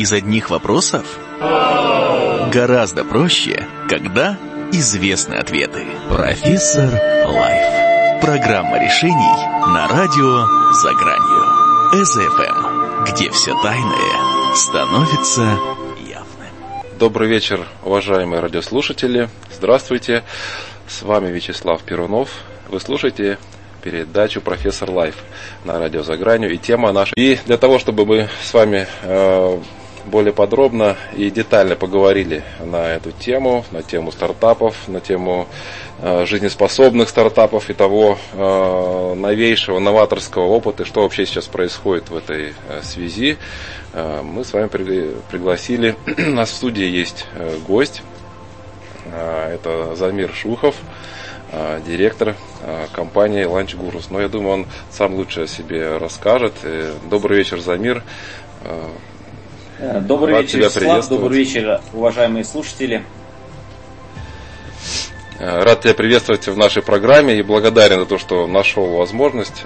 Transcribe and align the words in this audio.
из 0.00 0.14
одних 0.14 0.48
вопросов? 0.48 1.04
Гораздо 2.50 3.04
проще, 3.04 3.66
когда 3.86 4.38
известны 4.72 5.34
ответы. 5.34 5.86
Профессор 6.08 6.90
Лайф. 7.26 8.22
Программа 8.22 8.82
решений 8.82 9.74
на 9.74 9.88
радио 9.88 10.72
«За 10.72 10.94
гранью». 10.94 12.04
СФМ, 12.04 13.12
где 13.12 13.30
все 13.30 13.52
тайное 13.62 14.54
становится 14.54 15.58
явным. 16.08 16.98
Добрый 16.98 17.28
вечер, 17.28 17.66
уважаемые 17.82 18.40
радиослушатели. 18.40 19.28
Здравствуйте. 19.52 20.24
С 20.88 21.02
вами 21.02 21.30
Вячеслав 21.30 21.82
Перунов. 21.82 22.30
Вы 22.68 22.80
слушаете 22.80 23.38
передачу 23.82 24.40
«Профессор 24.40 24.90
Лайф» 24.90 25.16
на 25.64 25.78
радио 25.78 26.02
«За 26.02 26.16
гранью». 26.16 26.52
И 26.52 26.56
тема 26.56 26.90
наша. 26.92 27.12
И 27.16 27.38
для 27.44 27.58
того, 27.58 27.78
чтобы 27.78 28.06
мы 28.06 28.28
с 28.42 28.54
вами 28.54 28.86
э, 29.02 29.60
более 30.10 30.34
подробно 30.34 30.96
и 31.16 31.30
детально 31.30 31.76
поговорили 31.76 32.42
на 32.60 32.94
эту 32.94 33.12
тему, 33.12 33.64
на 33.70 33.82
тему 33.82 34.12
стартапов, 34.12 34.88
на 34.88 35.00
тему 35.00 35.48
э, 36.00 36.26
жизнеспособных 36.26 37.08
стартапов 37.08 37.70
и 37.70 37.72
того 37.72 38.18
э, 38.32 39.14
новейшего 39.16 39.78
новаторского 39.78 40.44
опыта, 40.46 40.84
что 40.84 41.02
вообще 41.02 41.24
сейчас 41.24 41.46
происходит 41.46 42.10
в 42.10 42.16
этой 42.16 42.54
э, 42.68 42.80
связи. 42.82 43.38
Мы 43.92 44.44
с 44.44 44.52
вами 44.52 44.68
при, 44.68 45.16
пригласили, 45.30 45.96
у 46.18 46.30
нас 46.30 46.50
в 46.50 46.54
студии 46.54 46.84
есть 46.84 47.26
гость, 47.66 48.02
это 49.04 49.96
Замир 49.96 50.32
Шухов, 50.32 50.76
директор 51.84 52.36
компании 52.92 53.44
Lunch 53.46 53.76
Gurus. 53.76 54.04
Но 54.10 54.20
я 54.20 54.28
думаю, 54.28 54.52
он 54.52 54.66
сам 54.92 55.14
лучше 55.14 55.42
о 55.42 55.46
себе 55.48 55.96
расскажет. 55.96 56.52
Добрый 57.10 57.38
вечер, 57.38 57.58
Замир. 57.58 58.04
Добрый 59.80 60.34
Рад 60.34 60.42
вечер, 60.42 60.58
Вячеслав. 60.58 61.08
Добрый 61.08 61.38
вечер, 61.38 61.80
уважаемые 61.94 62.44
слушатели. 62.44 63.02
Рад 65.38 65.80
тебя 65.80 65.94
приветствовать 65.94 66.46
в 66.48 66.56
нашей 66.58 66.82
программе 66.82 67.38
и 67.38 67.42
благодарен 67.42 68.00
за 68.00 68.04
то, 68.04 68.18
что 68.18 68.46
нашел 68.46 68.84
возможность, 68.96 69.64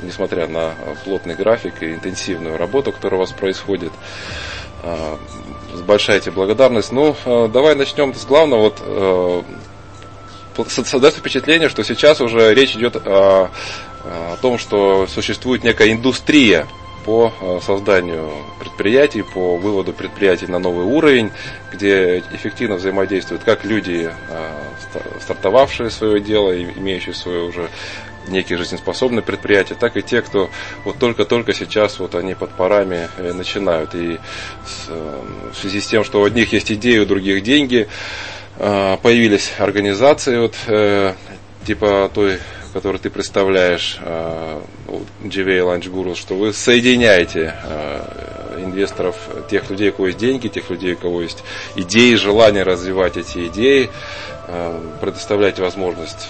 несмотря 0.00 0.46
на 0.46 0.74
плотный 1.04 1.34
график 1.34 1.82
и 1.82 1.94
интенсивную 1.94 2.56
работу, 2.56 2.92
которая 2.92 3.18
у 3.18 3.20
вас 3.22 3.32
происходит. 3.32 3.90
Большая 5.88 6.20
тебе 6.20 6.32
благодарность. 6.32 6.92
Ну, 6.92 7.16
давай 7.52 7.74
начнем 7.74 8.14
с 8.14 8.24
главного. 8.26 8.72
Вот, 10.56 10.70
создается 10.70 11.18
впечатление, 11.18 11.68
что 11.68 11.82
сейчас 11.82 12.20
уже 12.20 12.54
речь 12.54 12.76
идет 12.76 12.94
о, 12.94 13.50
о 14.04 14.36
том, 14.40 14.56
что 14.58 15.08
существует 15.08 15.64
некая 15.64 15.90
индустрия 15.90 16.68
по 17.06 17.32
э, 17.40 17.60
созданию 17.62 18.30
предприятий, 18.58 19.22
по 19.22 19.56
выводу 19.56 19.92
предприятий 19.92 20.48
на 20.48 20.58
новый 20.58 20.84
уровень, 20.84 21.30
где 21.72 22.18
эффективно 22.32 22.74
взаимодействуют 22.74 23.44
как 23.44 23.64
люди, 23.64 24.10
э, 24.28 25.20
стартовавшие 25.20 25.88
свое 25.90 26.20
дело, 26.20 26.60
имеющие 26.60 27.14
свое 27.14 27.44
уже 27.44 27.70
некие 28.26 28.58
жизнеспособные 28.58 29.22
предприятия, 29.22 29.74
так 29.74 29.96
и 29.96 30.02
те, 30.02 30.20
кто 30.20 30.50
вот 30.84 30.98
только-только 30.98 31.54
сейчас 31.54 32.00
вот 32.00 32.16
они 32.16 32.34
под 32.34 32.50
парами 32.50 33.08
э, 33.16 33.32
начинают. 33.32 33.94
И 33.94 34.18
в 34.88 35.54
связи 35.54 35.80
с 35.80 35.86
тем, 35.86 36.02
что 36.02 36.20
у 36.20 36.24
одних 36.24 36.52
есть 36.52 36.72
идеи, 36.72 36.98
у 36.98 37.06
других 37.06 37.42
деньги, 37.44 37.88
появились 38.58 39.52
организации 39.58 40.38
вот, 40.38 40.54
типа 41.66 42.10
той 42.14 42.38
который 42.72 42.98
ты 42.98 43.10
представляешь, 43.10 43.98
э, 44.00 44.60
GVA 45.22 45.60
Lunch 45.60 45.90
Guru, 45.90 46.14
что 46.14 46.34
вы 46.34 46.52
соединяете 46.52 47.54
э, 47.62 48.62
инвесторов, 48.64 49.16
тех 49.50 49.70
людей, 49.70 49.90
у 49.90 49.92
кого 49.92 50.06
есть 50.08 50.18
деньги, 50.18 50.48
тех 50.48 50.70
людей, 50.70 50.94
у 50.94 50.96
кого 50.96 51.22
есть 51.22 51.42
идеи, 51.74 52.14
желание 52.14 52.62
развивать 52.62 53.16
эти 53.16 53.46
идеи, 53.46 53.90
э, 54.48 54.80
предоставлять 55.00 55.58
возможность 55.58 56.28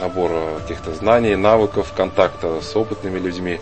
набора 0.00 0.58
каких-то 0.60 0.94
знаний, 0.94 1.36
навыков, 1.36 1.92
контакта 1.96 2.60
с 2.60 2.74
опытными 2.76 3.18
людьми. 3.18 3.60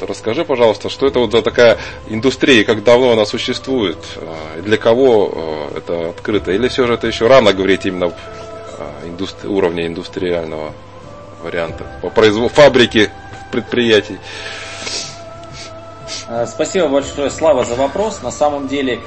Расскажи, 0.00 0.44
пожалуйста, 0.44 0.88
что 0.88 1.06
это 1.06 1.20
вот 1.20 1.30
за 1.30 1.42
такая 1.42 1.78
индустрия, 2.08 2.64
как 2.64 2.82
давно 2.82 3.12
она 3.12 3.24
существует, 3.24 3.98
для 4.60 4.76
кого 4.76 5.70
это 5.76 6.10
открыто, 6.10 6.50
или 6.50 6.66
все 6.66 6.88
же 6.88 6.94
это 6.94 7.06
еще 7.06 7.28
рано 7.28 7.52
говорить 7.52 7.86
именно 7.86 8.12
индустри- 9.04 9.48
уровня 9.48 9.86
индустриального 9.86 10.72
варианта, 11.42 11.86
по 12.00 12.10
производству 12.10 12.62
фабрики, 12.62 13.10
предприятий. 13.50 14.18
А, 16.28 16.46
спасибо 16.46 16.88
большое, 16.88 17.30
Слава, 17.30 17.64
за 17.64 17.74
вопрос. 17.74 18.22
На 18.22 18.30
самом 18.30 18.68
деле 18.68 19.00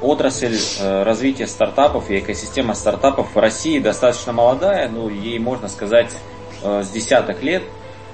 отрасль 0.00 0.56
э, 0.80 1.02
развития 1.04 1.46
стартапов 1.46 2.10
и 2.10 2.18
экосистема 2.18 2.74
стартапов 2.74 3.34
в 3.34 3.38
России 3.38 3.78
достаточно 3.78 4.32
молодая, 4.32 4.88
ну, 4.88 5.08
ей 5.08 5.38
можно 5.38 5.68
сказать 5.68 6.10
э, 6.62 6.82
с 6.82 6.90
десяток 6.90 7.42
лет. 7.42 7.62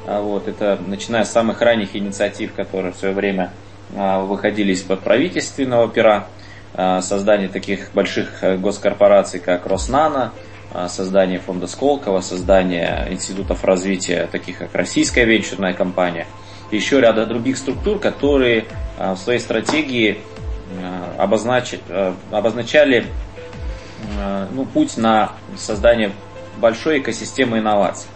А, 0.07 0.21
вот, 0.21 0.49
это 0.49 0.79
начиная 0.87 1.25
с 1.25 1.33
самых 1.33 1.61
ранних 1.61 1.97
инициатив, 1.97 2.55
которые 2.55 2.93
в 2.93 2.97
свое 2.97 3.15
время 3.15 3.53
выходили 3.91 4.73
из-под 4.73 5.01
правительственного 5.01 5.89
пера. 5.89 6.27
Э, 6.75 7.01
создание 7.01 7.49
таких 7.49 7.93
больших 7.95 8.43
э, 8.45 8.57
госкорпораций, 8.57 9.41
как 9.41 9.67
Роснано, 9.67 10.33
э, 10.73 10.87
создание 10.89 11.39
фонда 11.39 11.67
Сколково, 11.67 12.21
создание 12.21 13.09
институтов 13.11 13.65
развития, 13.65 14.29
таких 14.31 14.59
как 14.59 14.75
Российская 14.75 15.25
венчурная 15.25 15.73
компания, 15.73 16.27
и 16.71 16.77
еще 16.77 17.01
ряда 17.01 17.25
других 17.27 17.57
структур, 17.57 17.99
которые 17.99 18.67
в 18.99 19.17
своей 19.17 19.39
стратегии 19.39 20.21
обознач... 21.17 21.77
обозначали 22.31 23.07
ну, 24.53 24.67
путь 24.67 24.99
на 24.99 25.33
создание 25.57 26.13
большой 26.59 26.99
экосистемы 26.99 27.61
инноваций. 27.61 28.09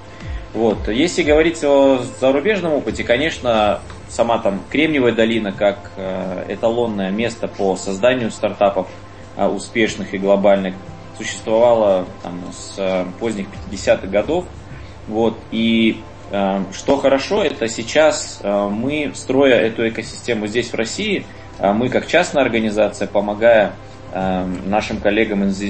Вот. 0.52 0.88
Если 0.88 1.22
говорить 1.22 1.64
о 1.64 2.02
зарубежном 2.20 2.74
опыте, 2.74 3.04
конечно, 3.04 3.80
сама 4.12 4.38
там 4.38 4.60
Кремниевая 4.70 5.12
долина 5.12 5.52
как 5.52 5.90
э, 5.96 6.44
эталонное 6.48 7.10
место 7.10 7.48
по 7.48 7.76
созданию 7.76 8.30
стартапов 8.30 8.88
э, 9.36 9.46
успешных 9.46 10.12
и 10.12 10.18
глобальных 10.18 10.74
существовала 11.16 12.04
там, 12.22 12.40
с 12.52 12.74
э, 12.76 13.06
поздних 13.18 13.46
50-х 13.70 14.06
годов. 14.06 14.44
Вот, 15.08 15.36
и 15.50 16.00
что 16.72 16.96
хорошо, 16.96 17.42
это 17.42 17.68
сейчас 17.68 18.40
мы, 18.42 19.10
строя 19.14 19.56
эту 19.56 19.86
экосистему 19.86 20.46
здесь, 20.46 20.70
в 20.70 20.74
России, 20.74 21.26
мы 21.58 21.90
как 21.90 22.06
частная 22.06 22.42
организация, 22.42 23.06
помогая 23.06 23.72
нашим 24.14 25.00
коллегам 25.00 25.44
из 25.44 25.60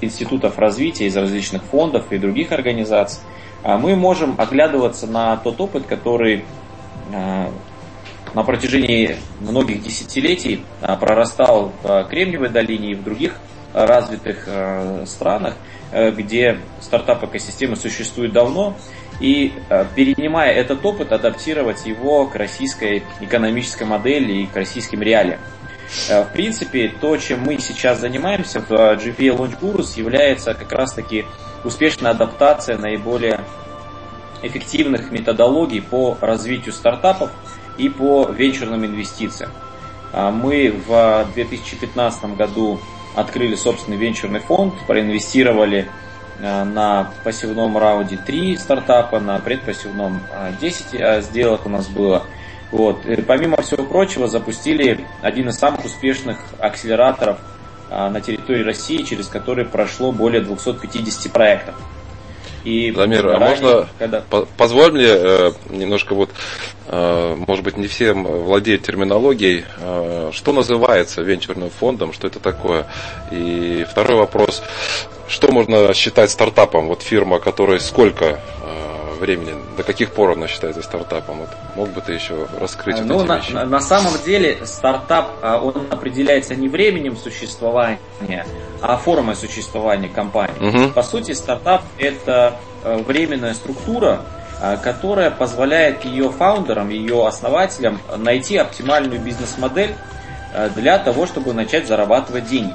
институтов 0.00 0.58
развития, 0.58 1.06
из 1.06 1.16
различных 1.16 1.64
фондов 1.64 2.12
и 2.12 2.18
других 2.18 2.52
организаций, 2.52 3.20
мы 3.64 3.96
можем 3.96 4.36
оглядываться 4.38 5.08
на 5.08 5.36
тот 5.38 5.60
опыт, 5.60 5.86
который 5.86 6.44
на 7.10 8.42
протяжении 8.44 9.16
многих 9.40 9.82
десятилетий 9.82 10.64
э, 10.80 10.96
прорастал 10.96 11.72
в 11.82 12.04
Кремниевой 12.04 12.48
долине 12.48 12.92
и 12.92 12.94
в 12.94 13.02
других 13.02 13.34
развитых 13.72 14.44
э, 14.46 15.04
странах, 15.06 15.54
где 15.92 16.58
стартап-экосистема 16.80 17.74
существует 17.74 18.32
давно, 18.32 18.76
и 19.20 19.52
перенимая 19.96 20.52
этот 20.52 20.86
опыт, 20.86 21.10
адаптировать 21.10 21.84
его 21.84 22.26
к 22.28 22.36
российской 22.36 23.02
экономической 23.20 23.82
модели 23.82 24.42
и 24.42 24.46
к 24.46 24.54
российским 24.54 25.02
реалиям. 25.02 25.40
В 26.08 26.28
принципе, 26.32 26.92
то, 27.00 27.16
чем 27.16 27.40
мы 27.40 27.58
сейчас 27.58 27.98
занимаемся 27.98 28.60
в 28.60 28.70
GPA 28.70 29.36
Launch 29.36 29.58
Gurus, 29.60 29.98
является 29.98 30.54
как 30.54 30.70
раз-таки 30.70 31.24
успешная 31.64 32.12
адаптация 32.12 32.78
наиболее 32.78 33.40
эффективных 34.42 35.10
методологий 35.10 35.82
по 35.82 36.16
развитию 36.20 36.72
стартапов 36.72 37.30
и 37.78 37.88
по 37.88 38.26
венчурным 38.30 38.84
инвестициям. 38.84 39.50
А, 40.12 40.30
мы 40.30 40.74
в 40.86 41.26
2015 41.34 42.36
году 42.36 42.80
открыли 43.14 43.54
собственный 43.54 43.96
венчурный 43.96 44.40
фонд, 44.40 44.74
проинвестировали 44.86 45.88
а, 46.40 46.64
на 46.64 47.10
пассивном 47.24 47.76
раунде 47.78 48.16
3 48.16 48.56
стартапа, 48.56 49.20
на 49.20 49.38
предпассивном 49.38 50.20
10 50.60 51.00
а, 51.00 51.20
сделок 51.20 51.66
у 51.66 51.68
нас 51.68 51.88
было. 51.88 52.24
Вот. 52.70 53.04
Помимо 53.26 53.60
всего 53.62 53.84
прочего, 53.84 54.28
запустили 54.28 55.04
один 55.22 55.48
из 55.48 55.56
самых 55.58 55.84
успешных 55.84 56.38
акселераторов 56.60 57.38
на 57.90 58.20
территории 58.20 58.62
России, 58.62 58.98
через 58.98 59.26
который 59.26 59.64
прошло 59.64 60.12
более 60.12 60.40
250 60.40 61.32
проектов. 61.32 61.74
И 62.64 62.92
Замир, 62.92 63.26
а 63.28 63.38
можно 63.38 63.88
когда... 63.98 64.22
позволь 64.56 64.92
мне 64.92 65.06
э, 65.06 65.52
немножко 65.70 66.14
вот, 66.14 66.30
э, 66.88 67.34
может 67.46 67.64
быть, 67.64 67.78
не 67.78 67.86
всем 67.86 68.24
владеют 68.24 68.82
терминологией, 68.82 69.64
э, 69.78 70.30
что 70.32 70.52
называется 70.52 71.22
венчурным 71.22 71.70
фондом, 71.70 72.12
что 72.12 72.26
это 72.26 72.38
такое? 72.38 72.86
И 73.30 73.86
второй 73.90 74.18
вопрос, 74.18 74.62
что 75.26 75.50
можно 75.52 75.94
считать 75.94 76.30
стартапом? 76.30 76.88
Вот 76.88 77.02
фирма, 77.02 77.38
которая 77.38 77.78
сколько 77.78 78.40
времени? 79.20 79.54
До 79.76 79.82
каких 79.82 80.12
пор 80.12 80.32
оно 80.32 80.46
считается 80.46 80.82
стартапом? 80.82 81.40
Вот, 81.40 81.48
мог 81.76 81.88
бы 81.90 82.00
ты 82.00 82.12
еще 82.12 82.46
раскрыть 82.58 83.00
ну, 83.04 83.14
вот 83.14 83.22
эти 83.24 83.28
на, 83.28 83.36
вещи? 83.36 83.52
На, 83.52 83.64
на 83.64 83.80
самом 83.80 84.12
деле 84.24 84.66
стартап, 84.66 85.30
а, 85.42 85.58
он 85.58 85.86
определяется 85.90 86.54
не 86.56 86.68
временем 86.68 87.16
существования, 87.16 87.98
а 88.80 88.96
формой 88.96 89.36
существования 89.36 90.08
компании. 90.08 90.86
Угу. 90.86 90.92
По 90.92 91.02
сути, 91.02 91.32
стартап 91.32 91.82
это 91.98 92.56
э, 92.82 92.96
временная 92.98 93.54
структура, 93.54 94.22
а, 94.60 94.76
которая 94.76 95.30
позволяет 95.30 96.04
ее 96.04 96.30
фаундерам, 96.30 96.88
ее 96.88 97.26
основателям 97.26 98.00
найти 98.16 98.56
оптимальную 98.56 99.20
бизнес-модель 99.20 99.94
э, 100.52 100.70
для 100.74 100.98
того, 100.98 101.26
чтобы 101.26 101.54
начать 101.54 101.86
зарабатывать 101.86 102.46
деньги. 102.46 102.74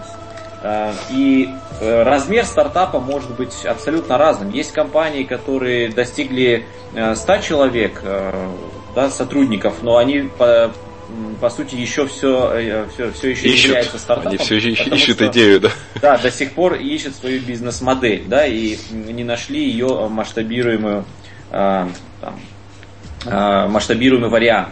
Э, 0.65 0.93
и 1.11 1.47
размер 1.79 2.43
стартапа 2.45 2.99
может 2.99 3.35
быть 3.35 3.65
абсолютно 3.65 4.17
разным. 4.17 4.49
Есть 4.49 4.71
компании, 4.71 5.23
которые 5.23 5.89
достигли 5.89 6.65
100 6.93 7.37
человек 7.37 8.01
да, 8.95 9.09
сотрудников, 9.11 9.83
но 9.83 9.97
они 9.97 10.29
по, 10.37 10.71
по 11.39 11.49
сути 11.51 11.75
еще 11.75 12.07
все, 12.07 12.87
все, 12.93 13.11
все 13.11 13.29
еще 13.29 13.47
ищут. 13.47 13.65
являются 13.65 13.99
стартапом. 13.99 14.29
Они 14.29 14.37
все 14.37 14.57
ищут 14.57 15.17
что, 15.17 15.27
идею, 15.27 15.59
да? 15.59 15.69
Да, 16.01 16.17
до 16.17 16.31
сих 16.31 16.53
пор 16.53 16.75
ищут 16.75 17.15
свою 17.15 17.41
бизнес-модель, 17.41 18.23
да, 18.25 18.47
и 18.47 18.77
не 18.91 19.23
нашли 19.23 19.69
ее 19.69 20.07
масштабируемую, 20.09 21.05
там, 21.51 21.93
масштабируемый 23.25 24.29
вариант. 24.29 24.69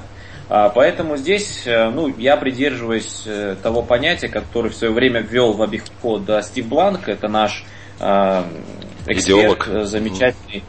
Поэтому 0.50 1.18
здесь 1.18 1.64
ну, 1.66 2.14
я 2.18 2.38
придерживаюсь 2.38 3.24
э, 3.26 3.56
того 3.64 3.82
понятия, 3.82 4.28
которое 4.28 4.70
в 4.70 4.76
свое 4.76 4.94
время 4.94 5.22
ввел 5.22 5.54
в 5.54 5.62
обиход 5.62 6.30
Стив 6.44 6.68
Бланк, 6.68 7.08
это 7.08 7.28
наш 7.28 7.66
эксперт, 9.08 9.26
Идеолог. 9.26 9.68
Э, 9.68 9.84
замечательный 9.84 10.64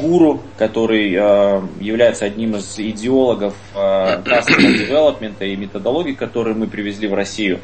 гуру, 0.00 0.42
который 0.58 1.14
э, 1.14 1.62
является 1.80 2.26
одним 2.26 2.56
из 2.56 2.78
идеологов 2.78 3.54
э, 3.74 3.78
Customer 3.78 4.88
Development 4.88 5.34
и 5.40 5.56
методологии, 5.56 6.12
которые 6.12 6.54
мы 6.54 6.66
привезли 6.66 7.08
в 7.08 7.14
Россию. 7.14 7.60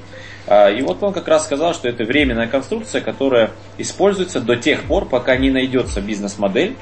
Э, 0.47 0.75
и 0.75 0.83
вот 0.83 1.03
он 1.03 1.13
как 1.13 1.29
раз 1.29 1.45
сказал, 1.45 1.75
что 1.75 1.89
это 1.89 2.05
временная 2.05 2.47
конструкция, 2.47 3.01
которая 3.01 3.51
используется 3.77 4.41
до 4.41 4.57
тех 4.57 4.85
пор, 4.85 5.07
пока 5.07 5.37
не 5.37 5.51
найдется 5.51 6.01
бизнес-модель, 6.01 6.77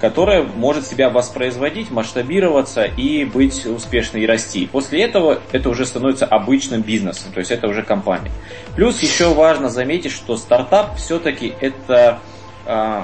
которая 0.00 0.42
может 0.42 0.86
себя 0.86 1.10
воспроизводить, 1.10 1.90
масштабироваться 1.90 2.84
и 2.84 3.24
быть 3.24 3.66
успешной 3.66 4.22
и 4.22 4.26
расти. 4.26 4.66
После 4.66 5.02
этого 5.02 5.40
это 5.52 5.68
уже 5.68 5.86
становится 5.86 6.26
обычным 6.26 6.82
бизнесом, 6.82 7.32
то 7.32 7.40
есть 7.40 7.50
это 7.50 7.66
уже 7.66 7.82
компания. 7.82 8.30
Плюс 8.76 9.02
еще 9.02 9.34
важно 9.34 9.68
заметить, 9.68 10.12
что 10.12 10.36
стартап 10.36 10.96
все-таки 10.96 11.52
это 11.60 12.20
э, 12.66 13.02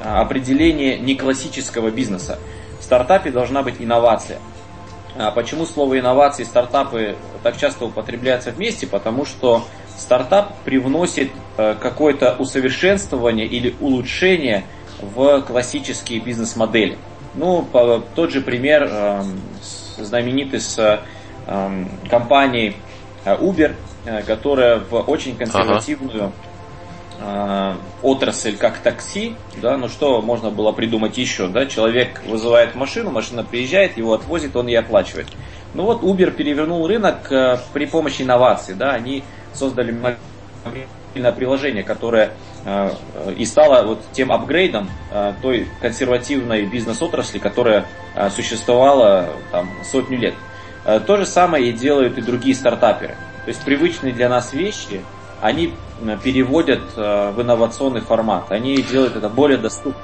определение 0.00 0.98
не 0.98 1.14
классического 1.14 1.90
бизнеса. 1.90 2.38
В 2.80 2.84
стартапе 2.84 3.30
должна 3.30 3.62
быть 3.62 3.76
инновация. 3.78 4.38
А 5.16 5.30
почему 5.30 5.66
слово 5.66 6.00
инновации 6.00 6.42
и 6.42 6.46
стартапы 6.46 7.16
так 7.42 7.58
часто 7.58 7.84
употребляются 7.84 8.50
вместе? 8.50 8.86
Потому 8.86 9.24
что 9.24 9.64
стартап 9.96 10.56
привносит 10.64 11.30
э, 11.58 11.76
какое-то 11.78 12.34
усовершенствование 12.38 13.46
или 13.46 13.74
улучшение 13.80 14.64
в 15.02 15.42
классические 15.42 16.20
бизнес-модели. 16.20 16.98
Ну, 17.34 17.66
тот 18.14 18.30
же 18.30 18.40
пример 18.40 18.84
эм, 18.84 19.40
знаменитый 19.98 20.60
с 20.60 21.02
эм, 21.46 21.90
компанией 22.08 22.76
э, 23.24 23.36
Uber, 23.36 23.74
э, 24.04 24.22
которая 24.22 24.78
в 24.78 24.94
очень 25.08 25.36
консервативную 25.36 26.24
ага 26.24 26.32
э, 27.22 27.74
отрасль 28.02 28.56
как 28.56 28.78
такси, 28.78 29.34
да, 29.60 29.76
ну 29.76 29.88
что 29.88 30.20
можно 30.20 30.50
было 30.50 30.72
придумать 30.72 31.16
еще, 31.18 31.48
да, 31.48 31.66
человек 31.66 32.20
вызывает 32.26 32.74
машину, 32.74 33.10
машина 33.10 33.44
приезжает, 33.44 33.96
его 33.96 34.14
отвозит, 34.14 34.56
он 34.56 34.66
ей 34.66 34.76
оплачивает. 34.76 35.28
Ну 35.74 35.84
вот 35.84 36.02
Uber 36.02 36.30
перевернул 36.30 36.86
рынок 36.86 37.30
э, 37.30 37.58
при 37.72 37.86
помощи 37.86 38.22
инноваций, 38.22 38.74
да, 38.74 38.92
они 38.92 39.22
создали 39.52 39.92
мобильное 39.92 41.32
приложение, 41.32 41.82
которое 41.82 42.26
э, 42.26 42.30
и 43.36 43.44
стало 43.44 43.84
вот 43.86 44.00
тем 44.12 44.30
апгрейдом 44.30 44.88
э, 45.10 45.34
той 45.42 45.68
консервативной 45.80 46.64
бизнес-отрасли, 46.64 47.38
которая 47.38 47.86
э, 48.14 48.30
существовала 48.30 49.30
там 49.50 49.68
сотню 49.84 50.18
лет. 50.18 50.34
Э, 50.84 51.00
то 51.00 51.16
же 51.16 51.26
самое 51.26 51.68
и 51.68 51.72
делают 51.72 52.18
и 52.18 52.22
другие 52.22 52.54
стартаперы. 52.54 53.16
То 53.44 53.48
есть 53.48 53.62
привычные 53.64 54.12
для 54.12 54.28
нас 54.28 54.52
вещи, 54.52 55.02
они 55.40 55.74
переводят 56.22 56.82
э, 56.96 57.32
в 57.32 57.42
инновационный 57.42 58.00
формат. 58.00 58.52
Они 58.52 58.76
делают 58.76 59.16
это 59.16 59.28
более 59.28 59.58
доступным. 59.58 60.02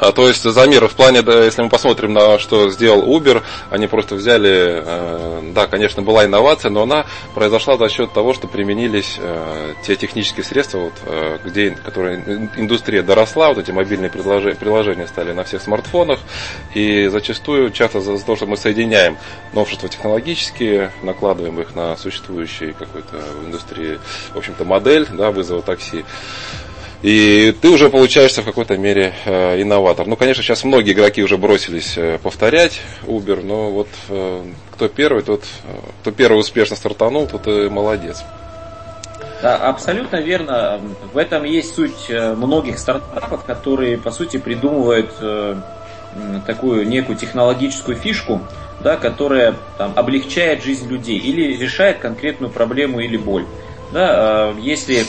А, 0.00 0.12
то 0.12 0.26
есть 0.26 0.42
замер 0.44 0.88
в 0.88 0.94
плане, 0.94 1.20
да, 1.20 1.44
если 1.44 1.60
мы 1.60 1.68
посмотрим 1.68 2.14
на 2.14 2.38
что 2.38 2.70
сделал 2.70 3.02
Uber, 3.02 3.42
они 3.68 3.86
просто 3.86 4.14
взяли, 4.14 4.82
э, 4.82 5.52
да, 5.52 5.66
конечно, 5.66 6.00
была 6.00 6.24
инновация, 6.24 6.70
но 6.70 6.84
она 6.84 7.04
произошла 7.34 7.76
за 7.76 7.90
счет 7.90 8.10
того, 8.14 8.32
что 8.32 8.48
применились 8.48 9.16
э, 9.18 9.74
те 9.84 9.96
технические 9.96 10.44
средства, 10.44 10.78
вот, 10.78 10.94
э, 11.04 11.38
где, 11.44 11.72
которые 11.72 12.48
индустрия 12.56 13.02
доросла, 13.02 13.48
вот 13.48 13.58
эти 13.58 13.72
мобильные 13.72 14.08
приложения, 14.10 15.06
стали 15.06 15.32
на 15.32 15.44
всех 15.44 15.60
смартфонах, 15.60 16.20
и 16.72 17.08
зачастую, 17.08 17.70
часто 17.70 18.00
за 18.00 18.18
то, 18.24 18.36
что 18.36 18.46
мы 18.46 18.56
соединяем 18.56 19.18
новшества 19.52 19.90
технологические, 19.90 20.92
накладываем 21.02 21.60
их 21.60 21.74
на 21.74 21.94
существующие 21.98 22.72
какой-то 22.72 23.18
в 23.18 23.48
индустрии, 23.48 24.00
в 24.32 24.38
общем-то, 24.38 24.64
модель, 24.64 25.06
да, 25.12 25.30
вызова 25.30 25.60
такси, 25.60 26.06
и 27.02 27.56
ты 27.60 27.70
уже 27.70 27.88
получаешься 27.88 28.42
в 28.42 28.44
какой-то 28.44 28.76
мере 28.76 29.14
э, 29.24 29.62
инноватор. 29.62 30.06
Ну, 30.06 30.16
конечно, 30.16 30.42
сейчас 30.42 30.64
многие 30.64 30.92
игроки 30.92 31.22
уже 31.22 31.38
бросились 31.38 31.96
э, 31.96 32.18
повторять 32.22 32.80
Uber, 33.04 33.42
но 33.42 33.70
вот 33.70 33.88
э, 34.10 34.44
кто 34.72 34.88
первый, 34.88 35.22
тот, 35.22 35.44
кто 36.02 36.10
первый 36.10 36.40
успешно 36.40 36.76
стартанул, 36.76 37.26
тот 37.26 37.46
и 37.46 37.70
молодец. 37.70 38.22
Да, 39.40 39.56
абсолютно 39.56 40.16
верно. 40.16 40.80
В 41.14 41.16
этом 41.16 41.44
есть 41.44 41.74
суть 41.74 42.10
многих 42.10 42.78
стартапов, 42.78 43.44
которые, 43.44 43.96
по 43.96 44.10
сути, 44.10 44.36
придумывают 44.36 45.10
такую 46.46 46.86
некую 46.86 47.16
технологическую 47.16 47.96
фишку, 47.96 48.42
да, 48.82 48.96
которая 48.96 49.54
там, 49.78 49.94
облегчает 49.96 50.62
жизнь 50.62 50.86
людей 50.88 51.16
или 51.16 51.56
решает 51.56 52.00
конкретную 52.00 52.50
проблему 52.52 53.00
или 53.00 53.16
боль. 53.16 53.46
Да, 53.92 54.52
если 54.60 55.06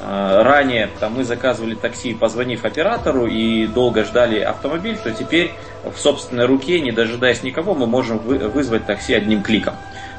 ранее 0.00 0.90
там, 1.00 1.14
мы 1.14 1.24
заказывали 1.24 1.74
такси, 1.74 2.14
позвонив 2.14 2.64
оператору 2.64 3.26
и 3.26 3.66
долго 3.66 4.04
ждали 4.04 4.40
автомобиль, 4.40 4.96
то 4.96 5.10
теперь 5.12 5.52
в 5.84 5.98
собственной 5.98 6.46
руке, 6.46 6.80
не 6.80 6.92
дожидаясь 6.92 7.42
никого, 7.42 7.74
мы 7.74 7.86
можем 7.86 8.18
вызвать 8.18 8.86
такси 8.86 9.14
одним 9.14 9.42
кликом. 9.42 9.74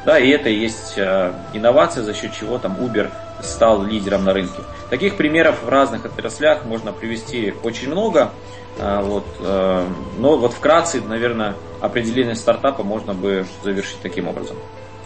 Да, 0.05 0.19
и 0.19 0.29
это 0.29 0.49
и 0.49 0.55
есть 0.55 0.93
э, 0.97 1.33
инновация, 1.53 2.03
за 2.03 2.13
счет 2.13 2.31
чего 2.31 2.59
там 2.59 2.77
Uber 2.79 3.09
стал 3.41 3.83
лидером 3.83 4.23
на 4.23 4.33
рынке. 4.33 4.61
Таких 4.89 5.17
примеров 5.17 5.63
в 5.63 5.69
разных 5.69 6.05
отраслях 6.05 6.63
можно 6.63 6.93
привести 6.93 7.53
очень 7.63 7.89
много. 7.89 8.31
Э, 8.77 9.01
вот, 9.01 9.25
но 9.39 10.37
вот 10.37 10.53
вкратце, 10.53 11.01
наверное, 11.01 11.55
определение 11.81 12.35
стартапа 12.35 12.83
можно 12.83 13.13
бы 13.13 13.45
завершить 13.63 13.99
таким 14.01 14.27
образом. 14.27 14.57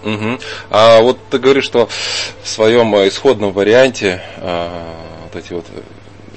Угу. 0.03 0.39
А 0.69 1.01
вот 1.01 1.19
ты 1.29 1.39
говоришь, 1.39 1.65
что 1.65 1.89
в 2.41 2.47
своем 2.47 2.95
исходном 3.07 3.51
варианте 3.51 4.21
а, 4.37 4.95
вот 5.23 5.43
эти 5.43 5.53
вот 5.53 5.65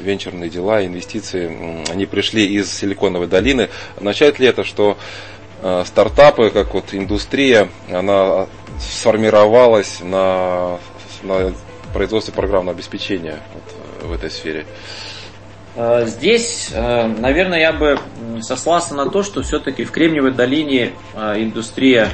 венчурные 0.01 0.51
дела, 0.51 0.85
инвестиции, 0.85 1.85
они 1.91 2.07
пришли 2.07 2.45
из 2.45 2.73
Силиконовой 2.73 3.29
долины. 3.29 3.69
Означает 3.97 4.39
ли 4.39 4.47
это, 4.47 4.65
что 4.65 4.99
а, 5.63 5.85
стартапы, 5.85 6.51
как 6.51 6.75
вот 6.75 6.87
индустрия, 6.93 7.69
она 7.91 8.49
сформировалась 8.81 10.01
на, 10.01 10.79
на 11.23 11.55
производстве 11.95 12.35
программного 12.35 12.77
обеспечения 12.77 13.39
вот, 13.55 14.09
в 14.09 14.13
этой 14.13 14.31
сфере? 14.31 14.67
А, 15.77 16.05
здесь, 16.05 16.71
наверное, 16.73 17.61
я 17.61 17.73
бы 17.73 17.97
сослался 18.41 18.95
на 18.97 19.09
то, 19.09 19.23
что 19.23 19.43
все-таки 19.43 19.85
в 19.85 19.93
Кремниевой 19.93 20.33
долине 20.33 20.95
индустрия 21.15 22.09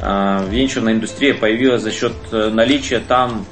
венчурная 0.00 0.94
индустрия 0.94 1.34
появилась 1.34 1.82
за 1.82 1.92
счет 1.92 2.14
э, 2.32 2.50
наличия 2.50 3.00
там 3.00 3.46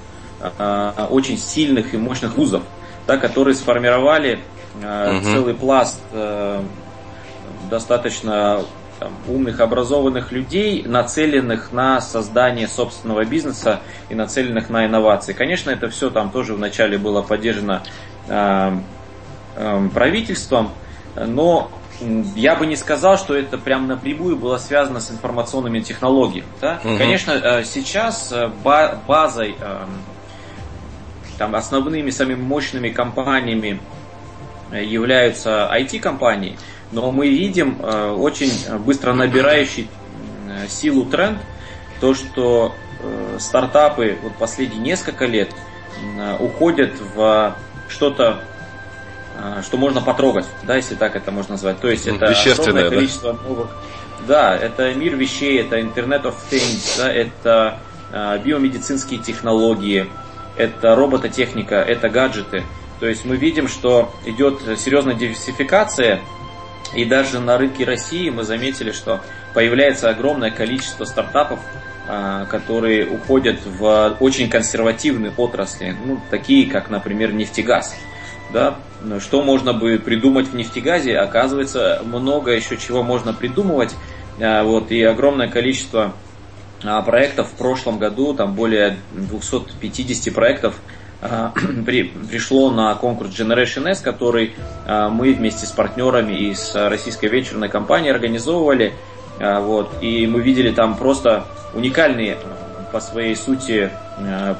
а, 0.58 1.06
очень 1.08 1.38
сильных 1.38 1.94
и 1.94 1.96
мощных 1.96 2.36
вузов, 2.36 2.62
да, 3.06 3.16
которые 3.16 3.54
сформировали 3.54 4.40
угу. 4.74 5.22
целый 5.22 5.54
пласт 5.54 6.00
э, 6.12 6.62
достаточно 7.70 8.64
там, 8.98 9.12
умных, 9.28 9.60
образованных 9.60 10.32
людей, 10.32 10.82
нацеленных 10.84 11.72
на 11.72 12.00
создание 12.00 12.68
собственного 12.68 13.24
бизнеса 13.24 13.80
и 14.08 14.14
нацеленных 14.14 14.70
на 14.70 14.86
инновации. 14.86 15.32
Конечно, 15.32 15.70
это 15.70 15.88
все 15.88 16.10
там 16.10 16.30
тоже 16.30 16.54
вначале 16.54 16.98
было 16.98 17.22
поддержано 17.22 17.82
э, 18.28 18.76
э, 19.56 19.88
правительством, 19.94 20.70
но 21.14 21.70
я 22.34 22.56
бы 22.56 22.66
не 22.66 22.76
сказал, 22.76 23.16
что 23.16 23.34
это 23.36 23.58
прям 23.58 23.86
напрямую 23.86 24.36
было 24.36 24.58
связано 24.58 25.00
с 25.00 25.10
информационными 25.10 25.80
технологиями. 25.80 26.46
Да? 26.60 26.80
Угу. 26.84 26.98
Конечно, 26.98 27.32
э, 27.32 27.64
сейчас 27.64 28.32
э, 28.32 28.50
базой, 29.06 29.56
эм, 29.60 29.88
там, 31.38 31.54
основными 31.54 32.10
самыми 32.10 32.40
мощными 32.40 32.90
компаниями 32.90 33.80
э, 34.70 34.84
являются 34.84 35.70
IT-компании, 35.72 36.56
но 36.92 37.10
мы 37.10 37.28
видим 37.28 37.78
э, 37.80 38.10
очень 38.10 38.52
быстро 38.80 39.12
набирающий 39.12 39.88
э, 40.48 40.68
силу 40.68 41.04
тренд, 41.06 41.38
то, 42.00 42.14
что 42.14 42.74
э, 43.00 43.36
стартапы 43.38 44.18
вот 44.22 44.34
последние 44.34 44.80
несколько 44.80 45.26
лет 45.26 45.50
уходят 46.40 46.94
в 47.14 47.54
что-то, 47.88 48.42
что 49.62 49.76
можно 49.76 50.00
потрогать, 50.00 50.46
да, 50.62 50.76
если 50.76 50.94
так 50.94 51.16
это 51.16 51.30
можно 51.30 51.52
назвать. 51.52 51.80
То 51.80 51.88
есть 51.88 52.06
это 52.06 52.26
огромное 52.26 52.90
количество 52.90 53.32
да? 53.32 53.42
новых. 53.48 53.70
Да, 54.26 54.56
это 54.56 54.94
мир 54.94 55.16
вещей, 55.16 55.60
это 55.60 55.78
Internet 55.80 56.22
of 56.22 56.34
Things, 56.50 56.98
да, 56.98 57.12
это 57.12 57.78
биомедицинские 58.44 59.20
технологии, 59.20 60.08
это 60.56 60.94
робототехника, 60.94 61.76
это 61.76 62.08
гаджеты. 62.08 62.62
То 63.00 63.08
есть 63.08 63.24
мы 63.24 63.36
видим, 63.36 63.66
что 63.66 64.12
идет 64.26 64.60
серьезная 64.78 65.14
диверсификация 65.14 66.20
и 66.94 67.04
даже 67.04 67.40
на 67.40 67.56
рынке 67.58 67.84
России 67.84 68.28
мы 68.30 68.44
заметили, 68.44 68.92
что 68.92 69.20
появляется 69.54 70.10
огромное 70.10 70.50
количество 70.50 71.04
стартапов, 71.04 71.60
а, 72.06 72.44
которые 72.46 73.08
уходят 73.08 73.60
в 73.64 74.16
очень 74.20 74.50
консервативные 74.50 75.32
отрасли, 75.36 75.96
ну, 76.04 76.20
такие 76.30 76.70
как, 76.70 76.90
например, 76.90 77.32
нефтегаз. 77.32 77.96
Да? 78.52 78.76
Что 79.20 79.42
можно 79.42 79.72
бы 79.72 79.98
придумать 79.98 80.48
в 80.48 80.54
нефтегазе? 80.54 81.18
Оказывается, 81.18 82.02
много 82.04 82.52
еще 82.52 82.76
чего 82.76 83.02
можно 83.02 83.32
придумывать. 83.32 83.94
А, 84.40 84.62
вот, 84.62 84.90
и 84.90 85.02
огромное 85.02 85.48
количество 85.48 86.12
а, 86.84 87.02
проектов 87.02 87.48
в 87.48 87.54
прошлом 87.54 87.98
году, 87.98 88.34
там 88.34 88.54
более 88.54 88.96
250 89.12 90.34
проектов 90.34 90.76
а, 91.20 91.52
при, 91.86 92.04
пришло 92.04 92.70
на 92.70 92.94
конкурс 92.94 93.30
Generation 93.30 93.88
S, 93.88 94.00
который 94.00 94.54
мы 94.86 95.32
вместе 95.32 95.66
с 95.66 95.70
партнерами 95.70 96.32
и 96.32 96.54
с 96.54 96.74
российской 96.74 97.26
венчурной 97.26 97.68
компанией 97.68 98.12
организовывали. 98.12 98.92
Вот, 99.38 99.94
и 100.02 100.26
мы 100.26 100.40
видели 100.40 100.70
там 100.72 100.96
просто 100.96 101.46
уникальные 101.74 102.36
по 102.92 103.00
своей 103.00 103.34
сути 103.34 103.90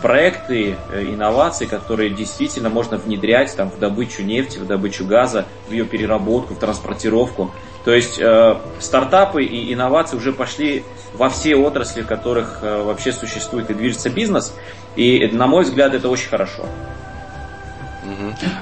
проекты, 0.01 0.77
э, 0.91 1.03
инновации, 1.03 1.67
которые 1.67 2.11
действительно 2.11 2.71
можно 2.71 2.97
внедрять 2.97 3.55
там, 3.55 3.71
в 3.71 3.79
добычу 3.79 4.23
нефти, 4.23 4.59
в 4.59 4.67
добычу 4.67 5.05
газа, 5.05 5.45
в 5.69 5.73
ее 5.73 5.85
переработку, 5.85 6.55
в 6.55 6.59
транспортировку. 6.59 7.53
То 7.85 7.93
есть 7.93 8.19
э, 8.21 8.57
стартапы 8.79 9.45
и 9.45 9.73
инновации 9.73 10.17
уже 10.17 10.33
пошли 10.33 10.85
во 11.15 11.29
все 11.29 11.57
отрасли, 11.57 12.03
в 12.03 12.07
которых 12.07 12.61
э, 12.63 12.83
вообще 12.83 13.13
существует 13.13 13.71
и 13.71 13.75
движется 13.75 14.09
бизнес. 14.09 14.55
И, 14.97 15.29
на 15.33 15.47
мой 15.47 15.65
взгляд, 15.65 15.95
это 15.95 16.09
очень 16.09 16.29
хорошо. 16.29 16.65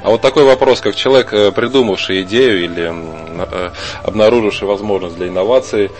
А 0.02 0.10
вот 0.10 0.20
такой 0.20 0.44
вопрос, 0.44 0.80
как 0.80 0.94
человек, 0.94 1.32
э, 1.32 1.52
придумавший 1.52 2.22
идею 2.22 2.64
или 2.64 2.92
э, 2.92 3.70
обнаруживший 4.02 4.66
возможность 4.66 5.16
для 5.16 5.28
инновации, 5.28 5.90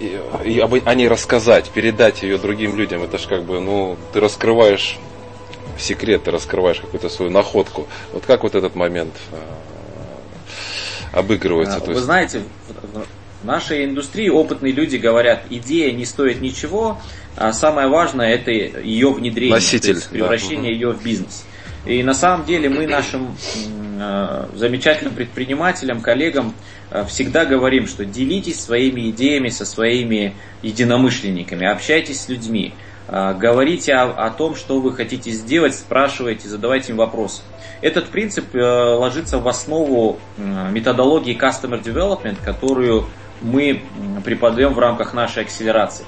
и, 0.00 0.20
и 0.44 0.60
о 0.60 0.94
ней 0.94 1.08
рассказать, 1.08 1.70
передать 1.70 2.22
ее 2.22 2.38
другим 2.38 2.76
людям, 2.76 3.02
это 3.02 3.18
же 3.18 3.28
как 3.28 3.44
бы, 3.44 3.60
ну, 3.60 3.96
ты 4.12 4.20
раскрываешь 4.20 4.98
секрет, 5.78 6.24
ты 6.24 6.30
раскрываешь 6.30 6.80
какую-то 6.80 7.08
свою 7.08 7.30
находку. 7.30 7.86
Вот 8.12 8.24
как 8.26 8.42
вот 8.42 8.54
этот 8.54 8.74
момент 8.74 9.14
обыгрывается? 11.12 11.80
Вы 11.80 12.00
знаете, 12.00 12.42
в 13.42 13.46
нашей 13.46 13.84
индустрии 13.84 14.28
опытные 14.28 14.72
люди 14.72 14.96
говорят, 14.96 15.44
идея 15.50 15.92
не 15.92 16.04
стоит 16.04 16.40
ничего, 16.40 17.00
а 17.36 17.52
самое 17.52 17.88
важное 17.88 18.34
это 18.34 18.50
ее 18.50 19.12
внедрение, 19.12 19.54
Носитель, 19.54 19.94
то 19.94 19.98
есть 19.98 20.10
превращение 20.10 20.62
да. 20.62 20.68
ее 20.70 20.92
в 20.92 21.02
бизнес. 21.02 21.44
И 21.86 22.02
на 22.02 22.14
самом 22.14 22.46
деле 22.46 22.68
мы 22.70 22.86
нашим 22.86 23.36
э, 24.00 24.46
замечательным 24.54 25.14
предпринимателям, 25.14 26.00
коллегам 26.00 26.54
э, 26.90 27.04
всегда 27.06 27.44
говорим, 27.44 27.86
что 27.86 28.06
делитесь 28.06 28.60
своими 28.60 29.10
идеями 29.10 29.50
со 29.50 29.66
своими 29.66 30.34
единомышленниками, 30.62 31.66
общайтесь 31.66 32.22
с 32.22 32.28
людьми, 32.30 32.72
э, 33.08 33.34
говорите 33.34 33.92
о, 33.94 34.10
о 34.12 34.30
том, 34.30 34.56
что 34.56 34.80
вы 34.80 34.94
хотите 34.94 35.30
сделать, 35.30 35.74
спрашивайте, 35.74 36.48
задавайте 36.48 36.92
им 36.92 36.98
вопросы. 36.98 37.42
Этот 37.82 38.06
принцип 38.06 38.46
ложится 38.54 39.38
в 39.38 39.46
основу 39.46 40.18
методологии 40.38 41.38
Customer 41.38 41.82
Development, 41.82 42.38
которую 42.42 43.08
мы 43.42 43.82
преподаем 44.24 44.72
в 44.72 44.78
рамках 44.78 45.12
нашей 45.12 45.42
акселерации. 45.42 46.06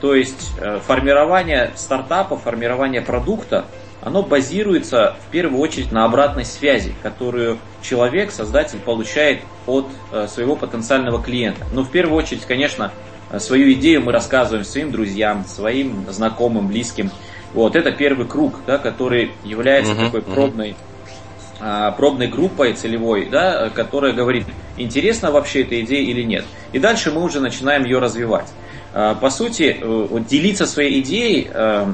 То 0.00 0.14
есть 0.14 0.52
формирование 0.86 1.72
стартапа, 1.76 2.38
формирование 2.38 3.02
продукта, 3.02 3.66
оно 4.04 4.22
базируется 4.22 5.16
в 5.26 5.30
первую 5.32 5.60
очередь 5.60 5.90
на 5.90 6.04
обратной 6.04 6.44
связи, 6.44 6.94
которую 7.02 7.58
человек, 7.82 8.30
создатель, 8.30 8.78
получает 8.78 9.40
от 9.66 9.86
э, 10.12 10.28
своего 10.28 10.56
потенциального 10.56 11.22
клиента. 11.22 11.64
Но 11.72 11.82
в 11.82 11.90
первую 11.90 12.18
очередь, 12.18 12.44
конечно, 12.44 12.92
свою 13.38 13.72
идею 13.72 14.02
мы 14.02 14.12
рассказываем 14.12 14.64
своим 14.64 14.90
друзьям, 14.90 15.44
своим 15.46 16.06
знакомым, 16.10 16.68
близким. 16.68 17.10
Вот, 17.54 17.76
это 17.76 17.92
первый 17.92 18.26
круг, 18.26 18.60
да, 18.66 18.78
который 18.78 19.32
является 19.44 19.92
uh-huh, 19.92 20.04
такой 20.06 20.22
пробной 20.22 20.76
а, 21.60 21.92
пробной 21.92 22.26
группой 22.26 22.72
целевой, 22.74 23.28
да, 23.30 23.70
которая 23.70 24.12
говорит, 24.12 24.44
интересна 24.76 25.30
вообще 25.30 25.62
эта 25.62 25.80
идея 25.80 26.02
или 26.02 26.22
нет. 26.22 26.44
И 26.72 26.78
дальше 26.78 27.10
мы 27.12 27.22
уже 27.22 27.40
начинаем 27.40 27.84
ее 27.84 28.00
развивать. 28.00 28.48
А, 28.92 29.14
по 29.14 29.30
сути, 29.30 29.76
э, 29.80 30.20
делиться 30.28 30.66
своей 30.66 31.00
идеей 31.00 31.48
э, 31.50 31.86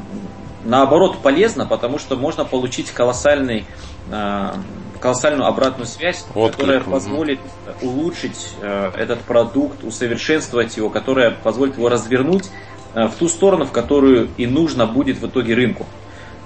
наоборот 0.64 1.18
полезно, 1.18 1.66
потому 1.66 1.98
что 1.98 2.16
можно 2.16 2.44
получить 2.44 2.90
колоссальный 2.90 3.66
а, 4.10 4.54
колоссальную 5.00 5.46
обратную 5.46 5.86
связь, 5.86 6.26
вот 6.34 6.52
которая 6.52 6.80
позволит 6.80 7.40
улучшить 7.80 8.54
э, 8.60 8.92
этот 8.98 9.20
продукт, 9.20 9.82
усовершенствовать 9.82 10.76
его, 10.76 10.90
которая 10.90 11.30
позволит 11.30 11.76
его 11.78 11.88
развернуть 11.88 12.50
в 12.92 13.12
ту 13.18 13.28
сторону, 13.28 13.64
в 13.64 13.72
которую 13.72 14.28
и 14.36 14.46
нужно 14.46 14.86
будет 14.86 15.16
в 15.16 15.26
итоге 15.26 15.54
рынку. 15.54 15.86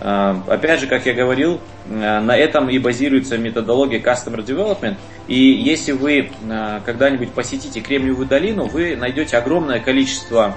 Э, 0.01 0.35
опять 0.49 0.81
же, 0.81 0.87
как 0.87 1.07
я 1.07 1.15
говорил, 1.15 1.61
э, 1.89 2.21
на 2.21 2.37
этом 2.37 2.69
и 2.69 2.79
базируется 2.79 3.39
методология 3.39 4.01
Customer 4.01 4.45
Development. 4.45 4.97
И 5.29 5.39
если 5.39 5.93
вы 5.93 6.31
э, 6.49 6.81
когда-нибудь 6.85 7.33
посетите 7.33 7.81
Кремниевую 7.81 8.27
долину, 8.27 8.67
вы 8.67 8.97
найдете 8.97 9.37
огромное 9.37 9.81
количество 9.81 10.57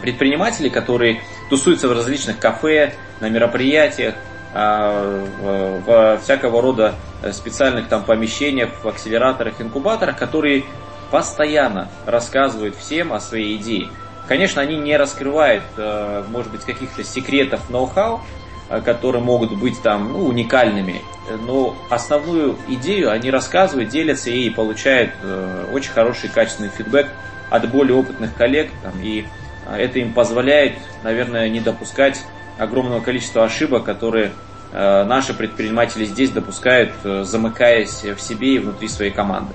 предпринимателей, 0.00 0.70
которые 0.70 1.20
тусуются 1.48 1.88
в 1.88 1.92
различных 1.92 2.38
кафе, 2.38 2.94
на 3.20 3.28
мероприятиях, 3.28 4.14
в 4.54 6.18
всякого 6.22 6.62
рода 6.62 6.94
специальных 7.32 7.88
там 7.88 8.04
помещениях, 8.04 8.70
в 8.82 8.88
акселераторах, 8.88 9.60
инкубаторах, 9.60 10.16
которые 10.16 10.64
постоянно 11.10 11.88
рассказывают 12.06 12.76
всем 12.76 13.12
о 13.12 13.20
своей 13.20 13.56
идее. 13.56 13.88
Конечно, 14.26 14.60
они 14.60 14.76
не 14.76 14.96
раскрывают, 14.96 15.64
э, 15.78 16.24
может 16.28 16.52
быть, 16.52 16.60
каких-то 16.62 17.02
секретов 17.02 17.70
ноу-хау, 17.70 18.20
э, 18.68 18.82
которые 18.82 19.22
могут 19.22 19.56
быть 19.56 19.80
там 19.80 20.12
ну, 20.12 20.26
уникальными, 20.26 21.00
но 21.46 21.74
основную 21.88 22.56
идею 22.68 23.10
они 23.10 23.30
рассказывают, 23.30 23.88
делятся 23.88 24.28
и 24.28 24.50
получают 24.50 25.12
э, 25.22 25.64
очень 25.72 25.92
хороший 25.92 26.28
качественный 26.28 26.68
фидбэк 26.68 27.08
от 27.48 27.70
более 27.70 27.96
опытных 27.96 28.34
коллег, 28.34 28.70
там, 28.82 28.92
и 29.02 29.26
это 29.76 29.98
им 29.98 30.12
позволяет, 30.12 30.78
наверное, 31.02 31.48
не 31.48 31.60
допускать 31.60 32.20
огромного 32.58 33.00
количества 33.00 33.44
ошибок, 33.44 33.84
которые 33.84 34.32
наши 34.72 35.32
предприниматели 35.32 36.04
здесь 36.04 36.30
допускают, 36.30 36.92
замыкаясь 37.02 38.04
в 38.04 38.18
себе 38.18 38.54
и 38.54 38.58
внутри 38.58 38.88
своей 38.88 39.10
команды. 39.10 39.54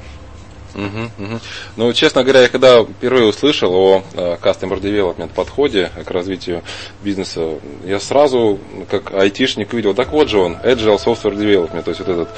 Угу, 0.75 1.25
угу. 1.25 1.39
Ну, 1.75 1.93
честно 1.93 2.23
говоря, 2.23 2.41
я 2.41 2.49
когда 2.49 2.83
впервые 2.83 3.27
услышал 3.27 3.73
о 3.73 4.03
э, 4.13 4.37
Customer 4.41 4.79
Development 4.81 5.29
подходе 5.33 5.91
к 6.03 6.09
развитию 6.09 6.63
бизнеса, 7.03 7.59
я 7.85 7.99
сразу, 7.99 8.59
как 8.89 9.13
айтишник, 9.13 9.73
увидел, 9.73 9.93
так 9.93 10.11
вот 10.11 10.29
же 10.29 10.39
он, 10.39 10.57
Agile 10.63 10.97
Software 10.97 11.35
Development, 11.35 11.83
то 11.83 11.89
есть 11.89 11.99
вот 11.99 12.09
этот 12.09 12.29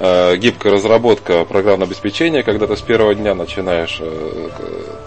э, 0.00 0.36
гибкая 0.36 0.72
разработка 0.72 1.44
программного 1.44 1.90
обеспечения, 1.90 2.42
когда 2.42 2.66
ты 2.66 2.76
с 2.76 2.82
первого 2.82 3.14
дня 3.14 3.34
начинаешь 3.34 3.98
э, 4.00 4.48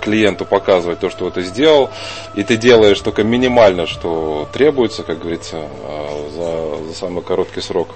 клиенту 0.02 0.46
показывать 0.46 1.00
то, 1.00 1.10
что 1.10 1.30
ты 1.30 1.42
сделал, 1.42 1.90
и 2.36 2.44
ты 2.44 2.56
делаешь 2.56 3.00
только 3.02 3.24
минимально, 3.24 3.88
что 3.88 4.48
требуется, 4.54 5.04
как 5.04 5.20
говорится, 5.20 5.58
э, 5.58 6.30
за, 6.36 6.88
за 6.88 6.94
самый 6.96 7.24
короткий 7.24 7.62
срок. 7.62 7.90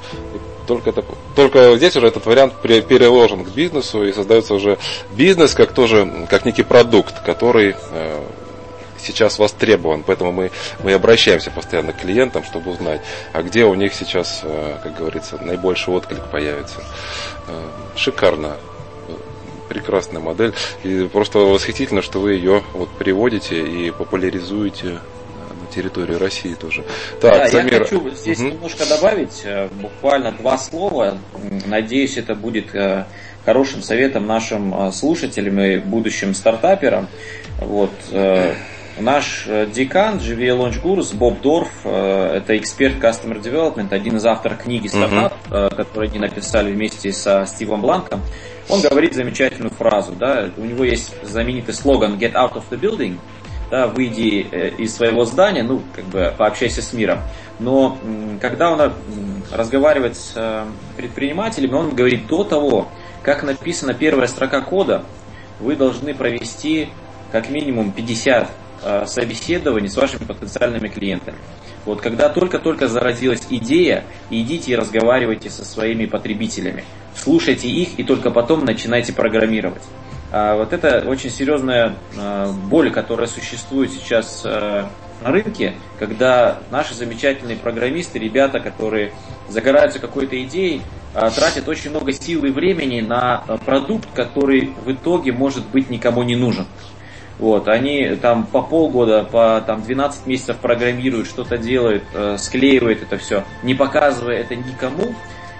Только, 0.67 0.91
это, 0.91 1.03
только 1.36 1.75
здесь 1.77 1.96
уже 1.96 2.08
этот 2.08 2.25
вариант 2.25 2.53
переложен 2.62 3.43
к 3.43 3.50
бизнесу 3.50 4.03
и 4.03 4.13
создается 4.13 4.53
уже 4.53 4.77
бизнес 5.12 5.53
как 5.53 5.74
тоже, 5.74 6.27
как 6.29 6.46
некий 6.46 6.63
продукт, 6.63 7.22
который 7.25 7.75
э, 7.91 8.24
сейчас 8.98 9.39
востребован. 9.39 10.03
Поэтому 10.05 10.32
мы, 10.32 10.51
мы 10.84 10.93
обращаемся 10.93 11.51
постоянно 11.51 11.93
к 11.93 12.00
клиентам, 12.00 12.43
чтобы 12.43 12.72
узнать, 12.72 13.01
а 13.34 13.43
где 13.43 13.65
у 13.65 13.74
них 13.74 13.93
сейчас, 13.93 14.41
э, 14.43 14.77
как 14.82 14.98
говорится, 14.98 15.38
наибольший 15.41 15.93
отклик 15.93 16.24
появится. 16.32 16.84
Э, 17.48 17.67
шикарно 17.96 18.58
прекрасная 19.67 20.22
модель. 20.22 20.53
И 20.84 21.10
просто 21.12 21.39
восхитительно, 21.39 22.01
что 22.01 22.20
вы 22.20 22.34
ее 22.34 22.63
вот 22.74 22.89
приводите 22.89 23.62
и 23.65 23.91
популяризуете 23.91 25.00
территории 25.74 26.15
России 26.15 26.53
тоже. 26.53 26.84
Так, 27.20 27.34
да, 27.34 27.48
Самир... 27.48 27.74
я 27.74 27.80
хочу 27.80 28.10
здесь 28.12 28.39
угу. 28.39 28.50
немножко 28.50 28.86
добавить, 28.86 29.42
э, 29.44 29.68
буквально 29.82 30.32
два 30.32 30.58
слова. 30.58 31.18
Надеюсь, 31.65 32.18
это 32.18 32.36
будет 32.36 32.74
э, 32.75 33.06
хорошим 33.46 33.82
советом 33.82 34.25
нашим 34.27 34.74
э, 34.74 34.92
слушателям 34.92 35.60
и 35.60 35.77
будущим 35.77 36.34
стартаперам. 36.34 37.08
Вот, 37.60 37.92
Наш 39.00 39.48
декан 39.74 40.18
GVA 40.18 40.56
Launch 40.56 40.80
Gurus 40.84 41.15
Боб 41.15 41.42
Дорф, 41.42 41.84
это 41.84 42.56
эксперт 42.56 42.98
Customer 43.03 43.42
Development, 43.42 43.92
один 43.92 44.18
из 44.18 44.25
авторов 44.25 44.60
книги 44.60 44.86
«Стартап», 44.86 45.34
uh-huh. 45.50 45.75
которую 45.75 46.12
они 46.12 46.20
написали 46.20 46.72
вместе 46.72 47.12
со 47.12 47.44
Стивом 47.48 47.82
Бланком. 47.82 48.22
Он 48.70 48.82
говорит 48.82 49.15
замечательную 49.15 49.72
фразу, 49.72 50.12
да, 50.12 50.48
у 50.58 50.63
него 50.63 50.84
есть 50.84 51.12
знаменитый 51.24 51.74
слоган 51.74 52.20
«Get 52.20 52.34
out 52.34 52.53
of 52.53 52.65
the 52.70 52.80
building», 52.80 53.18
да, 53.74 53.88
выйди 53.88 54.48
э, 54.51 54.70
из 54.77 54.96
своего 54.96 55.25
здания, 55.25 55.63
ну, 55.63 55.82
как 55.96 56.06
бы 56.06 56.32
пообщайся 56.38 56.84
с 56.84 56.94
миром. 56.94 57.22
Но 57.58 57.98
когда 58.39 58.70
он 58.70 58.94
разговаривает 59.51 60.15
с 60.15 60.34
э, 60.36 60.65
предпринимателями, 60.96 61.74
он 61.74 61.96
говорит, 61.96 62.27
до 62.27 62.44
того, 62.44 62.89
как 63.24 63.42
написана 63.42 63.96
первая 63.96 64.27
строка 64.27 64.62
кода, 64.62 65.03
вы 65.60 65.75
должны 65.75 66.13
провести 66.13 66.89
как 67.32 67.50
минимум 67.50 67.92
50 67.92 68.51
э, 68.84 69.06
собеседований 69.08 69.89
с 69.89 69.98
вашими 69.98 70.24
потенциальными 70.24 70.88
клиентами. 70.88 71.38
Вот 71.86 72.00
когда 72.00 72.30
только-только 72.30 72.88
зародилась 72.88 73.42
идея, 73.50 74.03
идите 74.30 74.74
и 74.74 74.75
разговаривайте 74.75 75.50
со 75.50 75.65
своими 75.65 76.06
потребителями. 76.06 76.84
Слушайте 77.15 77.70
их 77.70 77.98
и 77.98 78.03
только 78.03 78.30
потом 78.30 78.65
начинайте 78.65 79.13
программировать. 79.13 79.82
А, 80.36 80.56
вот 80.56 80.74
это 80.74 81.04
очень 81.08 81.30
серьезная 81.30 81.94
а, 82.18 82.52
боль, 82.52 82.90
которая 82.90 83.28
существует 83.28 83.92
сейчас 83.92 84.42
а, 84.44 84.90
на 85.22 85.32
рынке, 85.32 85.75
когда 86.00 86.58
наши 86.72 86.96
замечательные 86.96 87.56
программисты, 87.56 88.18
ребята, 88.18 88.60
которые 88.60 89.13
загораются 89.48 90.00
какой-то 90.00 90.42
идеей, 90.44 90.82
тратят 91.13 91.68
очень 91.70 91.92
много 91.92 92.12
сил 92.12 92.44
и 92.44 92.50
времени 92.50 93.00
на 93.00 93.44
продукт, 93.63 94.10
который 94.16 94.74
в 94.84 94.92
итоге 94.92 95.32
может 95.32 95.68
быть 95.68 95.92
никому 95.92 96.24
не 96.24 96.36
нужен. 96.36 96.66
Вот, 97.38 97.68
они 97.68 98.16
там 98.20 98.48
по 98.48 98.63
полгода, 98.63 99.24
по 99.24 99.63
там, 99.66 99.84
12 99.84 100.25
месяцев 100.25 100.58
программируют, 100.58 101.28
что-то 101.28 101.58
делают, 101.58 102.04
склеивают 102.38 103.04
это 103.04 103.18
все, 103.18 103.44
не 103.62 103.75
показывая 103.75 104.38
это 104.38 104.56
никому, 104.56 105.13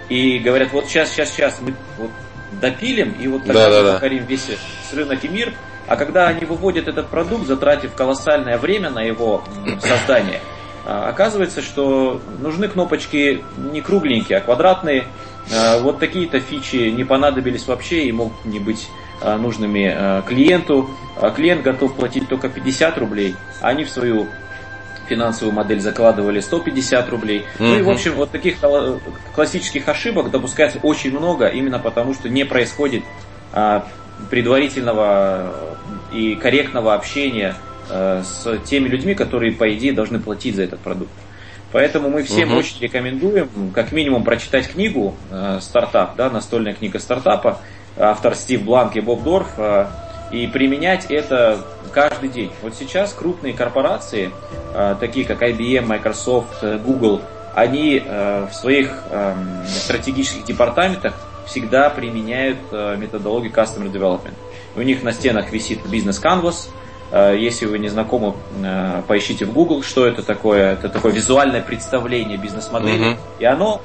и 0.10 0.39
говорят, 0.39 0.74
вот 0.74 0.86
сейчас, 0.86 1.12
сейчас, 1.12 1.30
сейчас 1.30 1.60
мы 1.62 1.75
вот 2.00 2.10
допилим, 2.62 3.15
и 3.19 3.27
вот 3.27 3.45
тогда 3.45 3.69
да, 3.69 3.77
мы 3.77 3.83
да, 3.88 3.93
покорим 3.93 4.19
да. 4.19 4.25
весь 4.25 4.48
рынок 4.93 5.24
и 5.24 5.27
мир. 5.27 5.53
А 5.88 5.95
когда 5.95 6.27
они 6.27 6.45
выводят 6.45 6.88
этот 6.88 7.07
продукт, 7.07 7.45
затратив 7.45 7.93
колоссальное 7.93 8.57
время 8.57 8.89
на 8.89 9.01
его 9.01 9.43
создание, 9.79 10.39
а, 10.86 11.10
оказывается, 11.10 11.62
что 11.62 12.22
нужны 12.39 12.67
кнопочки 12.67 13.43
не 13.57 13.81
кругленькие, 13.81 14.39
а 14.39 14.41
квадратные. 14.41 15.05
А, 15.53 15.79
вот 15.79 16.00
такие-то 16.00 16.39
фичи 16.39 16.89
не 16.89 17.03
понадобились 17.03 17.67
вообще 17.67 18.05
и 18.05 18.12
могут 18.12 18.45
не 18.45 18.60
быть 18.60 18.89
а, 19.22 19.38
нужными 19.38 20.24
клиенту. 20.27 20.89
Клиент 21.36 21.63
готов 21.63 21.95
платить 21.95 22.27
только 22.27 22.50
50 22.50 22.98
рублей, 22.98 23.36
а 23.62 23.69
они 23.69 23.83
в 23.83 23.89
свою 23.89 24.27
финансовую 25.13 25.53
модель 25.53 25.79
закладывали 25.79 26.39
150 26.39 27.10
рублей. 27.10 27.39
Mm-hmm. 27.39 27.46
Ну 27.60 27.77
и, 27.77 27.82
в 27.82 27.89
общем, 27.89 28.13
вот 28.13 28.32
таких 28.32 28.58
классических 29.36 29.88
ошибок 29.88 30.32
допускается 30.32 30.79
очень 30.82 31.12
много, 31.12 31.48
именно 31.48 31.79
потому 31.79 32.13
что 32.13 32.29
не 32.29 32.43
происходит 32.46 33.03
а, 33.51 33.88
предварительного 34.29 35.53
и 36.12 36.36
корректного 36.36 36.93
общения 36.93 37.55
а, 37.89 38.24
с 38.24 38.58
теми 38.65 38.88
людьми, 38.88 39.13
которые, 39.13 39.51
по 39.51 39.72
идее, 39.74 39.93
должны 39.93 40.20
платить 40.20 40.55
за 40.55 40.63
этот 40.63 40.79
продукт. 40.79 41.12
Поэтому 41.72 42.10
мы 42.10 42.22
всем 42.24 42.51
угу. 42.51 42.60
очень 42.60 42.79
рекомендуем, 42.82 43.50
как 43.74 43.91
минимум, 43.91 44.24
прочитать 44.24 44.67
книгу 44.70 45.15
э, 45.32 45.58
«Стартап», 45.60 46.15
да, 46.15 46.29
настольная 46.29 46.75
книга 46.75 47.00
стартапа, 47.00 47.62
автор 47.98 48.36
Стив 48.36 48.62
Бланк 48.62 48.96
и 48.96 49.01
Боб 49.01 49.24
Дорф, 49.24 49.48
э, 49.58 49.88
и 50.34 50.48
применять 50.48 51.06
это 51.10 51.60
каждый 51.92 52.28
день. 52.28 52.52
Вот 52.63 52.74
сейчас 52.74 53.13
крупные 53.13 53.54
корпорации, 53.54 54.32
э, 54.74 54.96
такие 55.00 55.28
как 55.28 55.44
IBM, 55.44 55.86
Microsoft, 55.86 56.63
э, 56.63 56.79
Google, 56.79 57.22
они 57.53 58.01
э, 58.03 58.48
в 58.50 58.55
своих 58.55 58.92
эм, 59.12 59.64
стратегических 59.68 60.44
департаментах 60.44 61.14
всегда 61.46 61.92
применяют 61.92 62.57
методологию 62.72 63.51
Customer 63.51 63.92
Development. 63.92 64.34
У 64.75 64.81
них 64.81 65.03
на 65.03 65.12
стенах 65.12 65.51
висит 65.51 65.86
бизнес 65.86 66.20
Canvas. 66.20 66.70
Если 67.12 67.66
вы 67.66 67.77
не 67.77 67.90
знакомы, 67.90 68.34
поищите 69.07 69.46
в 69.46 69.51
Google, 69.53 69.84
что 69.84 70.07
это 70.07 70.24
такое. 70.24 70.74
Это 70.74 70.90
такое 70.90 71.12
визуальное 71.12 71.62
представление 71.62 72.38
бизнес-модели. 72.38 73.12
Uh-huh. 73.12 73.18
И 73.40 73.46
оно, 73.46 73.81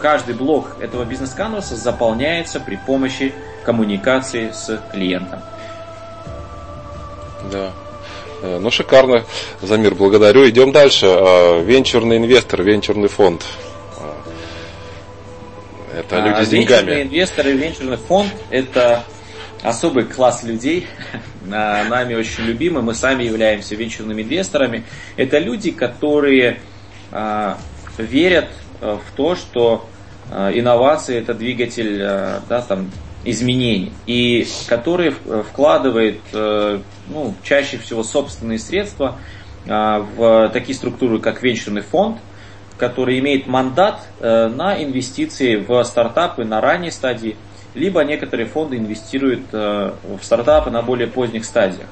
каждый 0.00 0.34
блок 0.34 0.76
этого 0.80 1.04
бизнес-канваса 1.04 1.76
заполняется 1.76 2.58
при 2.58 2.76
помощи 2.76 3.32
коммуникации 3.64 4.50
с 4.50 4.82
клиентом. 4.90 5.40
Да. 7.52 7.70
Э, 8.42 8.58
ну, 8.58 8.70
шикарно, 8.70 9.24
Замир, 9.60 9.94
благодарю. 9.94 10.48
Идем 10.48 10.72
дальше. 10.72 11.06
А, 11.06 11.62
венчурный 11.62 12.16
инвестор, 12.16 12.62
венчурный 12.62 13.08
фонд. 13.08 13.44
А, 13.98 14.16
это 15.94 16.22
а, 16.22 16.28
люди 16.28 16.44
с 16.44 16.48
деньгами. 16.48 16.86
Венчурный 16.86 17.02
инвестор 17.02 17.46
и 17.48 17.52
венчурный 17.52 17.96
фонд– 17.98 18.32
это 18.50 19.04
особый 19.62 20.04
класс 20.04 20.42
людей, 20.42 20.86
нами 21.44 22.14
очень 22.14 22.44
любимы. 22.44 22.80
Мы 22.80 22.94
сами 22.94 23.24
являемся 23.24 23.74
венчурными 23.74 24.22
инвесторами. 24.22 24.84
Это 25.16 25.38
люди, 25.38 25.70
которые 25.70 26.60
верят 27.98 28.48
в 28.80 29.02
то, 29.16 29.34
что 29.34 29.86
инновации– 30.30 31.16
это 31.18 31.34
двигатель 31.34 31.98
да, 31.98 32.64
там, 32.66 32.90
изменений, 33.24 33.92
и 34.06 34.46
который 34.68 35.10
вкладывает 35.50 36.20
ну, 36.32 37.34
чаще 37.42 37.78
всего 37.78 38.02
собственные 38.02 38.58
средства 38.58 39.18
в 39.66 40.50
такие 40.52 40.74
структуры, 40.74 41.18
как 41.18 41.42
венчурный 41.42 41.82
фонд, 41.82 42.18
который 42.80 43.18
имеет 43.18 43.46
мандат 43.46 44.00
э, 44.18 44.48
на 44.48 44.82
инвестиции 44.82 45.56
в 45.56 45.84
стартапы 45.84 46.44
на 46.44 46.60
ранней 46.62 46.90
стадии, 46.90 47.36
либо 47.74 48.02
некоторые 48.02 48.46
фонды 48.46 48.78
инвестируют 48.78 49.42
э, 49.52 49.92
в 50.02 50.24
стартапы 50.24 50.70
на 50.70 50.80
более 50.82 51.06
поздних 51.06 51.44
стадиях. 51.44 51.86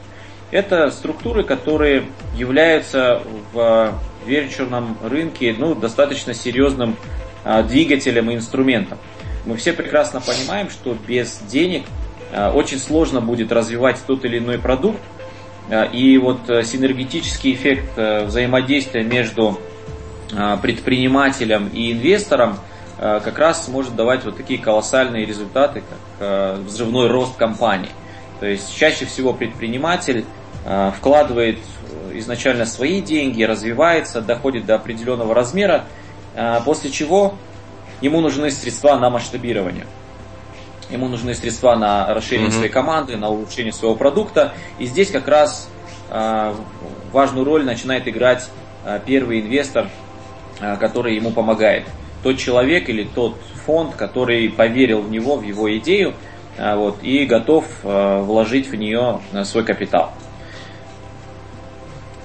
Это 0.50 0.90
структуры, 0.90 1.44
которые 1.44 2.06
являются 2.34 3.20
в 3.52 3.92
венчурном 4.28 4.96
рынке 5.02 5.54
ну, 5.58 5.74
достаточно 5.74 6.34
серьезным 6.34 6.96
а, 7.44 7.62
двигателем 7.62 8.30
и 8.30 8.34
инструментом. 8.34 8.98
Мы 9.46 9.56
все 9.56 9.72
прекрасно 9.72 10.20
понимаем, 10.20 10.70
что 10.70 10.96
без 11.06 11.38
денег 11.48 11.84
Э, 12.30 12.50
очень 12.50 12.78
сложно 12.78 13.20
будет 13.20 13.52
развивать 13.52 13.98
тот 14.06 14.24
или 14.24 14.38
иной 14.38 14.58
продукт. 14.58 15.00
Э, 15.70 15.90
и 15.90 16.18
вот 16.18 16.48
э, 16.48 16.62
синергетический 16.62 17.54
эффект 17.54 17.96
взаимодействия 17.96 19.02
между 19.02 19.58
предпринимателем 20.60 21.70
и 21.72 21.90
инвестором 21.90 22.58
как 22.98 23.38
раз 23.38 23.66
может 23.68 23.96
давать 23.96 24.26
вот 24.26 24.36
такие 24.36 24.60
колоссальные 24.60 25.24
результаты, 25.24 25.82
как 26.18 26.58
взрывной 26.66 27.08
рост 27.08 27.34
компании. 27.36 27.88
То 28.38 28.44
есть 28.44 28.76
чаще 28.76 29.06
всего 29.06 29.32
предприниматель 29.32 30.26
вкладывает 30.96 31.58
изначально 32.12 32.66
свои 32.66 33.00
деньги, 33.00 33.42
развивается, 33.42 34.20
доходит 34.20 34.66
до 34.66 34.74
определенного 34.74 35.34
размера, 35.34 35.84
после 36.64 36.90
чего 36.90 37.36
ему 38.00 38.20
нужны 38.20 38.50
средства 38.50 38.96
на 38.96 39.10
масштабирование. 39.10 39.86
Ему 40.90 41.08
нужны 41.08 41.34
средства 41.34 41.76
на 41.76 42.12
расширение 42.14 42.48
mm-hmm. 42.48 42.52
своей 42.52 42.70
команды, 42.70 43.16
на 43.16 43.28
улучшение 43.28 43.72
своего 43.72 43.94
продукта. 43.94 44.54
И 44.78 44.86
здесь 44.86 45.10
как 45.10 45.28
раз 45.28 45.68
э, 46.08 46.54
важную 47.12 47.44
роль 47.44 47.64
начинает 47.64 48.08
играть 48.08 48.48
э, 48.84 48.98
первый 49.04 49.42
инвестор, 49.42 49.90
э, 50.60 50.76
который 50.76 51.14
ему 51.14 51.30
помогает. 51.30 51.84
Тот 52.22 52.38
человек 52.38 52.88
или 52.88 53.04
тот 53.04 53.36
фонд, 53.66 53.96
который 53.96 54.48
поверил 54.48 55.02
в 55.02 55.10
него, 55.10 55.36
в 55.36 55.42
его 55.42 55.76
идею, 55.76 56.14
э, 56.56 56.74
вот, 56.74 57.02
и 57.02 57.26
готов 57.26 57.66
э, 57.82 58.20
вложить 58.22 58.68
в 58.68 58.74
нее 58.74 59.20
свой 59.44 59.64
капитал. 59.64 60.12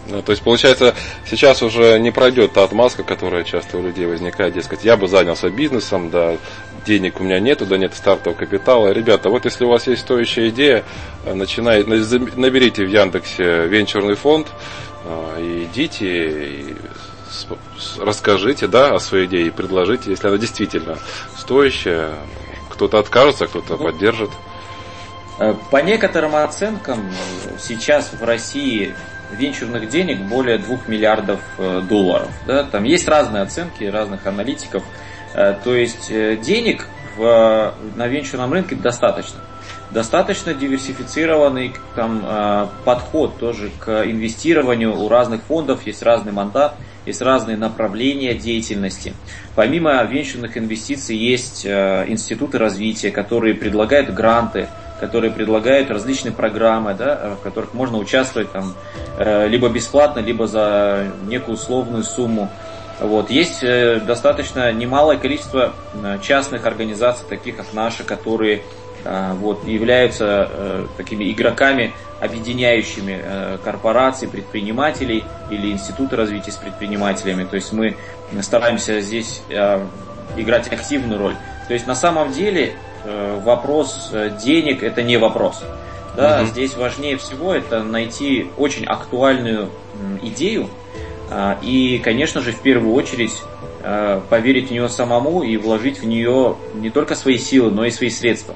Ну, 0.08 0.22
то 0.22 0.32
есть, 0.32 0.44
получается, 0.44 0.96
сейчас 1.26 1.62
уже 1.62 1.98
не 2.00 2.12
пройдет 2.12 2.54
та 2.54 2.63
отмазка, 2.63 3.04
которая 3.04 3.44
часто 3.44 3.78
у 3.78 3.82
людей 3.82 4.06
возникает, 4.06 4.54
дескать, 4.54 4.84
я 4.84 4.98
бы 4.98 5.08
занялся 5.08 5.50
бизнесом, 5.50 6.10
да, 6.10 6.38
денег 6.86 7.22
у 7.22 7.24
меня 7.24 7.39
нету, 7.39 7.66
да 7.66 7.78
нет 7.78 7.94
стартового 7.94 8.38
капитала. 8.38 8.92
Ребята, 8.92 9.30
вот 9.30 9.46
если 9.46 9.63
у 9.63 9.70
вас 9.70 9.88
есть 9.88 10.02
стоящая 10.02 10.50
идея, 10.50 10.84
э, 11.26 11.34
начинайте, 11.34 11.89
наберите 12.36 12.86
в 12.86 12.89
Яндексе 12.89 13.68
венчурный 13.68 14.16
фонд, 14.16 14.48
э, 15.06 15.38
и 15.42 15.63
идите, 15.66 16.06
и 16.06 16.76
расскажите, 18.00 18.68
да, 18.68 18.94
о 18.94 19.00
своей 19.00 19.26
идее, 19.26 19.48
и 19.48 19.52
предложите, 19.52 20.12
если 20.12 20.28
она 20.28 20.38
действительно 20.38 20.98
стоящая, 21.38 22.16
кто-то 22.70 23.00
откажется, 23.00 23.48
кто-то 23.48 23.78
ну, 23.78 23.86
поддержит. 23.86 24.30
Э, 25.39 25.56
по 25.72 25.78
некоторым 25.78 26.36
оценкам, 26.36 27.10
сейчас 27.58 28.12
в 28.13 28.24
России 28.24 28.94
венчурных 29.38 29.89
денег 29.89 30.19
более 30.22 30.58
2 30.58 30.78
миллиардов 30.88 31.39
долларов. 31.88 32.30
Да? 32.48 32.63
Там 32.63 32.84
есть 32.84 33.08
разные 33.08 33.43
оценки 33.43 33.84
разных 33.84 34.26
аналитиков. 34.26 34.84
То 35.34 35.76
есть 35.76 36.10
денег 36.41 36.88
в, 37.17 37.74
на 37.96 38.08
венчурном 38.08 38.54
рынке 38.54 38.76
достаточно. 38.76 39.39
Достаточно 39.91 40.54
диверсифицированный 40.54 41.74
там, 41.96 42.69
подход 42.86 43.38
тоже 43.38 43.72
к 43.80 44.04
инвестированию 44.06 44.96
у 44.98 45.10
разных 45.10 45.43
фондов, 45.43 45.86
есть 45.86 46.04
разный 46.04 46.32
мандат– 46.32 46.76
есть 47.06 47.22
разные 47.22 47.58
направления 47.58 48.34
деятельности. 48.34 49.13
Помимо 49.56 50.02
венчурных 50.04 50.58
инвестиций 50.58 51.17
есть 51.17 51.65
э, 51.65 52.06
институты 52.08 52.58
развития, 52.58 53.12
которые 53.12 53.56
предлагают 53.56 54.13
гранты, 54.13 54.67
которые 55.06 55.32
предлагают 55.32 55.92
различные 55.92 56.32
программы, 56.32 56.94
да, 56.94 57.36
в 57.39 57.44
которых 57.44 57.74
можно 57.74 57.98
участвовать 57.98 58.52
там, 58.52 58.74
э, 59.18 59.48
либо 59.48 59.68
бесплатно, 59.70 60.20
либо 60.20 60.48
за 60.48 61.12
некую 61.28 61.56
условную 61.56 62.04
сумму. 62.04 62.50
Вот. 63.00 63.30
Есть 63.30 63.63
э, 63.63 64.00
достаточно 64.00 64.72
немалое 64.72 65.18
количество 65.18 65.74
частных 66.22 66.66
организаций, 66.66 67.26
таких 67.28 67.58
как 67.58 67.74
наши, 67.74 68.04
которые 68.04 68.63
вот, 69.06 69.68
являются 69.68 70.88
такими 70.96 71.30
игроками 71.30 71.94
объединяющими 72.24 73.22
э, 73.22 73.58
корпорации, 73.62 74.28
предпринимателей 74.28 75.26
или 75.50 75.72
институты 75.72 76.16
развития 76.16 76.52
с 76.52 76.56
предпринимателями. 76.56 77.44
То 77.44 77.56
есть 77.56 77.74
мы 77.74 77.98
стараемся 78.42 79.02
здесь 79.02 79.42
э, 79.50 79.86
играть 80.38 80.72
активную 80.72 81.20
роль. 81.20 81.36
То 81.68 81.74
есть 81.74 81.86
на 81.86 81.96
самом 81.96 82.32
деле 82.32 82.68
э, 82.68 82.74
вопрос 83.06 84.13
денег 84.44 84.84
это 84.84 85.02
не 85.04 85.18
вопрос. 85.18 85.63
Да, 86.16 86.42
угу. 86.42 86.48
Здесь 86.48 86.76
важнее 86.76 87.18
всего 87.18 87.54
это 87.54 87.84
найти 87.84 88.48
очень 88.58 88.86
актуальную 88.86 89.70
идею 90.22 90.70
и, 91.62 92.00
конечно 92.04 92.42
же, 92.42 92.52
в 92.52 92.62
первую 92.62 92.94
очередь 92.94 93.34
поверить 94.30 94.70
в 94.70 94.72
нее 94.72 94.89
самому 94.89 95.42
и 95.42 95.58
вложить 95.58 96.00
в 96.00 96.06
нее 96.06 96.56
не 96.76 96.89
только 96.92 97.16
свои 97.16 97.38
силы, 97.38 97.72
но 97.72 97.84
и 97.86 97.92
свои 97.92 98.10
средства 98.10 98.56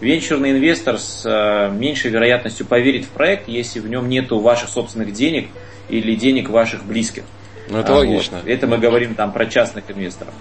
венчурный 0.00 0.52
инвестор 0.52 0.98
с 0.98 1.22
э, 1.24 1.70
меньшей 1.74 2.10
вероятностью 2.10 2.66
поверит 2.66 3.04
в 3.04 3.08
проект, 3.08 3.48
если 3.48 3.80
в 3.80 3.88
нем 3.88 4.08
нету 4.08 4.38
ваших 4.38 4.68
собственных 4.68 5.12
денег 5.12 5.48
или 5.88 6.14
денег 6.14 6.50
ваших 6.50 6.84
близких. 6.84 7.24
Ну 7.68 7.78
это 7.78 7.94
а, 7.94 7.96
логично. 7.96 8.38
Вот. 8.42 8.48
Это 8.48 8.66
мы 8.66 8.78
говорим 8.78 9.14
там 9.14 9.32
про 9.32 9.46
частных 9.46 9.90
инвесторов. 9.90 10.34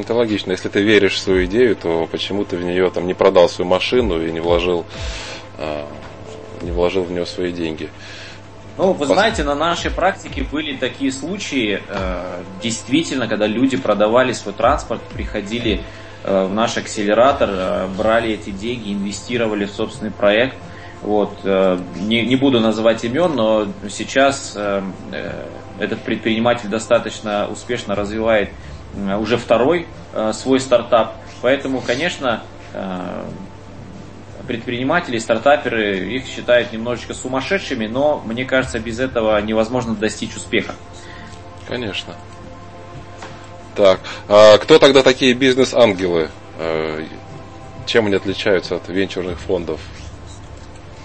Это 0.00 0.14
логично. 0.14 0.52
Если 0.52 0.68
ты 0.68 0.82
веришь 0.82 1.14
в 1.14 1.18
свою 1.18 1.46
идею, 1.46 1.76
то 1.76 2.06
почему 2.10 2.44
ты 2.44 2.56
в 2.56 2.64
нее 2.64 2.90
там 2.90 3.06
не 3.06 3.14
продал 3.14 3.48
свою 3.48 3.68
машину 3.68 4.22
и 4.22 4.30
не 4.30 4.40
вложил, 4.40 4.84
э, 5.58 5.84
не 6.60 6.70
вложил 6.70 7.04
в 7.04 7.10
нее 7.10 7.24
свои 7.26 7.52
деньги? 7.52 7.88
Ну, 8.78 8.92
вы 8.92 9.06
знаете, 9.06 9.44
на 9.44 9.54
нашей 9.54 9.90
практике 9.90 10.42
были 10.50 10.76
такие 10.76 11.12
случаи, 11.12 11.82
э, 11.86 12.42
действительно, 12.62 13.28
когда 13.28 13.46
люди 13.46 13.76
продавали 13.76 14.32
свой 14.32 14.54
транспорт, 14.54 15.02
приходили 15.14 15.82
Э, 16.24 16.44
в 16.44 16.54
наш 16.54 16.76
акселератор, 16.76 17.50
э, 17.52 17.88
брали 17.98 18.30
эти 18.30 18.50
деньги, 18.50 18.92
инвестировали 18.92 19.64
в 19.64 19.70
собственный 19.70 20.12
проект. 20.12 20.56
Вот. 21.02 21.32
Э, 21.42 21.78
не, 21.96 22.24
не 22.24 22.36
буду 22.36 22.60
называть 22.60 23.04
имен, 23.04 23.34
но 23.34 23.66
сейчас 23.90 24.56
этот 25.78 26.00
предприниматель 26.02 26.68
достаточно 26.68 27.48
успешно 27.48 27.94
развивает 27.94 28.50
уже 28.94 29.36
второй 29.36 29.86
свой 30.32 30.60
стартап. 30.60 31.16
Поэтому, 31.40 31.80
конечно, 31.80 32.42
предприниматели, 34.46 35.18
стартаперы 35.18 35.98
их 35.98 36.26
считают 36.26 36.72
немножечко 36.72 37.14
сумасшедшими, 37.14 37.86
но 37.86 38.22
мне 38.24 38.44
кажется, 38.44 38.78
без 38.78 38.98
этого 38.98 39.40
невозможно 39.40 39.94
достичь 39.94 40.36
успеха. 40.36 40.74
Конечно. 41.68 42.14
Так, 43.74 44.00
а 44.28 44.58
кто 44.58 44.78
тогда 44.78 45.02
такие 45.02 45.32
бизнес-ангелы? 45.34 46.30
Э, 46.58 47.04
чем 47.86 48.06
они 48.06 48.16
отличаются 48.16 48.76
от 48.76 48.88
венчурных 48.88 49.40
фондов? 49.40 49.80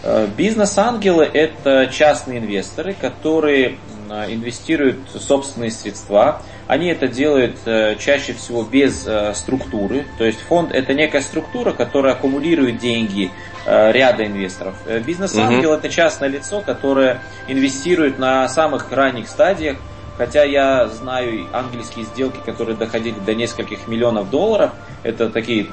Э, 0.03 0.27
бизнес-ангелы– 0.35 1.23
это 1.33 1.87
частные 1.87 2.39
инвесторы, 2.39 2.93
которые 2.93 3.77
инвестируют 4.09 4.97
собственные 5.19 5.71
средства. 5.71 6.41
Они 6.67 6.87
это 6.87 7.07
делают 7.07 7.57
э, 7.65 7.95
чаще 7.97 8.33
всего 8.33 8.63
без 8.63 9.07
структуры. 9.33 10.05
То 10.17 10.25
есть 10.25 10.39
фонд– 10.41 10.71
это 10.73 10.93
некая 10.93 11.21
структура, 11.21 11.71
которая 11.71 12.13
аккумулирует 12.13 12.77
деньги 12.77 13.31
ряда 13.65 14.25
инвесторов. 14.25 14.75
Бизнес-ангел 15.05 15.71
угу.– 15.71 15.77
это 15.79 15.89
частное 15.89 16.29
лицо, 16.29 16.61
которое 16.61 17.21
инвестирует 17.49 18.17
на 18.17 18.47
самых 18.47 18.91
ранних 18.91 19.27
стадиях– 19.27 19.77
Хотя 20.17 20.43
я 20.43 20.87
знаю 20.87 21.45
ангельские 21.53 22.05
сделки, 22.05 22.39
которые 22.43 22.75
доходили 22.75 23.19
до 23.19 23.35
нескольких 23.35 23.87
миллионов 23.87 24.31
долларов, 24.31 24.71
это 25.03 25.29
такие 25.29 25.67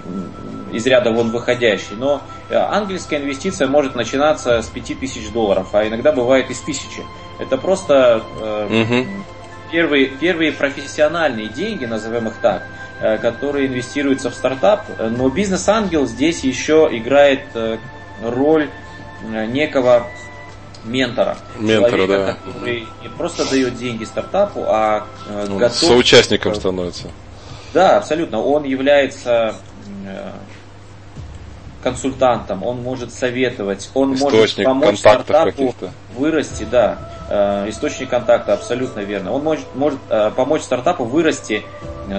из 0.70 0.86
ряда 0.86 1.12
вон 1.12 1.30
выходящие, 1.30 1.96
но 1.96 2.20
э, 2.50 2.56
ангельская 2.56 3.20
инвестиция 3.20 3.68
может 3.68 3.94
начинаться 3.94 4.60
с 4.60 4.66
5000 4.66 5.30
долларов, 5.30 5.68
а 5.72 5.86
иногда 5.86 6.12
бывает 6.12 6.50
и 6.50 6.54
с 6.54 6.60
1000. 6.60 7.02
Это 7.38 7.56
просто 7.56 8.22
э, 8.38 8.82
угу. 8.82 9.08
Первые, 9.74 10.06
первые 10.06 10.52
профессиональные 10.52 11.48
деньги, 11.48 11.84
назовем 11.84 12.28
их 12.28 12.34
так, 12.40 12.62
э, 13.00 13.18
которые 13.18 13.66
инвестируются 13.66 14.30
в 14.30 14.34
стартап, 14.34 14.84
но 15.00 15.28
бизнес-ангел 15.28 16.06
здесь 16.06 16.44
еще 16.44 16.88
играет 16.92 17.40
э, 17.54 17.78
роль 18.22 18.70
э, 19.24 19.46
некого 19.46 20.06
ментора. 20.84 21.36
Ментора, 21.58 21.90
человека, 21.90 22.38
да. 22.44 22.52
который 22.52 22.86
не 23.02 23.08
просто 23.08 23.50
дает 23.50 23.76
деньги 23.76 24.04
стартапу, 24.04 24.62
а 24.64 25.08
Он 25.28 25.58
готов... 25.58 25.76
Соучастником 25.76 26.54
становится. 26.54 27.08
Да, 27.72 27.96
абсолютно. 27.96 28.40
Он 28.40 28.62
является 28.62 29.56
консультантом, 31.82 32.62
он 32.62 32.80
может 32.80 33.12
советовать, 33.12 33.90
он 33.92 34.14
источник 34.14 34.66
может 34.68 34.82
помочь 34.82 34.98
стартапу 35.00 35.74
вырасти, 36.16 36.64
да, 36.70 37.13
источник 37.28 38.10
контакта, 38.10 38.52
абсолютно 38.52 39.00
верно. 39.00 39.32
Он 39.32 39.42
может, 39.42 39.64
может 39.74 39.98
помочь 40.36 40.62
стартапу 40.62 41.04
вырасти 41.04 41.62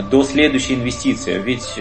до 0.09 0.23
следующей 0.23 0.75
инвестиции. 0.75 1.37
Ведь 1.37 1.79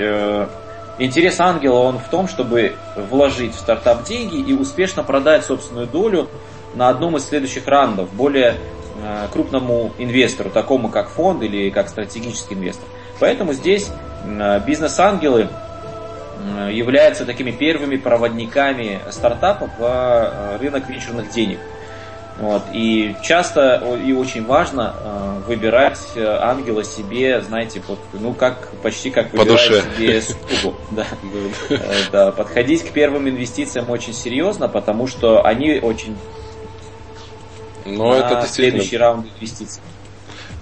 интерес 0.99 1.41
ангела 1.41 1.79
он 1.79 1.99
в 1.99 2.09
том, 2.09 2.29
чтобы 2.29 2.75
вложить 2.97 3.55
в 3.55 3.59
стартап 3.59 4.05
деньги 4.05 4.37
и 4.37 4.53
успешно 4.53 5.03
продать 5.03 5.45
собственную 5.45 5.87
долю 5.87 6.29
на 6.75 6.89
одном 6.89 7.17
из 7.17 7.27
следующих 7.27 7.67
раундов 7.67 8.13
более 8.13 8.57
э, 9.03 9.29
крупному 9.33 9.93
инвестору, 9.99 10.51
такому 10.51 10.89
как 10.89 11.09
фонд 11.09 11.43
или 11.43 11.71
как 11.71 11.89
стратегический 11.89 12.55
инвестор. 12.55 12.89
Поэтому 13.21 13.53
здесь 13.53 13.91
э, 14.25 14.61
бизнес-ангелы 14.67 15.49
э, 16.59 16.71
являются 16.73 17.25
такими 17.25 17.53
первыми 17.53 17.97
проводниками 17.97 19.01
стартапа 19.11 19.71
в 19.79 20.59
рынок 20.61 20.89
венчурных 20.89 21.31
денег. 21.31 21.59
Вот. 22.39 22.63
И 22.73 23.15
часто 23.23 23.83
и 24.05 24.13
очень 24.13 24.45
важно 24.45 24.95
э, 24.99 25.43
выбирать 25.47 26.01
ангела 26.17 26.83
себе, 26.83 27.41
знаете, 27.43 27.81
под, 27.81 27.99
ну 28.13 28.35
как 28.35 28.71
почти 28.83 29.11
как 29.11 29.33
выбирать 29.33 29.49
По 29.49 29.53
душе. 29.53 29.83
себе 29.97 30.21
супругу. 30.21 30.77
Да. 30.91 31.07
да. 32.11 32.33
Подходить 32.33 32.83
к 32.83 32.91
первым 32.91 33.29
инвестициям 33.29 33.89
очень 33.89 34.13
серьезно, 34.13 34.69
потому 34.69 35.07
что 35.07 35.45
они 35.45 35.79
очень 35.79 36.17
но 37.85 38.15
это 38.15 38.41
действительно... 38.41 38.71
следующий 38.71 38.97
раунд 38.97 39.27
инвестиций. 39.37 39.83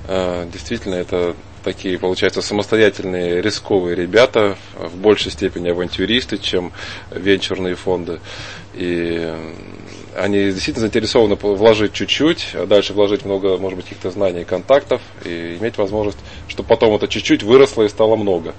А, 0.08 0.48
действительно, 0.50 0.94
это 0.94 1.34
такие, 1.62 1.98
получается, 1.98 2.42
самостоятельные 2.42 3.40
рисковые 3.40 3.94
ребята, 3.94 4.56
в 4.74 4.96
большей 4.96 5.30
степени 5.30 5.68
авантюристы, 5.68 6.38
чем 6.38 6.72
венчурные 7.10 7.76
фонды. 7.76 8.20
И 8.74 9.32
они 10.14 10.50
действительно 10.50 10.80
заинтересованы 10.80 11.36
вложить 11.36 11.92
чуть-чуть, 11.92 12.50
а 12.54 12.66
дальше 12.66 12.92
вложить 12.92 13.24
много, 13.24 13.56
может 13.56 13.76
быть, 13.76 13.86
каких-то 13.86 14.10
знаний 14.10 14.42
и 14.42 14.44
контактов, 14.44 15.00
и 15.24 15.56
иметь 15.60 15.78
возможность, 15.78 16.18
чтобы 16.48 16.68
потом 16.68 16.94
это 16.94 17.08
чуть-чуть 17.08 17.42
выросло 17.42 17.82
и 17.82 17.88
стало 17.88 18.16
много. 18.16 18.54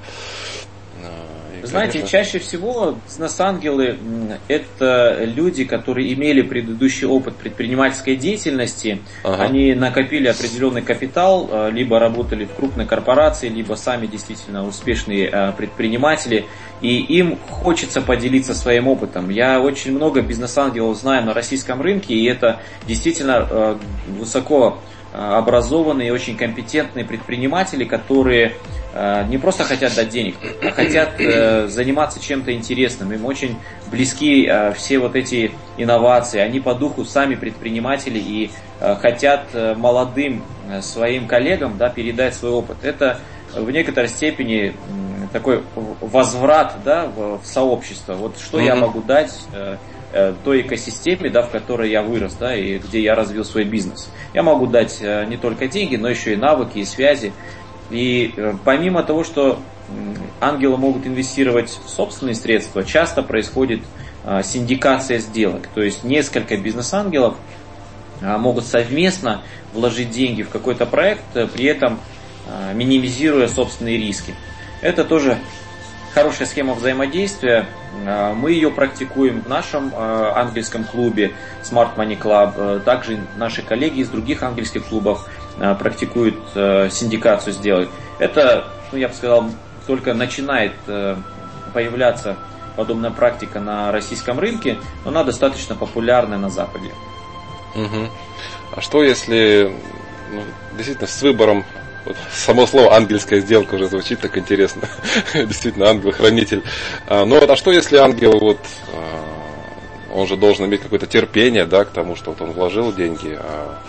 Знаете, 1.73 1.99
конечно. 1.99 2.17
чаще 2.17 2.39
всего 2.39 2.95
бизнес-ангелы– 3.05 3.97
это 4.47 5.23
люди, 5.23 5.65
которые 5.65 6.13
имели 6.13 6.43
предыдущий 6.43 7.07
опыт 7.07 7.35
предпринимательской 7.35 8.15
деятельности, 8.15 9.01
ага. 9.23 9.43
они 9.43 9.73
накопили 9.73 10.27
определенный 10.27 10.83
капитал, 10.83 11.49
э, 11.51 11.71
либо 11.71 11.97
работали 11.97 12.45
в 12.45 12.53
крупной 12.53 12.85
корпорации, 12.85 13.49
либо 13.49 13.73
сами 13.73 14.05
действительно 14.05 14.67
успешные 14.67 15.29
э, 15.31 15.51
предприниматели, 15.53 16.45
и 16.81 16.97
им 16.97 17.39
хочется 17.49 18.01
поделиться 18.01 18.53
своим 18.53 18.87
опытом. 18.87 19.31
Я 19.31 19.59
очень 19.59 19.93
много 19.93 20.21
бизнес-ангелов 20.21 20.95
знаю 20.95 21.25
на 21.25 21.33
российском 21.33 21.81
рынке, 21.81 22.13
и 22.13 22.25
это 22.25 22.59
действительно 22.85 23.47
э, 23.49 23.77
высоко 24.19 24.79
образованные 25.13 26.07
и 26.07 26.11
очень 26.11 26.35
компетентные 26.35 27.05
предприниматели, 27.05 27.85
которые 27.85 28.55
не 29.27 29.37
просто 29.37 29.63
хотят 29.63 29.95
дать 29.95 30.09
денег, 30.09 30.35
а 30.63 30.71
хотят 30.71 31.17
заниматься 31.71 32.19
чем-то 32.19 32.53
интересным. 32.53 33.13
Им 33.13 33.25
очень 33.25 33.57
близки 33.91 34.51
все 34.75 34.99
вот 34.99 35.15
эти 35.15 35.51
инновации. 35.77 36.39
Они 36.39 36.59
по 36.59 36.73
духу 36.73 37.05
сами 37.05 37.35
предприниматели 37.35 38.19
и 38.19 38.51
хотят 38.79 39.47
молодым 39.77 40.43
своим 40.81 41.27
коллегам 41.27 41.77
да, 41.77 41.89
передать 41.89 42.35
свой 42.35 42.51
опыт. 42.51 42.77
Это 42.83 43.19
в 43.55 43.69
некоторой 43.69 44.09
степени 44.09 44.75
такой 45.33 45.63
возврат 45.75 46.75
да, 46.85 47.07
в, 47.07 47.41
в 47.41 47.45
сообщество. 47.45 48.13
Вот 48.13 48.37
что 48.37 48.59
mm-hmm. 48.59 48.65
я 48.65 48.75
могу 48.75 49.01
дать 49.01 49.33
э, 49.51 49.77
э, 49.77 49.77
той 50.43 50.61
экосистеме, 50.61 51.29
да, 51.29 51.41
в 51.41 51.49
которой 51.49 51.89
я 51.89 52.03
вырос, 52.03 52.35
да, 52.39 52.55
и 52.55 52.77
где 52.77 53.01
я 53.01 53.15
развил 53.15 53.43
свой 53.43 53.63
бизнес. 53.63 54.09
Я 54.33 54.43
могу 54.43 54.67
дать 54.67 54.99
э, 55.01 55.25
не 55.25 55.37
только 55.37 55.67
деньги, 55.67 55.95
но 55.95 56.09
еще 56.09 56.33
и 56.33 56.35
навыки, 56.35 56.79
и 56.79 56.85
связи. 56.85 57.33
И 57.89 58.33
э, 58.35 58.53
помимо 58.63 59.03
того, 59.03 59.23
что 59.23 59.59
ангелы 60.39 60.77
могут 60.77 61.05
инвестировать 61.05 61.69
в 61.85 61.89
собственные 61.89 62.35
средства, 62.35 62.83
часто 62.83 63.23
происходит 63.23 63.81
э, 64.23 64.41
синдикация 64.43 65.19
сделок. 65.19 65.67
То 65.73 65.81
есть 65.81 66.03
несколько 66.03 66.57
бизнес-ангелов 66.57 67.35
э, 68.21 68.37
могут 68.37 68.65
совместно 68.65 69.41
вложить 69.73 70.11
деньги 70.11 70.43
в 70.43 70.49
какой-то 70.49 70.85
проект, 70.85 71.23
э, 71.35 71.47
при 71.47 71.65
этом 71.65 71.99
э, 72.47 72.73
минимизируя 72.73 73.47
собственные 73.47 73.97
риски. 73.97 74.35
Это 74.81 75.05
тоже 75.05 75.37
хорошая 76.13 76.47
схема 76.47 76.73
взаимодействия. 76.73 77.67
А, 78.05 78.33
мы 78.33 78.51
ее 78.51 78.71
практикуем 78.71 79.41
в 79.41 79.49
нашем 79.49 79.91
а, 79.95 80.33
английском 80.39 80.83
клубе 80.83 81.33
Smart 81.63 81.95
Money 81.95 82.19
Club. 82.19 82.53
А, 82.55 82.79
также 82.79 83.19
наши 83.37 83.61
коллеги 83.61 84.01
из 84.01 84.09
других 84.09 84.43
английских 84.43 84.85
клубов 84.85 85.27
практикуют 85.77 86.35
синдикацию 86.55 87.53
сделать. 87.53 87.87
Это, 88.17 88.69
ну, 88.91 88.97
я 88.97 89.07
бы 89.07 89.13
сказал, 89.13 89.51
только 89.85 90.15
начинает 90.15 90.73
появляться 91.75 92.37
подобная 92.75 93.11
практика 93.11 93.59
на 93.59 93.91
российском 93.91 94.39
рынке, 94.39 94.79
но 95.05 95.11
она 95.11 95.23
достаточно 95.23 95.75
популярная 95.75 96.39
на 96.39 96.49
Западе. 96.49 96.89
Угу. 97.75 98.09
А 98.75 98.81
что 98.81 99.03
если 99.03 99.71
ну, 100.31 100.41
действительно 100.75 101.07
с 101.07 101.21
выбором 101.21 101.63
вот 102.05 102.17
само 102.31 102.65
слово 102.67 102.95
ангельская 102.95 103.39
сделка 103.39 103.75
уже 103.75 103.87
звучит 103.87 104.19
так 104.19 104.37
интересно. 104.37 104.81
Действительно, 105.33 105.89
ангел-хранитель. 105.89 106.63
А, 107.07 107.25
ну 107.25 107.39
вот, 107.39 107.49
а 107.49 107.55
что 107.55 107.71
если 107.71 107.97
ангел, 107.97 108.39
вот, 108.39 108.59
а, 108.93 110.13
он 110.13 110.27
же 110.27 110.35
должен 110.35 110.65
иметь 110.65 110.81
какое-то 110.81 111.07
терпение, 111.07 111.65
да, 111.65 111.85
к 111.85 111.89
тому, 111.89 112.15
что 112.15 112.31
вот 112.31 112.41
он 112.41 112.51
вложил 112.51 112.93
деньги, 112.93 113.37
а 113.39 113.79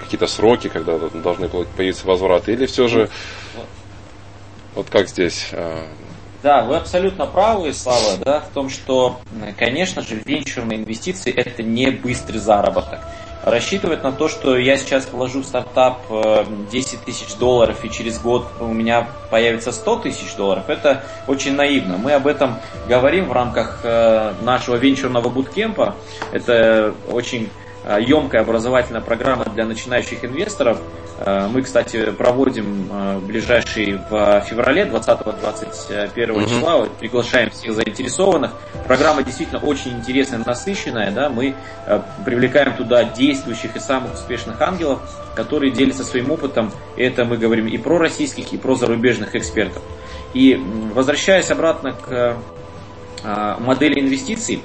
какие-то 0.00 0.26
сроки, 0.26 0.68
когда 0.68 0.98
должны 0.98 1.48
появиться 1.48 2.06
возвраты, 2.06 2.52
или 2.52 2.66
все 2.66 2.88
же, 2.88 3.10
вот 4.74 4.88
как 4.90 5.08
здесь? 5.08 5.48
А, 5.52 5.86
да, 6.42 6.64
вы 6.64 6.76
абсолютно 6.76 7.26
правы, 7.26 7.72
Слава, 7.72 8.16
да, 8.24 8.40
в 8.40 8.48
том, 8.50 8.70
что, 8.70 9.20
конечно 9.58 10.02
же, 10.02 10.22
венчурные 10.24 10.78
инвестиции– 10.78 11.32
это 11.36 11.62
не 11.62 11.90
быстрый 11.90 12.38
заработок 12.38 13.00
рассчитывать 13.50 14.02
на 14.02 14.12
то, 14.12 14.28
что 14.28 14.56
я 14.56 14.76
сейчас 14.76 15.06
положу 15.06 15.42
в 15.42 15.44
стартап 15.44 15.98
10 16.70 16.94
э, 16.94 16.96
тысяч 17.04 17.34
долларов 17.36 17.84
и 17.84 17.90
через 17.90 18.20
год 18.20 18.46
у 18.60 18.72
меня 18.72 19.08
появится 19.30 19.72
100 19.72 19.96
тысяч 20.00 20.34
долларов, 20.36 20.64
это 20.68 21.04
очень 21.26 21.54
наивно. 21.54 21.98
Мы 21.98 22.12
об 22.12 22.26
этом 22.26 22.58
говорим 22.88 23.26
в 23.26 23.32
рамках 23.32 23.80
э, 23.82 24.34
нашего 24.42 24.76
венчурного 24.76 25.28
буткемпа. 25.28 25.94
Это 26.32 26.94
очень 27.10 27.50
емкая 27.96 28.42
образовательная 28.42 29.00
программа 29.00 29.46
для 29.46 29.64
начинающих 29.64 30.24
инвесторов. 30.24 30.78
Э, 31.20 31.48
мы, 31.48 31.62
кстати, 31.62 32.10
проводим 32.12 32.88
э, 32.90 33.18
ближайший 33.20 33.98
в 34.08 34.44
феврале 34.48 34.82
20-21 34.84 36.30
угу. 36.30 36.42
числа. 36.42 36.86
Приглашаем 37.00 37.50
всех 37.50 37.74
заинтересованных. 37.74 38.52
Программа 38.86 39.22
действительно 39.22 39.60
очень 39.60 39.92
интересная, 39.92 40.42
насыщенная. 40.44 41.10
Да? 41.10 41.28
Мы 41.28 41.54
э, 41.86 42.00
привлекаем 42.24 42.76
туда 42.76 43.04
действующих 43.04 43.74
и 43.74 43.80
самых 43.80 44.14
успешных 44.14 44.60
ангелов, 44.60 45.00
которые 45.34 45.72
делятся 45.72 46.04
своим 46.04 46.30
опытом. 46.30 46.70
Это 46.96 47.24
мы 47.24 47.36
говорим 47.36 47.66
и 47.66 47.78
про 47.78 47.98
российских, 47.98 48.52
и 48.52 48.56
про 48.56 48.74
зарубежных 48.74 49.34
экспертов. 49.34 49.82
И 50.34 50.54
возвращаясь 50.94 51.50
обратно 51.50 51.92
к 51.92 52.36
модели 53.58 53.98
инвестиций, 53.98 54.62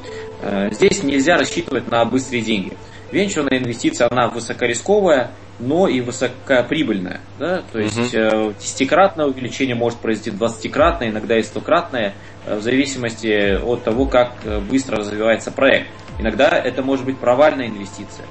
здесь 0.71 1.01
нельзя 1.01 1.38
рассчитывать 1.38 1.89
на 1.89 2.05
быстрые 2.05 2.43
деньги. 2.43 2.73
Венчурная 3.13 3.60
инвестиция, 3.60 4.08
она 4.10 4.28
высокорисковая, 4.28 5.30
но 5.60 5.88
и 5.88 6.02
высокоприбыльная. 6.02 7.21
Да? 7.38 7.62
То 7.71 7.78
есть 7.78 8.15
угу. 8.15 8.54
десятикратное 8.60 9.28
увеличение 9.28 9.76
может 9.76 9.99
произойти 9.99 10.32
двадцатикратное, 10.32 11.10
иногда 11.10 11.38
и 11.38 11.43
стократное, 11.43 12.15
э, 12.47 12.58
в 12.58 12.63
зависимости 12.63 13.56
от 13.63 13.84
того, 13.84 14.08
как 14.08 14.34
э, 14.45 14.60
быстро 14.60 14.97
развивается 14.97 15.52
проект. 15.52 15.89
Иногда 16.17 16.49
это 16.49 16.82
может 16.82 17.06
быть 17.06 17.19
провальная 17.19 17.67
инвестиция. 17.67 18.26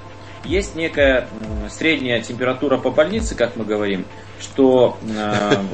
Есть 0.45 0.75
некая 0.75 1.29
средняя 1.71 2.21
температура 2.21 2.77
по 2.77 2.91
больнице, 2.91 3.37
как 3.37 3.55
мы 3.55 3.65
говорим, 3.65 4.05
что 4.41 4.99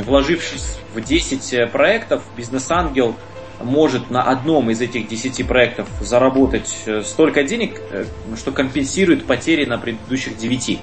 вложившись 0.04 0.78
в 0.94 1.00
10 1.00 1.72
проектов, 1.72 2.22
бизнес-ангел 2.36 3.16
может 3.60 4.10
на 4.10 4.22
одном 4.22 4.70
из 4.70 4.80
этих 4.80 5.08
10 5.08 5.46
проектов 5.46 5.88
заработать 6.00 6.74
э, 6.86 7.02
столько 7.02 7.42
денег, 7.42 7.80
э, 7.90 8.04
что 8.36 8.52
компенсирует 8.52 9.26
потери 9.26 9.64
на 9.64 9.78
предыдущих 9.78 10.36
9. 10.36 10.80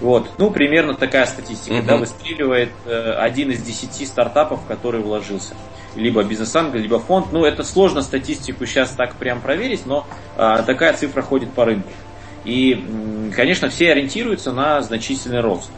Вот. 0.00 0.30
Ну, 0.38 0.50
примерно 0.50 0.94
такая 0.94 1.26
статистика, 1.26 1.74
угу. 1.74 1.86
да, 1.86 1.96
выстреливает 1.96 2.70
э, 2.86 3.12
один 3.12 3.50
из 3.50 3.62
десяти 3.62 4.06
стартапов, 4.06 4.60
который 4.66 5.02
вложился. 5.02 5.54
Либо 5.94 6.22
бизнес-ангел, 6.22 6.80
либо 6.80 6.98
фонд. 6.98 7.26
Ну, 7.32 7.44
это 7.44 7.62
сложно 7.62 8.02
статистику 8.02 8.64
сейчас 8.66 8.90
так 8.90 9.14
прям 9.16 9.40
проверить, 9.40 9.86
но 9.86 10.06
э, 10.36 10.62
такая 10.66 10.94
цифра 10.94 11.22
ходит 11.22 11.52
по 11.52 11.64
рынку. 11.64 11.90
И, 12.44 13.30
конечно, 13.36 13.68
все 13.68 13.92
ориентируются 13.92 14.52
на 14.52 14.80
значительный 14.80 15.40
рост. 15.40 15.70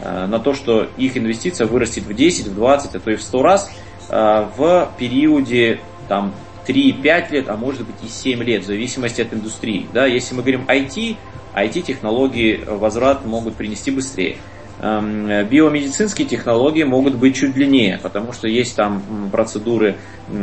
Э, 0.00 0.26
на 0.26 0.38
то, 0.38 0.54
что 0.54 0.88
их 0.96 1.16
инвестиция 1.16 1.66
вырастет 1.66 2.04
в 2.04 2.12
10, 2.12 2.48
в 2.48 2.54
20, 2.54 2.94
а 2.96 3.00
то 3.00 3.10
и 3.10 3.16
в 3.16 3.22
100 3.22 3.42
раз– 3.42 3.70
в 4.08 4.92
периоде 4.98 5.80
там, 6.08 6.34
3-5 6.66 7.32
лет, 7.32 7.48
а 7.48 7.56
может 7.56 7.86
быть 7.86 7.96
и 8.02 8.08
7 8.08 8.42
лет, 8.42 8.62
в 8.62 8.66
зависимости 8.66 9.20
от 9.20 9.32
индустрии. 9.32 9.86
Да, 9.92 10.06
если 10.06 10.34
мы 10.34 10.42
говорим 10.42 10.64
IT, 10.68 11.16
IT-технологии 11.54 12.62
возврат 12.66 13.24
могут 13.24 13.54
принести 13.54 13.90
быстрее. 13.90 14.36
Эм, 14.80 15.26
биомедицинские 15.48 16.28
технологии 16.28 16.84
могут 16.84 17.16
быть 17.16 17.34
чуть 17.36 17.52
длиннее, 17.52 17.98
потому 18.02 18.32
что 18.32 18.46
есть 18.46 18.76
там 18.76 19.28
процедуры 19.32 19.96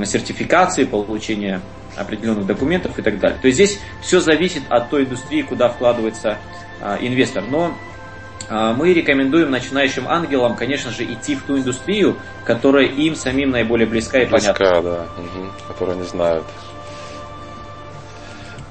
сертификации, 0.04 0.84
получения 0.84 1.62
определенных 1.95 2.45
документов 2.45 2.99
и 2.99 3.01
так 3.01 3.19
далее. 3.19 3.39
То 3.41 3.47
есть 3.47 3.56
здесь 3.56 3.80
все 4.01 4.19
зависит 4.19 4.63
от 4.69 4.89
той 4.89 5.06
индустрии, 5.06 5.41
куда 5.43 5.69
вкладывается 5.69 6.38
э, 6.82 6.97
инвестор. 6.99 7.45
Но 7.49 7.73
мы 8.50 8.94
рекомендуем 8.94 9.52
начинающим 9.52 10.08
ангелам, 10.08 10.56
конечно 10.56 10.92
же, 10.92 11.04
идти 11.04 11.36
в 11.36 11.44
ту 11.44 11.58
индустрию, 11.58 12.18
которая 12.46 12.86
им 12.86 13.16
самим 13.16 13.52
наиболее 13.52 13.88
близка 13.88 14.20
и 14.20 14.26
близка, 14.26 14.54
понятна. 14.54 14.82
да, 14.82 15.06
угу, 15.18 15.52
которую 15.68 15.98
они 15.98 16.08
знают. 16.08 16.46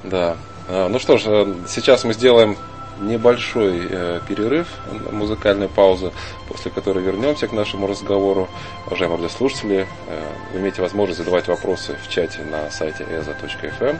Да. 0.03 0.37
А, 0.67 0.87
ну 0.89 0.99
что 0.99 1.17
ж, 1.17 1.23
э, 1.25 1.53
сейчас 1.67 2.03
мы 2.03 2.13
сделаем 2.13 2.57
небольшой 2.99 3.87
э, 3.89 4.19
перерыв, 4.27 4.67
музыкальная 5.11 5.67
пауза, 5.67 6.11
после 6.47 6.71
которой 6.71 7.03
вернемся 7.03 7.47
к 7.47 7.51
нашему 7.51 7.87
разговору. 7.87 8.47
Уважаемые 8.87 9.17
радиослушатели, 9.17 9.87
э, 10.07 10.31
вы 10.53 10.59
имеете 10.59 10.81
возможность 10.81 11.19
задавать 11.19 11.47
вопросы 11.47 11.97
в 12.03 12.09
чате 12.09 12.41
на 12.43 12.69
сайте 12.71 13.03
eza.fm. 13.03 13.99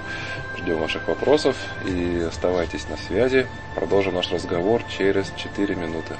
Ждем 0.57 0.79
ваших 0.79 1.07
вопросов 1.07 1.55
и 1.85 2.25
оставайтесь 2.27 2.87
на 2.89 2.97
связи. 2.97 3.47
Продолжим 3.75 4.15
наш 4.15 4.31
разговор 4.31 4.81
через 4.97 5.31
4 5.35 5.75
минуты. 5.75 6.15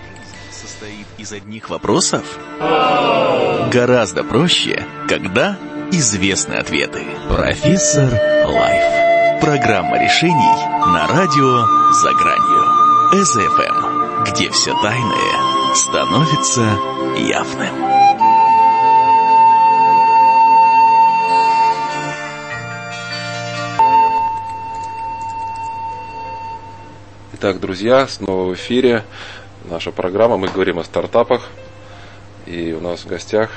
Состоит 0.51 1.07
из 1.17 1.31
одних 1.31 1.69
вопросов? 1.69 2.39
Гораздо 3.71 4.23
проще, 4.23 4.85
когда 5.07 5.57
известны 5.91 6.55
ответы. 6.55 7.03
Профессор 7.29 8.11
Лайф. 8.45 9.41
Программа 9.41 10.01
решений 10.01 10.55
на 10.88 11.07
радио 11.07 11.91
«За 11.91 12.13
гранью». 12.13 12.44
СФМ, 13.12 14.24
где 14.26 14.50
все 14.50 14.74
тайное 14.82 15.76
становится 15.76 16.62
явным. 17.18 17.76
Итак, 27.34 27.60
друзья, 27.60 28.08
снова 28.08 28.50
в 28.50 28.54
эфире 28.56 29.04
наша 29.70 29.91
программа. 29.91 30.38
Мы 30.38 30.48
говорим 30.48 30.80
о 30.80 30.84
стартапах. 30.84 31.50
И 32.46 32.74
у 32.74 32.82
нас 32.82 33.02
в 33.02 33.08
гостях 33.08 33.52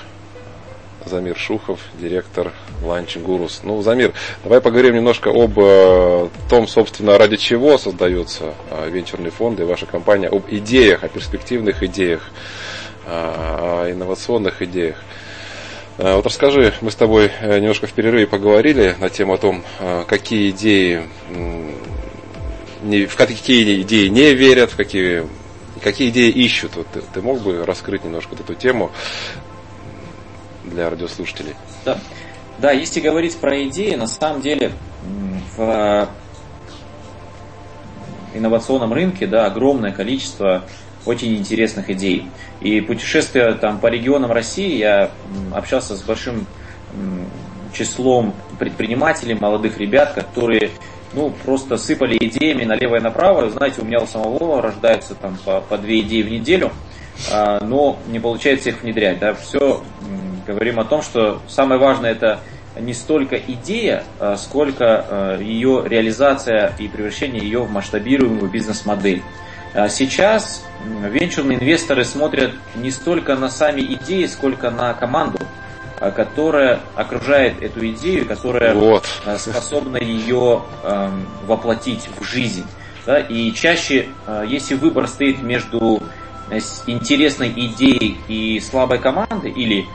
Замир 1.09 1.37
Шухов, 1.37 1.81
директор 1.99 2.53
Lunch 2.83 3.17
Gurus. 3.23 3.61
Ну, 3.63 3.83
Замир, 3.83 4.13
давай 4.45 4.61
поговорим 4.61 4.95
немножко 4.95 5.31
об 5.31 5.59
э, 5.59 6.29
том, 6.49 6.69
собственно, 6.69 7.19
ради 7.19 7.37
чего 7.37 7.79
создаются 7.79 8.55
э, 8.71 8.91
венчурные 8.91 9.31
фонды 9.31 9.63
и 9.63 9.67
ваша 9.67 9.87
компания, 9.87 10.29
об 10.29 10.45
идеях, 10.49 11.03
о 11.05 11.09
перспективных 11.09 11.83
идеях, 11.83 12.31
э, 13.07 13.11
о 13.11 13.91
инновационных 13.91 14.63
идеях. 14.63 15.03
Вот 15.97 16.25
расскажи, 16.27 16.75
мы 16.81 16.93
с 16.93 16.95
тобой 16.95 17.33
немножко 17.43 17.89
в 17.89 17.93
перерыве 17.93 18.29
поговорили 18.29 18.95
на 19.01 19.11
тему 19.11 19.35
о 19.35 19.37
том, 19.37 19.65
какие 20.07 20.51
идеи, 20.51 21.03
в 22.83 23.17
какие 23.17 23.83
идеи 23.83 24.07
не 24.07 24.33
верят, 24.33 24.71
в 24.71 24.77
какие, 24.77 25.27
какие 25.83 26.11
идеи 26.11 26.31
ищут. 26.31 26.77
Вот 26.77 26.87
ты, 26.95 27.01
ты 27.01 27.21
мог 27.21 27.41
бы 27.41 27.65
раскрыть 27.65 28.05
немножко 28.05 28.37
вот 28.37 28.41
эту 28.43 28.55
тему 28.55 28.93
для 30.69 30.91
радиослушателей? 30.91 31.55
Да. 31.85 31.99
Да, 32.59 32.73
если 32.73 33.01
говорить 33.01 33.37
про 33.37 33.65
идеи, 33.69 33.95
на 33.95 34.09
самом 34.09 34.41
деле 34.41 34.73
в 35.57 36.09
инновационном 38.35 38.93
рынке 38.93 39.27
да, 39.27 39.47
огромное 39.47 39.93
количество 39.93 40.65
очень 41.07 41.37
интересных 41.37 41.89
идей. 41.91 42.29
И 42.61 42.81
путешествуя 42.81 43.55
там 43.55 43.79
по 43.79 43.87
регионам 43.87 44.33
России, 44.33 44.77
я 44.77 45.11
общался 45.55 45.97
с 45.97 46.03
большим 46.03 46.47
числом 47.73 48.35
предпринимателей, 48.59 49.35
молодых 49.35 49.79
ребят, 49.79 50.15
которые 50.15 50.71
ну, 51.13 51.33
просто 51.45 51.77
сыпали 51.77 52.17
идеями 52.21 52.65
налево 52.65 52.97
и 52.97 53.01
направо. 53.01 53.49
Знаете, 53.51 53.81
у 53.81 53.85
меня 53.85 54.01
у 54.01 54.07
самого 54.07 54.61
рождаются 54.61 55.15
там 55.15 55.39
по, 55.45 55.61
по 55.61 55.79
две 55.79 56.01
идеи 56.01 56.23
в 56.23 56.31
неделю, 56.31 56.73
а, 57.33 57.65
но 57.65 57.99
не 58.09 58.19
получается 58.19 58.71
их 58.71 58.83
внедрять. 58.83 59.19
Да. 59.19 59.35
Все 59.35 59.83
говорим 60.49 60.81
о 60.81 60.85
том, 60.85 61.03
что 61.03 61.41
самое 61.47 61.81
важное 61.81 62.13
это 62.13 62.41
не 62.81 62.95
столько 62.95 63.37
идея, 63.37 64.05
а 64.19 64.37
сколько 64.37 65.05
а, 65.09 65.39
ее 65.39 65.83
реализация 65.87 66.73
и 66.79 66.89
превращение 66.89 67.43
ее 67.43 67.63
в 67.63 67.71
масштабируемую 67.71 68.51
бизнес-модель. 68.51 69.23
А 69.75 69.89
сейчас 69.89 70.65
венчурные 70.85 71.59
инвесторы 71.59 72.05
смотрят 72.05 72.53
не 72.77 72.91
столько 72.91 73.37
на 73.37 73.51
сами 73.51 73.83
идеи, 73.83 74.27
сколько 74.27 74.71
на 74.71 74.95
команду, 74.95 75.39
а, 76.01 76.11
которая 76.11 76.81
окружает 76.95 77.63
эту 77.63 77.87
идею, 77.91 78.27
которая 78.27 78.75
вот. 78.75 79.05
А, 79.27 79.37
способна 79.37 79.99
ее 79.99 80.63
э, 80.83 81.11
воплотить 81.47 82.09
в 82.19 82.25
жизнь. 82.25 82.65
Да? 83.05 83.19
И 83.19 83.53
чаще, 83.53 84.09
э, 84.27 84.45
если 84.47 84.75
выбор 84.75 85.09
стоит 85.09 85.43
между 85.43 86.03
интересной 86.87 87.51
идеей 87.51 88.19
и 88.29 88.61
слабой 88.61 88.99
командой, 88.99 89.51
или 89.51 89.83
э, 89.83 89.87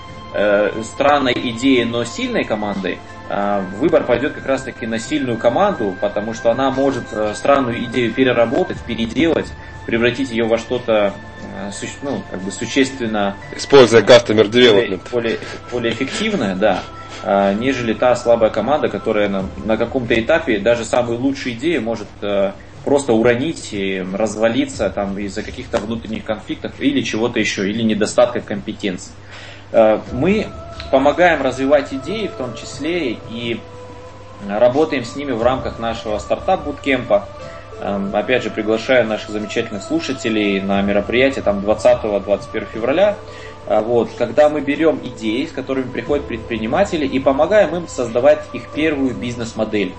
странной 0.84 1.34
идеей, 1.34 1.86
но 1.86 2.04
сильной 2.06 2.44
командой, 2.44 2.98
э, 3.30 3.62
выбор 3.78 4.04
пойдет 4.04 4.34
как 4.34 4.46
раз-таки 4.46 4.88
на 4.88 5.00
сильную 5.00 5.38
команду, 5.38 5.96
потому 6.02 6.34
что 6.34 6.52
она 6.52 6.72
может 6.72 7.04
э, 7.12 7.34
странную 7.36 7.84
идею 7.86 8.14
переработать, 8.14 8.78
переделать, 8.82 9.48
превратить 9.86 10.32
ее 10.32 10.46
во 10.46 10.58
что-то 10.58 11.14
э, 11.56 11.72
ну, 12.02 12.24
как 12.30 12.42
бы 12.42 12.52
существенно... 12.52 13.36
Используя 13.56 14.02
customer 14.02 14.50
development. 14.50 15.02
Более, 15.12 15.40
более, 15.72 15.94
эффективное, 15.94 16.56
да, 16.56 16.84
э, 17.24 17.54
нежели 17.60 17.94
та 17.94 18.16
слабая 18.16 18.50
команда, 18.50 18.90
которая 18.90 19.30
на, 19.30 19.46
на 19.66 19.78
каком-то 19.78 20.20
этапе 20.20 20.60
даже 20.60 20.86
самые 20.86 21.20
лучшие 21.20 21.56
идеи 21.56 21.78
может 21.78 22.08
э, 22.22 22.52
просто 22.84 23.14
уронить 23.14 23.70
и 23.72 24.06
развалиться 24.14 24.90
там 24.90 25.18
из-за 25.18 25.44
каких-то 25.44 25.78
внутренних 25.78 26.26
конфликтов 26.26 26.74
или 26.80 27.02
чего-то 27.02 27.40
еще, 27.40 27.70
или 27.70 27.82
недостатка 27.82 28.42
компетенции. 28.42 29.12
Мы 30.12 30.48
помогаем 30.92 31.42
развивать 31.42 31.94
идеи 31.94 32.28
в 32.28 32.34
том 32.34 32.54
числе 32.56 33.18
и 33.30 33.60
работаем 34.48 35.04
с 35.04 35.16
ними 35.16 35.32
в 35.32 35.42
рамках 35.42 35.80
нашего 35.80 36.20
стартап-буткемпа. 36.20 37.26
Эм, 37.82 38.16
опять 38.16 38.44
же, 38.44 38.50
приглашаю 38.50 39.08
наших 39.08 39.30
замечательных 39.30 39.84
слушателей 39.84 40.62
на 40.62 40.82
мероприятие 40.82 41.44
там 41.44 41.60
20-21 41.60 42.68
февраля. 42.72 43.16
Э, 43.68 43.82
вот, 43.82 44.12
когда 44.18 44.50
мы 44.50 44.62
берем 44.62 45.00
идеи, 45.04 45.46
с 45.46 45.52
которыми 45.52 45.90
приходят 45.90 46.28
предприниматели, 46.28 47.06
и 47.06 47.20
помогаем 47.20 47.76
им 47.76 47.88
создавать 47.88 48.44
их 48.54 48.70
первую 48.70 49.16
бизнес-модель. 49.16 49.94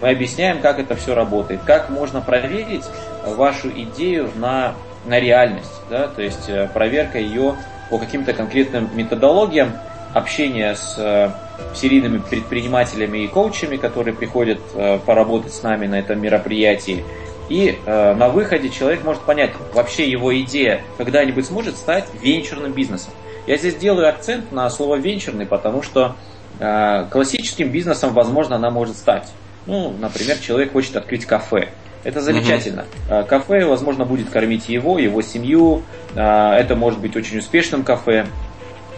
Мы 0.00 0.10
объясняем, 0.10 0.60
как 0.60 0.78
это 0.78 0.94
все 0.94 1.14
работает, 1.14 1.60
как 1.64 1.88
можно 1.90 2.20
проверить 2.20 2.84
вашу 3.24 3.70
идею 3.70 4.30
на, 4.36 4.74
на 5.06 5.18
реальность, 5.18 5.80
да? 5.90 6.06
то 6.06 6.22
есть 6.22 6.48
э, 6.48 6.68
проверка 6.72 7.18
ее 7.18 7.56
по 7.90 7.98
каким-то 7.98 8.32
конкретным 8.32 8.88
методологиям, 8.94 9.72
общение 10.14 10.74
с 10.74 10.96
э, 10.98 11.30
серийными 11.74 12.18
предпринимателями 12.18 13.18
и 13.18 13.28
коучами, 13.28 13.76
которые 13.76 14.14
приходят 14.14 14.60
поработать 15.04 15.52
с 15.52 15.62
нами 15.62 15.86
на 15.86 15.98
этом 15.98 16.20
мероприятии. 16.20 17.04
И 17.48 17.78
э, 17.84 18.14
на 18.14 18.28
выходе 18.28 18.70
человек 18.70 19.04
может 19.04 19.22
понять, 19.22 19.52
вообще 19.72 20.10
его 20.10 20.36
идея 20.40 20.82
когда-нибудь 20.98 21.46
сможет 21.46 21.76
стать 21.76 22.06
венчурным 22.20 22.72
бизнесом. 22.72 23.12
Я 23.46 23.56
здесь 23.56 23.76
делаю 23.76 24.08
акцент 24.08 24.50
на 24.50 24.68
слово 24.68 24.96
венчурный, 24.96 25.46
потому 25.46 25.82
что 25.82 26.16
э, 26.58 27.06
классическим 27.10 27.70
бизнесом, 27.70 28.12
возможно, 28.12 28.56
она 28.56 28.70
может 28.70 28.96
стать. 28.96 29.30
Ну, 29.66 29.94
например, 29.98 30.38
человек 30.38 30.72
хочет 30.72 30.96
открыть 30.96 31.24
кафе. 31.24 31.68
Это 32.06 32.20
замечательно. 32.20 32.84
Угу. 33.10 33.26
Кафе, 33.26 33.66
возможно, 33.66 34.04
будет 34.04 34.30
кормить 34.30 34.68
его, 34.68 34.96
его 34.96 35.22
семью. 35.22 35.82
Э, 36.14 36.52
это 36.52 36.76
может 36.76 37.00
быть 37.00 37.16
очень 37.16 37.38
успешным 37.38 37.82
кафе. 37.82 38.26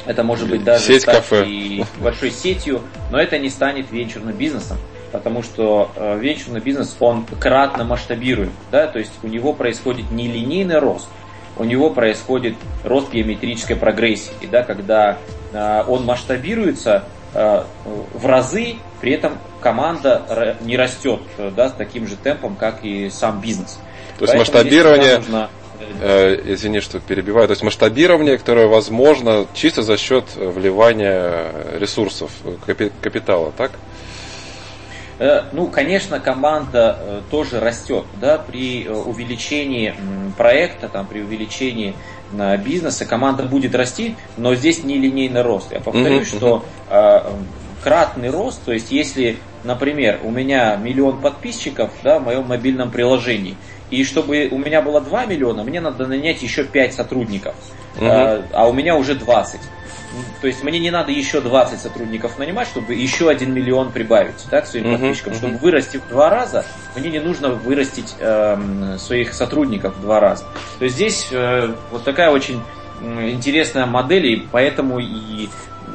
Это 0.05 0.23
может 0.23 0.51
быть 0.51 0.63
даже 0.63 0.85
Сеть 0.85 1.07
кафе. 1.07 1.47
и 1.47 1.85
большой 2.03 2.31
сетью, 2.31 2.83
но 3.11 3.19
это 3.19 3.39
не 3.39 3.49
станет 3.49 3.91
венчурным 3.91 4.37
бизнесом 4.37 4.77
потому 5.11 5.43
что 5.43 5.91
э, 5.97 6.19
венчурный 6.19 6.61
бизнес, 6.61 6.95
он 7.01 7.25
кратно 7.41 7.83
масштабируем, 7.83 8.53
да, 8.71 8.87
то 8.87 8.99
есть 8.99 9.13
у 9.23 9.27
него 9.27 9.55
происходит 9.55 10.11
не 10.11 10.29
линейный 10.29 10.81
рост, 10.81 11.09
у 11.57 11.65
него 11.65 11.89
происходит 11.89 12.57
рост 12.85 13.11
геометрической 13.11 13.75
прогрессии, 13.75 14.35
да, 14.53 14.63
когда 14.63 15.17
он 15.89 16.05
масштабируется 16.05 17.05
в 17.35 18.27
разы, 18.27 18.77
при 19.01 19.13
этом 19.13 19.39
команда 19.61 20.57
не 20.61 20.77
растет 20.77 21.21
да, 21.57 21.69
с 21.69 21.73
таким 21.73 22.07
же 22.07 22.17
темпом, 22.17 22.57
как 22.57 22.85
и 22.85 23.11
сам 23.11 23.41
бизнес. 23.41 23.79
То 24.19 24.25
есть 24.25 24.35
Поэтому 24.35 24.39
масштабирование, 24.41 25.19
нужно... 25.19 25.51
э, 26.01 26.41
извини, 26.47 26.81
что 26.81 26.99
перебиваю, 26.99 27.47
то 27.47 27.53
есть 27.53 27.63
масштабирование, 27.63 28.37
которое 28.37 28.67
возможно 28.67 29.47
чисто 29.55 29.83
за 29.83 29.97
счет 29.97 30.25
вливания 30.35 31.53
ресурсов, 31.79 32.33
капитала, 33.01 33.53
так? 33.57 33.73
Э, 35.21 35.43
ну, 35.53 35.67
конечно, 35.67 36.21
команда 36.21 36.97
э, 37.01 37.21
тоже 37.31 37.59
растет, 37.59 38.05
да, 38.21 38.39
при 38.39 38.85
э, 38.85 38.93
увеличении 38.93 39.95
проекта, 40.37 40.89
там, 40.89 41.07
при 41.07 41.21
увеличении 41.21 41.95
бизнеса 42.33 43.05
команда 43.05 43.45
будет 43.45 43.75
расти, 43.75 44.17
но 44.37 44.55
здесь 44.55 44.85
не 44.85 44.99
линейный 44.99 45.43
рост. 45.43 45.73
Я 45.73 45.81
повторюсь, 45.81 46.29
mm-hmm. 46.29 46.37
что 46.37 46.65
э, 46.91 47.21
кратный 47.83 48.31
рост, 48.31 48.63
то 48.65 48.73
есть 48.73 48.91
если, 48.91 49.39
например, 49.65 50.21
у 50.25 50.31
меня 50.31 50.77
миллион 50.77 51.21
подписчиков 51.21 51.91
да, 52.03 52.19
в 52.19 52.25
моем 52.25 52.47
мобильном 52.47 52.91
приложении, 52.91 53.57
и 53.91 54.05
чтобы 54.05 54.49
у 54.51 54.59
меня 54.59 54.83
было 54.83 55.01
2 55.01 55.27
миллиона, 55.27 55.65
мне 55.65 55.81
надо 55.81 56.07
нанять 56.07 56.43
еще 56.43 56.65
5 56.65 56.95
сотрудников, 56.95 57.55
mm-hmm. 57.97 58.07
э, 58.07 58.43
а 58.53 58.69
у 58.69 58.73
меня 58.73 58.97
уже 58.97 59.15
20. 59.15 59.61
То 60.41 60.47
есть 60.47 60.63
мне 60.63 60.79
не 60.79 60.91
надо 60.91 61.13
еще 61.13 61.41
20 61.41 61.81
сотрудников 61.81 62.39
нанимать, 62.39 62.69
чтобы 62.69 62.95
еще 62.95 63.29
1 63.29 63.53
миллион 63.53 63.93
прибавить 63.93 64.47
да, 64.51 64.61
к 64.61 64.67
своим 64.67 64.87
uh-huh, 64.87 64.93
подписчикам. 64.93 65.33
Uh-huh. 65.33 65.37
Чтобы 65.37 65.59
вырасти 65.59 65.99
в 65.99 66.09
два 66.09 66.31
раза, 66.31 66.65
мне 66.97 67.11
не 67.11 67.19
нужно 67.19 67.51
вырастить 67.51 68.15
э, 68.19 68.97
своих 68.99 69.35
сотрудников 69.35 69.97
в 69.97 70.01
два 70.01 70.21
раза. 70.21 70.45
То 70.79 70.85
есть 70.85 70.97
здесь 70.97 71.29
э, 71.31 71.75
вот 71.91 72.05
такая 72.05 72.31
очень 72.31 72.63
интересная 73.01 73.87
модель, 73.87 74.27
и 74.27 74.49
поэтому 74.51 74.99
и 74.99 75.49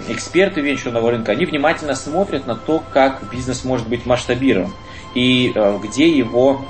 эксперты 0.08 0.62
венчурного 0.62 1.12
рынка, 1.12 1.32
они 1.32 1.46
внимательно 1.46 1.96
смотрят 1.96 2.48
на 2.48 2.56
то, 2.56 2.84
как 2.94 3.24
бизнес 3.32 3.64
может 3.64 3.88
быть 3.88 4.06
масштабирован 4.06 4.72
и 5.16 5.52
э, 5.54 5.80
где 5.82 6.10
его 6.10 6.66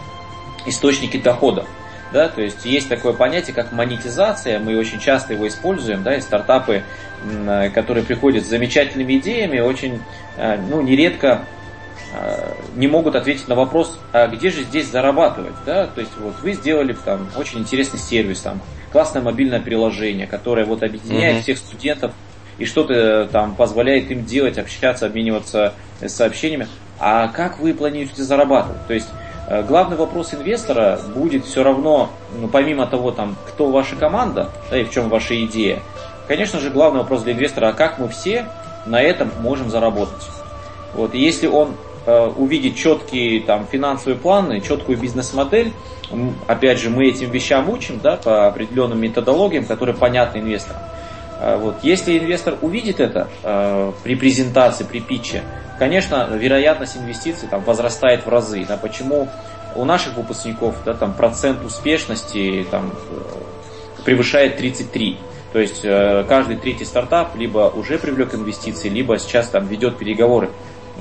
источники 0.66 1.18
доходов. 1.18 1.66
Да, 2.14 2.30
то 2.30 2.42
есть 2.42 2.64
есть 2.64 2.90
такое 2.90 3.14
понятие, 3.14 3.56
как 3.56 3.72
монетизация, 3.72 4.60
мы 4.60 4.78
очень 4.78 5.00
часто 5.00 5.34
его 5.34 5.48
используем, 5.48 6.04
да, 6.04 6.16
и 6.16 6.22
стартапы 6.22 6.84
Э, 7.26 7.70
которые 7.70 8.04
приходят 8.04 8.44
с 8.44 8.50
замечательными 8.50 9.18
идеями, 9.18 9.60
очень, 9.60 10.02
э, 10.36 10.58
ну, 10.70 10.82
нередко 10.82 11.46
э, 12.14 12.54
не 12.76 12.88
могут 12.88 13.16
ответить 13.16 13.48
на 13.48 13.56
вопрос, 13.56 13.98
а 14.12 14.28
где 14.28 14.50
же 14.50 14.64
здесь 14.64 14.88
зарабатывать, 14.90 15.54
да, 15.66 15.88
то 15.88 16.02
есть 16.02 16.12
вот 16.18 16.34
вы 16.42 16.52
сделали 16.52 16.94
там 17.06 17.30
очень 17.38 17.60
интересный 17.60 18.00
сервис, 18.00 18.42
там, 18.42 18.62
классное 18.92 19.22
мобильное 19.22 19.62
приложение, 19.62 20.28
которое 20.28 20.66
вот 20.66 20.84
объединяет 20.84 21.38
uh-huh. 21.38 21.42
всех 21.44 21.58
студентов 21.60 22.12
и 22.58 22.66
что-то 22.66 23.30
там 23.32 23.56
позволяет 23.56 24.12
им 24.12 24.26
делать, 24.26 24.58
общаться, 24.58 25.06
обмениваться 25.06 25.74
сообщениями, 26.06 26.68
а 27.00 27.30
как 27.30 27.60
вы 27.60 27.74
планируете 27.74 28.24
зарабатывать, 28.24 28.86
то 28.86 28.94
есть 28.94 29.08
Главный 29.68 29.98
вопрос 29.98 30.34
инвестора 30.34 31.00
будет 31.14 31.46
все 31.46 31.64
равно, 31.64 32.10
ну, 32.40 32.48
помимо 32.48 32.88
того, 32.88 33.12
там, 33.12 33.36
кто 33.48 33.70
ваша 33.70 33.96
команда, 33.96 34.50
да, 34.70 34.80
и 34.80 34.86
в 34.86 34.92
чем 34.92 35.10
ваша 35.10 35.42
идея, 35.44 35.82
Конечно 36.28 36.60
же, 36.60 36.70
главный 36.70 37.02
вопрос 37.02 37.24
для 37.24 37.34
инвестора, 37.34 37.70
а 37.70 37.74
как 37.74 38.00
мы 38.00 38.08
все 38.08 38.48
на 38.86 39.02
этом 39.02 39.30
можем 39.42 39.70
заработать. 39.70 40.30
Вот, 40.94 41.14
и 41.14 41.20
если 41.20 41.48
он 41.48 41.76
э, 42.06 42.28
увидит 42.38 42.76
четкие 42.76 43.42
там, 43.42 43.68
финансовые 43.70 44.18
планы, 44.18 44.62
четкую 44.62 44.98
бизнес-модель, 44.98 45.74
опять 46.48 46.80
же, 46.80 46.90
мы 46.90 47.08
этим 47.08 47.30
вещам 47.32 47.70
учим 47.70 48.00
да, 48.02 48.16
по 48.16 48.48
определенным 48.48 49.02
методологиям, 49.02 49.66
которые 49.66 49.96
понятны 49.96 50.40
инвесторам. 50.40 50.82
Э, 51.40 51.58
вот. 51.58 51.78
Если 51.84 52.18
инвестор 52.18 52.58
увидит 52.62 53.00
это 53.00 53.28
э, 53.44 53.92
при 54.04 54.16
презентации, 54.16 54.84
при 54.84 55.00
питче, 55.00 55.44
конечно, 55.80 56.30
вероятность 56.32 56.98
инвестиций 56.98 57.48
там, 57.50 57.64
возрастает 57.64 58.26
в 58.26 58.30
разы. 58.30 58.66
Да, 58.68 58.78
почему 58.78 59.28
у 59.76 59.86
наших 59.86 60.16
выпускников 60.16 60.76
да, 60.86 60.94
там, 60.94 61.14
процент 61.14 61.64
успешности 61.66 62.66
там, 62.70 62.94
э, 63.10 64.04
превышает 64.04 64.58
33. 64.58 65.18
То 65.52 65.60
есть 65.60 65.82
э, 65.84 66.26
каждый 66.28 66.58
третий 66.58 66.86
стартап 66.86 67.36
либо 67.36 67.72
уже 67.76 67.98
привлек 67.98 68.34
инвестиции, 68.34 68.90
либо 68.90 69.20
сейчас 69.20 69.50
там 69.50 69.68
ведет 69.68 69.98
переговоры 69.98 70.50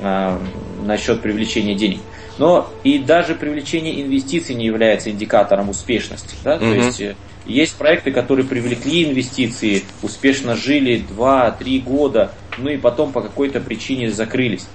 э, 0.01 0.39
насчет 0.85 1.23
привлечения 1.23 1.75
денег. 1.75 2.01
Но 2.39 2.69
и 2.83 2.99
даже 2.99 3.35
привлечение 3.35 4.03
инвестиций 4.03 4.55
не 4.55 4.67
является 4.67 5.11
индикатором 5.11 5.69
успешности. 5.69 6.35
Да? 6.45 6.57
Mm-hmm. 6.57 6.59
То 6.59 6.75
есть 6.75 7.01
э, 7.01 7.15
есть 7.47 7.77
проекты, 7.77 8.11
которые 8.11 8.47
привлекли 8.47 9.05
инвестиции, 9.05 9.83
успешно 10.03 10.55
жили 10.55 11.05
2-3 11.17 11.83
года, 11.83 12.33
ну 12.59 12.71
и 12.71 12.77
потом 12.77 13.13
по 13.13 13.21
какой-то 13.21 13.61
причине 13.61 14.11
закрылись. 14.11 14.67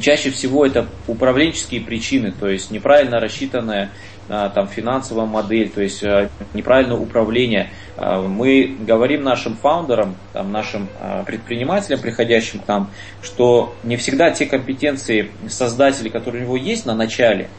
Чаще 0.00 0.30
всего 0.30 0.64
это 0.64 0.86
управленческие 1.06 1.82
причины, 1.82 2.32
то 2.32 2.48
есть 2.48 2.70
неправильно 2.70 3.20
рассчитанная 3.20 3.90
а, 4.28 4.48
там, 4.48 4.68
финансовая 4.68 5.26
модель, 5.26 5.68
то 5.68 5.82
есть 5.82 6.02
а, 6.02 6.30
неправильное 6.54 6.96
управление. 6.96 7.70
А, 7.96 8.22
мы 8.22 8.74
говорим 8.80 9.22
нашим 9.22 9.56
фаундерам, 9.56 10.16
там, 10.32 10.50
нашим 10.50 10.88
предпринимателям, 11.26 12.00
приходящим 12.00 12.60
к 12.60 12.68
нам, 12.68 12.90
что 13.20 13.74
не 13.82 13.96
всегда 13.96 14.30
те 14.30 14.46
компетенции 14.46 15.30
создателей, 15.48 16.08
которые 16.08 16.42
у 16.42 16.46
него 16.46 16.56
есть 16.56 16.86
на 16.86 16.94
начале, 16.94 17.50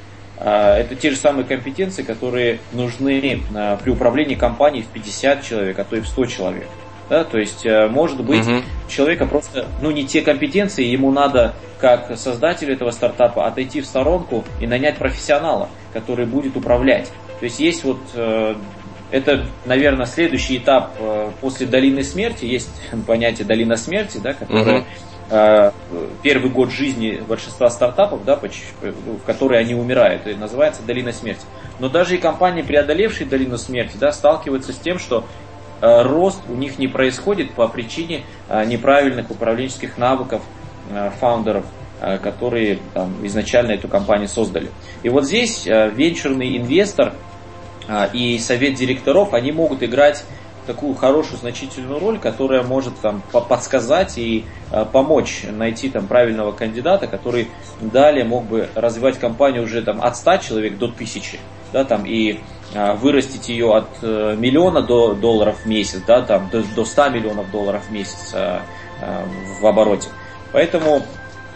это 0.43 0.95
те 0.95 1.11
же 1.11 1.15
самые 1.15 1.45
компетенции, 1.45 2.03
которые 2.03 2.59
нужны 2.73 3.41
при 3.81 3.89
управлении 3.89 4.35
компанией 4.35 4.83
в 4.83 4.87
50 4.87 5.41
человек, 5.43 5.79
а 5.79 5.83
то 5.83 5.95
и 5.95 6.01
в 6.01 6.07
100 6.07 6.25
человек. 6.25 6.67
Да, 7.09 7.23
то 7.23 7.37
есть, 7.37 7.65
э, 7.65 7.87
может 7.87 8.23
быть, 8.23 8.47
угу. 8.47 8.61
человека 8.87 9.25
просто, 9.25 9.67
ну, 9.81 9.91
не 9.91 10.05
те 10.05 10.21
компетенции, 10.21 10.85
ему 10.85 11.11
надо, 11.11 11.53
как 11.79 12.17
создателю 12.17 12.73
этого 12.73 12.91
стартапа, 12.91 13.45
отойти 13.45 13.81
в 13.81 13.85
сторонку 13.85 14.45
и 14.61 14.67
нанять 14.67 14.97
профессионала, 14.97 15.69
который 15.91 16.25
будет 16.25 16.55
управлять. 16.55 17.11
То 17.39 17.45
есть, 17.45 17.59
есть 17.59 17.83
вот, 17.83 17.99
э, 18.15 18.55
это, 19.11 19.45
наверное, 19.65 20.05
следующий 20.05 20.57
этап 20.57 20.93
э, 20.97 21.29
после 21.41 21.67
долины 21.67 22.03
смерти, 22.03 22.45
есть 22.45 22.71
понятие 23.05 23.45
долина 23.45 23.75
смерти, 23.75 24.19
да, 24.23 24.33
которое 24.33 24.79
угу 24.79 24.85
первый 26.21 26.51
год 26.51 26.71
жизни 26.71 27.23
большинства 27.27 27.69
стартапов, 27.69 28.23
да, 28.23 28.35
в 28.35 29.25
которой 29.25 29.59
они 29.59 29.73
умирают, 29.73 30.27
и 30.27 30.35
называется 30.35 30.83
долина 30.83 31.11
смерти. 31.11 31.41
Но 31.79 31.89
даже 31.89 32.15
и 32.15 32.17
компании, 32.19 32.61
преодолевшие 32.61 33.27
долину 33.27 33.57
смерти, 33.57 33.97
да, 33.99 34.11
сталкиваются 34.11 34.73
с 34.73 34.77
тем, 34.77 34.99
что 34.99 35.25
Э, 35.83 36.01
рост 36.01 36.39
у 36.47 36.53
них 36.53 36.79
не 36.79 36.87
происходит 36.87 37.51
по 37.51 37.67
причине 37.67 38.23
э, 38.47 38.63
неправильных 38.63 39.29
управленческих 39.29 39.97
навыков 39.97 40.41
э, 40.89 41.11
фаундеров, 41.19 41.65
которые 42.21 42.79
там, 42.93 43.15
изначально 43.25 43.71
эту 43.71 43.87
компанию 43.87 44.27
создали. 44.27 44.71
И 45.03 45.09
вот 45.09 45.23
здесь 45.23 45.65
венчурный 45.65 46.57
инвестор 46.57 47.13
и 48.11 48.37
совет 48.39 48.73
директоров, 48.73 49.33
они 49.33 49.53
могут 49.53 49.83
играть 49.83 50.25
такую 50.65 50.95
хорошую, 50.95 51.37
значительную 51.37 51.99
роль, 51.99 52.19
которая 52.19 52.63
может 52.63 52.99
там 52.99 53.21
подсказать 53.31 54.17
и 54.17 54.45
помочь 54.91 55.43
найти 55.49 55.89
там 55.89 56.07
правильного 56.07 56.51
кандидата, 56.51 57.07
который 57.07 57.49
далее 57.79 58.23
мог 58.23 58.45
бы 58.45 58.69
развивать 58.75 59.19
компанию 59.19 59.63
уже 59.63 59.81
там 59.81 60.01
от 60.01 60.17
100 60.17 60.37
человек 60.37 60.77
до 60.77 60.85
1000, 60.85 61.37
да, 61.71 61.83
там 61.83 62.05
и 62.05 62.39
а, 62.75 62.93
вырастить 62.93 63.49
ее 63.49 63.75
от 63.75 63.87
э, 64.01 64.35
миллиона 64.37 64.81
до 64.81 65.13
долларов 65.13 65.57
в 65.63 65.65
месяц, 65.65 66.01
да, 66.07 66.21
там, 66.21 66.49
до, 66.49 66.63
до 66.75 66.85
100 66.85 67.09
миллионов 67.09 67.51
долларов 67.51 67.83
в 67.87 67.91
месяц 67.91 68.33
в 69.59 69.65
обороте. 69.65 70.09
Поэтому 70.51 71.01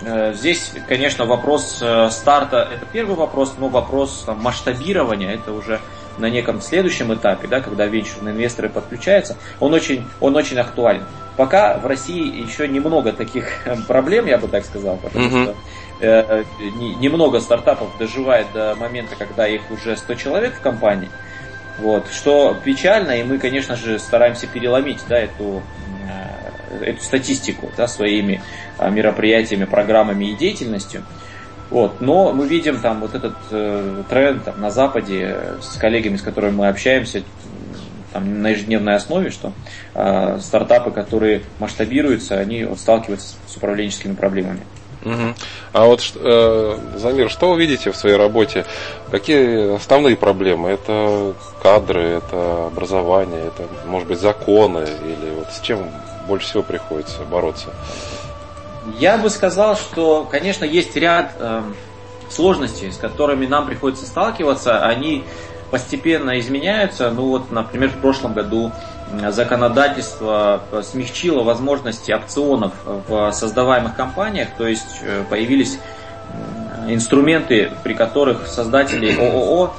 э, 0.02 0.34
здесь, 0.34 0.72
конечно, 0.88 1.26
вопрос 1.26 1.80
э, 1.82 2.10
старта 2.10 2.68
это 2.74 2.86
первый 2.92 3.16
вопрос, 3.16 3.54
но 3.58 3.70
вопрос 3.70 4.24
там, 4.26 4.42
масштабирования 4.42 5.32
это 5.32 5.54
уже 5.54 5.80
на 6.18 6.30
неком 6.30 6.62
следующем 6.62 7.14
этапе, 7.14 7.48
да, 7.48 7.62
когда 7.62 7.86
венчурные 7.86 8.34
инвесторы 8.34 8.70
подключаются, 8.70 9.38
он 9.60 9.74
очень, 9.74 10.06
он 10.20 10.36
очень 10.36 10.58
актуален. 10.58 11.04
Пока 11.36 11.78
в 11.78 11.86
России 11.86 12.42
еще 12.42 12.68
немного 12.68 13.14
таких 13.14 13.64
проблем, 13.88 14.26
я 14.26 14.38
бы 14.38 14.48
так 14.48 14.66
сказал, 14.66 14.98
потому 14.98 15.26
mm-hmm. 15.26 15.44
что 15.44 15.56
Э, 16.00 16.44
немного 16.70 17.40
стартапов 17.40 17.90
доживает 17.98 18.48
до 18.54 18.76
момента, 18.76 19.16
когда 19.16 19.48
их 19.48 19.62
уже 19.72 19.98
100 19.98 20.14
человек 20.16 20.54
в 20.56 20.62
компании. 20.62 21.10
Вот, 21.80 22.08
что 22.12 22.56
печально, 22.64 23.12
и 23.12 23.24
мы, 23.24 23.40
конечно 23.40 23.76
же, 23.76 23.98
стараемся 23.98 24.48
переломить 24.48 25.04
да, 25.10 25.18
эту, 25.18 25.64
э, 26.08 26.84
эту 26.86 27.04
статистику 27.04 27.72
да, 27.76 27.88
своими 27.88 28.42
а, 28.78 28.90
мероприятиями, 28.90 29.66
программами 29.66 30.26
и 30.26 30.36
деятельностью. 30.36 31.04
Вот, 31.70 32.00
но 32.00 32.32
мы 32.32 32.48
видим 32.48 32.80
там 32.80 33.02
вот 33.02 33.14
этот 33.14 33.36
э, 33.52 34.04
тренд 34.10 34.46
там, 34.46 34.62
на 34.62 34.72
Западе 34.72 35.38
с 35.62 35.78
коллегами, 35.78 36.16
с 36.16 36.22
которыми 36.22 36.56
мы 36.56 36.68
общаемся 36.70 37.24
там, 38.14 38.42
на 38.42 38.50
ежедневной 38.50 38.96
основе, 38.96 39.30
что 39.30 39.52
э, 39.94 40.40
стартапы, 40.40 40.92
которые 40.92 41.42
масштабируются, 41.60 42.40
они 42.40 42.64
вот, 42.64 42.80
сталкиваются 42.80 43.36
с 43.48 43.58
управленческими 43.58 44.14
проблемами. 44.14 44.62
Угу. 45.04 45.36
А 45.74 45.86
вот, 45.86 46.02
э, 46.16 46.80
Замир, 46.96 47.30
что 47.30 47.52
вы 47.52 47.60
видите 47.60 47.92
в 47.92 47.96
своей 47.96 48.16
работе? 48.16 48.66
Какие 49.12 49.76
основные 49.76 50.16
проблемы? 50.16 50.70
Это 50.70 51.34
кадры, 51.62 52.02
это 52.02 52.68
образование, 52.68 53.48
это, 53.48 53.68
может 53.86 54.08
быть, 54.08 54.20
законы? 54.20 54.86
Или 55.04 55.32
вот 55.36 55.52
с 55.52 55.60
чем 55.62 55.80
больше 56.28 56.48
всего 56.48 56.64
приходится 56.64 57.24
бороться? 57.24 57.70
Я 58.96 59.18
бы 59.18 59.30
сказал, 59.30 59.76
что, 59.76 60.28
конечно, 60.30 60.66
есть 60.66 60.96
ряд 60.96 61.34
э, 61.40 61.62
сложностей, 62.30 62.92
с 62.92 62.98
которыми 62.98 63.46
нам 63.46 63.68
приходится 63.68 64.06
сталкиваться. 64.06 64.86
Они 64.86 65.24
постепенно 65.72 66.40
изменяются. 66.40 67.12
Ну 67.12 67.28
вот, 67.28 67.52
например, 67.52 67.90
в 67.90 67.98
прошлом 67.98 68.34
году 68.34 68.72
законодательство 69.30 70.64
смягчило 70.84 71.44
возможности 71.44 72.12
опционов 72.12 72.74
в 73.08 73.32
создаваемых 73.32 73.96
компаниях, 73.96 74.50
то 74.58 74.68
есть 74.68 75.00
э, 75.02 75.24
появились 75.30 75.80
инструменты, 76.88 77.72
при 77.84 77.94
которых 77.94 78.48
создатели 78.48 79.14
ООО 79.14 79.74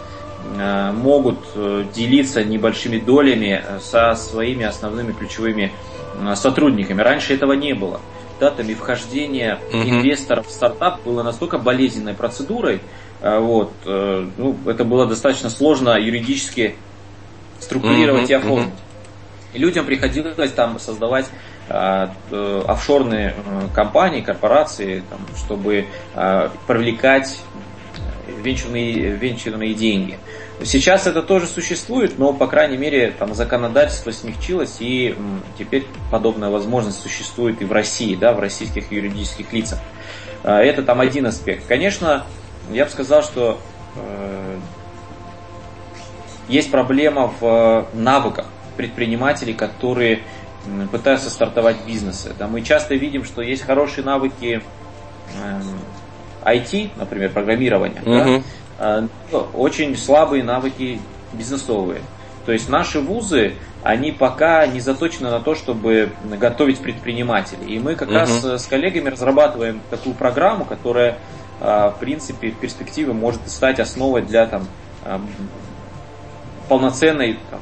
э, 0.56 0.92
могут 0.92 1.38
э, 1.54 1.84
делиться 1.94 2.42
небольшими 2.42 2.98
долями 2.98 3.62
со 3.80 4.14
своими 4.14 4.64
основными 4.64 5.12
ключевыми 5.12 5.72
сотрудниками. 6.34 7.00
Раньше 7.00 7.34
этого 7.34 7.52
не 7.52 7.74
было. 7.74 8.00
Да, 8.40 8.50
там 8.50 8.68
и 8.68 8.74
вхождение 8.74 9.58
uh-huh. 9.72 9.88
инвесторов 9.88 10.46
в 10.46 10.50
стартап 10.50 11.02
было 11.04 11.22
настолько 11.22 11.58
болезненной 11.58 12.14
процедурой, 12.14 12.80
вот, 13.20 13.72
ну, 13.84 14.56
это 14.64 14.84
было 14.84 15.04
достаточно 15.04 15.50
сложно 15.50 15.98
юридически 15.98 16.76
структурировать 17.58 18.30
uh-huh. 18.30 18.32
и 18.32 18.34
оформить. 18.34 18.74
И 19.54 19.58
людям 19.58 19.86
приходилось 19.86 20.52
там 20.52 20.78
создавать 20.78 21.26
э, 21.68 22.08
офшорные 22.66 23.34
э, 23.34 23.62
компании, 23.74 24.20
корпорации, 24.20 25.02
там, 25.08 25.20
чтобы 25.36 25.86
э, 26.14 26.48
привлекать 26.66 27.40
венчурные, 28.42 29.12
венчурные 29.12 29.74
деньги. 29.74 30.18
Сейчас 30.64 31.06
это 31.06 31.22
тоже 31.22 31.46
существует, 31.46 32.18
но, 32.18 32.32
по 32.32 32.48
крайней 32.48 32.76
мере, 32.76 33.14
там 33.16 33.34
законодательство 33.34 34.10
смягчилось, 34.10 34.78
и 34.80 35.16
теперь 35.56 35.86
подобная 36.10 36.50
возможность 36.50 37.00
существует 37.00 37.62
и 37.62 37.64
в 37.64 37.72
России, 37.72 38.16
да, 38.16 38.32
в 38.32 38.40
российских 38.40 38.90
юридических 38.90 39.52
лицах. 39.52 39.78
А, 40.42 40.60
это 40.60 40.82
там 40.82 41.00
один 41.00 41.26
аспект. 41.26 41.66
Конечно, 41.66 42.26
я 42.70 42.84
бы 42.84 42.90
сказал, 42.90 43.22
что 43.22 43.60
э, 43.94 44.58
есть 46.48 46.70
проблема 46.70 47.32
в 47.40 47.86
навыках 47.94 48.46
предпринимателей, 48.76 49.54
которые 49.54 50.22
пытаются 50.90 51.30
стартовать 51.30 51.76
бизнесы. 51.86 52.34
Да, 52.38 52.48
мы 52.48 52.62
часто 52.62 52.94
видим, 52.94 53.24
что 53.24 53.42
есть 53.42 53.62
хорошие 53.62 54.04
навыки 54.04 54.60
IT, 56.44 56.84
эм, 56.84 56.90
например, 56.96 57.30
программирования, 57.30 58.00
угу. 58.00 58.10
да, 58.10 58.42
очень 59.54 59.96
слабые 59.96 60.44
навыки 60.44 61.00
бизнесовые. 61.32 62.02
То 62.46 62.52
есть 62.52 62.68
наши 62.68 63.00
вузы, 63.00 63.54
они 63.82 64.12
пока 64.12 64.66
не 64.66 64.80
заточены 64.80 65.30
на 65.30 65.40
то, 65.40 65.54
чтобы 65.54 66.12
готовить 66.24 66.78
предпринимателей. 66.78 67.76
И 67.76 67.78
мы 67.78 67.94
как 67.94 68.08
угу. 68.08 68.16
раз 68.16 68.44
с 68.44 68.66
коллегами 68.66 69.10
разрабатываем 69.10 69.80
такую 69.90 70.14
программу, 70.14 70.64
которая, 70.64 71.18
а, 71.60 71.90
в 71.90 71.98
принципе, 71.98 72.50
в 72.50 72.56
перспективе 72.56 73.12
может 73.12 73.48
стать 73.50 73.80
основой 73.80 74.22
для 74.22 74.46
там, 74.46 74.66
полноценной 76.68 77.38
там, 77.50 77.60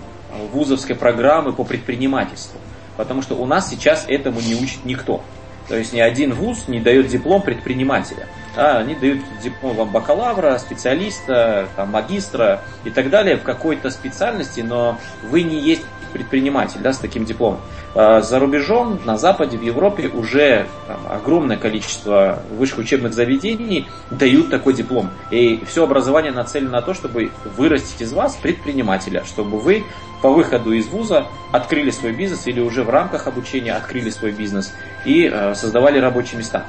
вузовской 0.52 0.94
программы 0.94 1.52
по 1.52 1.64
предпринимательству. 1.64 2.60
Потому 2.96 3.22
что 3.22 3.34
у 3.34 3.46
нас 3.46 3.68
сейчас 3.68 4.04
этому 4.08 4.40
не 4.40 4.54
учит 4.54 4.84
никто. 4.84 5.22
То 5.68 5.76
есть 5.76 5.92
ни 5.92 6.00
один 6.00 6.32
вуз 6.32 6.68
не 6.68 6.80
дает 6.80 7.08
диплом 7.08 7.42
предпринимателя. 7.42 8.28
Да, 8.56 8.78
они 8.78 8.94
дают 8.94 9.20
диплом 9.42 9.76
вам 9.76 9.90
бакалавра, 9.90 10.56
специалиста, 10.56 11.68
там, 11.76 11.90
магистра 11.90 12.62
и 12.84 12.90
так 12.90 13.10
далее 13.10 13.36
в 13.36 13.42
какой-то 13.42 13.90
специальности, 13.90 14.62
но 14.62 14.98
вы 15.22 15.42
не 15.42 15.60
есть 15.60 15.84
предприниматель 16.12 16.80
да, 16.80 16.94
с 16.94 16.98
таким 16.98 17.26
дипломом. 17.26 17.60
А 17.94 18.22
за 18.22 18.38
рубежом, 18.38 18.98
на 19.04 19.18
Западе, 19.18 19.58
в 19.58 19.62
Европе 19.62 20.08
уже 20.08 20.66
там, 20.86 21.00
огромное 21.10 21.58
количество 21.58 22.42
высших 22.50 22.78
учебных 22.78 23.12
заведений 23.12 23.88
дают 24.10 24.48
такой 24.50 24.72
диплом. 24.72 25.10
И 25.30 25.62
все 25.66 25.84
образование 25.84 26.32
нацелено 26.32 26.70
на 26.70 26.82
то, 26.82 26.94
чтобы 26.94 27.30
вырастить 27.56 28.00
из 28.00 28.14
вас 28.14 28.36
предпринимателя, 28.36 29.24
чтобы 29.26 29.58
вы 29.58 29.84
по 30.22 30.30
выходу 30.30 30.72
из 30.72 30.86
вуза 30.86 31.26
открыли 31.52 31.90
свой 31.90 32.12
бизнес 32.12 32.46
или 32.46 32.60
уже 32.60 32.82
в 32.84 32.90
рамках 32.90 33.26
обучения 33.26 33.72
открыли 33.72 34.08
свой 34.08 34.32
бизнес 34.32 34.72
и 35.04 35.30
э, 35.30 35.54
создавали 35.54 35.98
рабочие 35.98 36.38
места. 36.38 36.64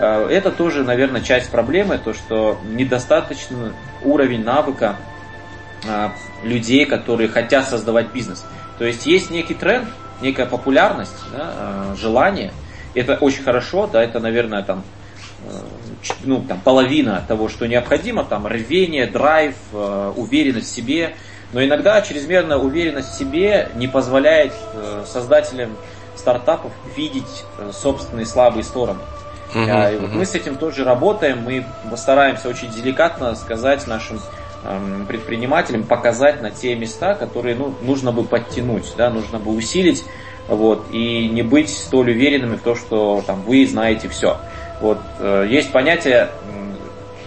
Э, 0.00 0.26
это 0.30 0.50
тоже, 0.50 0.82
наверное, 0.82 1.20
часть 1.20 1.50
проблемы, 1.50 1.98
то, 1.98 2.14
что 2.14 2.58
недостаточный 2.64 3.72
уровень 4.02 4.42
навыка 4.42 4.96
э, 5.86 6.08
людей, 6.42 6.86
которые 6.86 7.28
хотят 7.28 7.68
создавать 7.68 8.10
бизнес. 8.10 8.44
То 8.78 8.86
есть 8.86 9.06
есть 9.06 9.30
некий 9.30 9.54
тренд, 9.54 9.88
некая 10.22 10.46
популярность, 10.46 11.14
да, 11.32 11.52
э, 11.92 11.96
желание. 11.96 12.52
Это 12.94 13.16
очень 13.16 13.42
хорошо, 13.42 13.86
да, 13.86 14.02
это, 14.02 14.18
наверное, 14.20 14.62
там, 14.62 14.82
ну, 16.24 16.42
там, 16.42 16.60
половина 16.60 17.22
того, 17.28 17.48
что 17.48 17.68
необходимо, 17.68 18.24
там, 18.24 18.46
рвение, 18.46 19.06
драйв, 19.06 19.54
уверенность 19.72 20.72
в 20.72 20.74
себе. 20.74 21.14
Но 21.52 21.64
иногда 21.64 22.02
чрезмерная 22.02 22.56
уверенность 22.56 23.10
в 23.10 23.18
себе 23.18 23.70
не 23.76 23.86
позволяет 23.86 24.52
создателям 25.06 25.76
стартапов 26.16 26.72
видеть 26.96 27.44
собственные 27.72 28.26
слабые 28.26 28.64
стороны. 28.64 29.00
Uh-huh, 29.54 29.66
uh-huh. 29.66 29.94
И 29.94 29.98
вот 29.98 30.12
мы 30.12 30.24
с 30.24 30.34
этим 30.34 30.56
тоже 30.56 30.84
работаем, 30.84 31.42
мы 31.44 31.64
стараемся 31.96 32.48
очень 32.48 32.70
деликатно 32.70 33.34
сказать 33.34 33.86
нашим 33.86 34.20
эм, 34.64 35.06
предпринимателям, 35.06 35.84
показать 35.84 36.40
на 36.42 36.50
те 36.50 36.74
места, 36.74 37.14
которые 37.14 37.56
ну, 37.56 37.74
нужно 37.82 38.12
бы 38.12 38.24
подтянуть, 38.24 38.92
да, 38.96 39.10
нужно 39.10 39.38
бы 39.38 39.52
усилить, 39.52 40.04
вот, 40.48 40.86
и 40.92 41.28
не 41.28 41.42
быть 41.42 41.70
столь 41.70 42.10
уверенными 42.10 42.56
в 42.56 42.62
том, 42.62 42.76
что 42.76 43.22
там, 43.26 43.42
вы 43.42 43.66
знаете 43.66 44.08
все. 44.08 44.38
Вот, 44.80 44.98
э, 45.18 45.46
есть 45.48 45.72
понятие, 45.72 46.30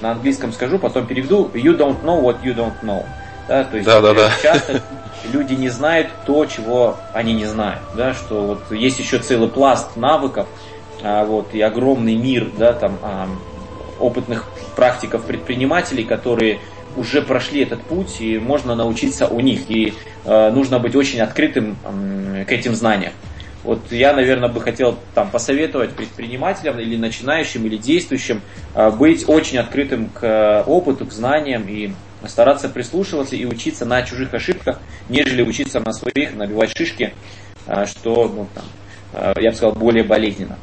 на 0.04 0.12
английском 0.12 0.52
скажу, 0.52 0.78
потом 0.78 1.08
переведу, 1.08 1.50
you 1.54 1.76
don't 1.76 2.04
know 2.04 2.22
what 2.22 2.44
you 2.44 2.56
don't 2.56 2.80
know. 2.84 3.06
Да, 3.48 3.64
то 3.64 3.76
есть 3.76 3.88
да, 3.88 4.02
да, 4.02 4.14
да. 4.14 4.32
часто 4.42 4.82
люди 5.32 5.54
не 5.54 5.70
знают 5.70 6.10
то, 6.26 6.46
чего 6.46 6.98
они 7.14 7.34
не 7.34 7.46
знают. 7.46 7.82
Да, 7.96 8.14
что 8.14 8.46
вот 8.46 8.72
есть 8.72 9.00
еще 9.00 9.18
целый 9.20 9.50
пласт 9.50 9.96
навыков, 9.96 10.48
вот, 11.04 11.54
и 11.54 11.62
огромный 11.62 12.16
мир 12.16 12.50
да, 12.58 12.72
там, 12.72 12.98
а, 13.02 13.28
опытных 14.00 14.50
практиков 14.76 15.26
предпринимателей, 15.26 16.06
которые 16.06 16.60
уже 16.96 17.22
прошли 17.22 17.62
этот 17.62 17.82
путь, 17.82 18.22
и 18.22 18.40
можно 18.40 18.74
научиться 18.76 19.28
у 19.28 19.40
них. 19.40 19.70
И 19.70 19.94
э, 20.26 20.52
нужно 20.52 20.78
быть 20.78 20.96
очень 20.96 21.22
открытым 21.22 21.76
к 22.48 22.52
этим 22.52 22.76
знаниям. 22.76 23.14
Вот 23.64 23.92
я, 23.92 24.14
наверное, 24.14 24.50
бы 24.50 24.62
хотел 24.62 24.98
там 25.16 25.32
посоветовать 25.32 25.92
предпринимателям 25.92 26.80
или 26.80 26.96
начинающим, 26.96 27.66
или 27.66 27.78
действующим 27.78 28.42
быть 29.00 29.28
очень 29.28 29.58
открытым 29.58 30.10
к 30.10 30.64
опыту, 30.68 31.08
к 31.08 31.14
знаниям 31.14 31.66
и 31.68 31.94
стараться 32.28 32.70
прислушиваться 32.70 33.36
и 33.36 33.46
учиться 33.46 33.86
на 33.86 34.04
чужих 34.04 34.34
ошибках, 34.34 34.80
нежели 35.10 35.42
учиться 35.42 35.80
на 35.80 35.94
своих, 35.94 36.36
набивать 36.36 36.78
шишки, 36.78 37.14
что, 37.86 38.28
ну, 38.28 38.48
там, 38.54 39.34
я 39.40 39.50
бы 39.50 39.56
сказал, 39.56 39.74
более 39.74 40.04
болезненно. 40.04 40.58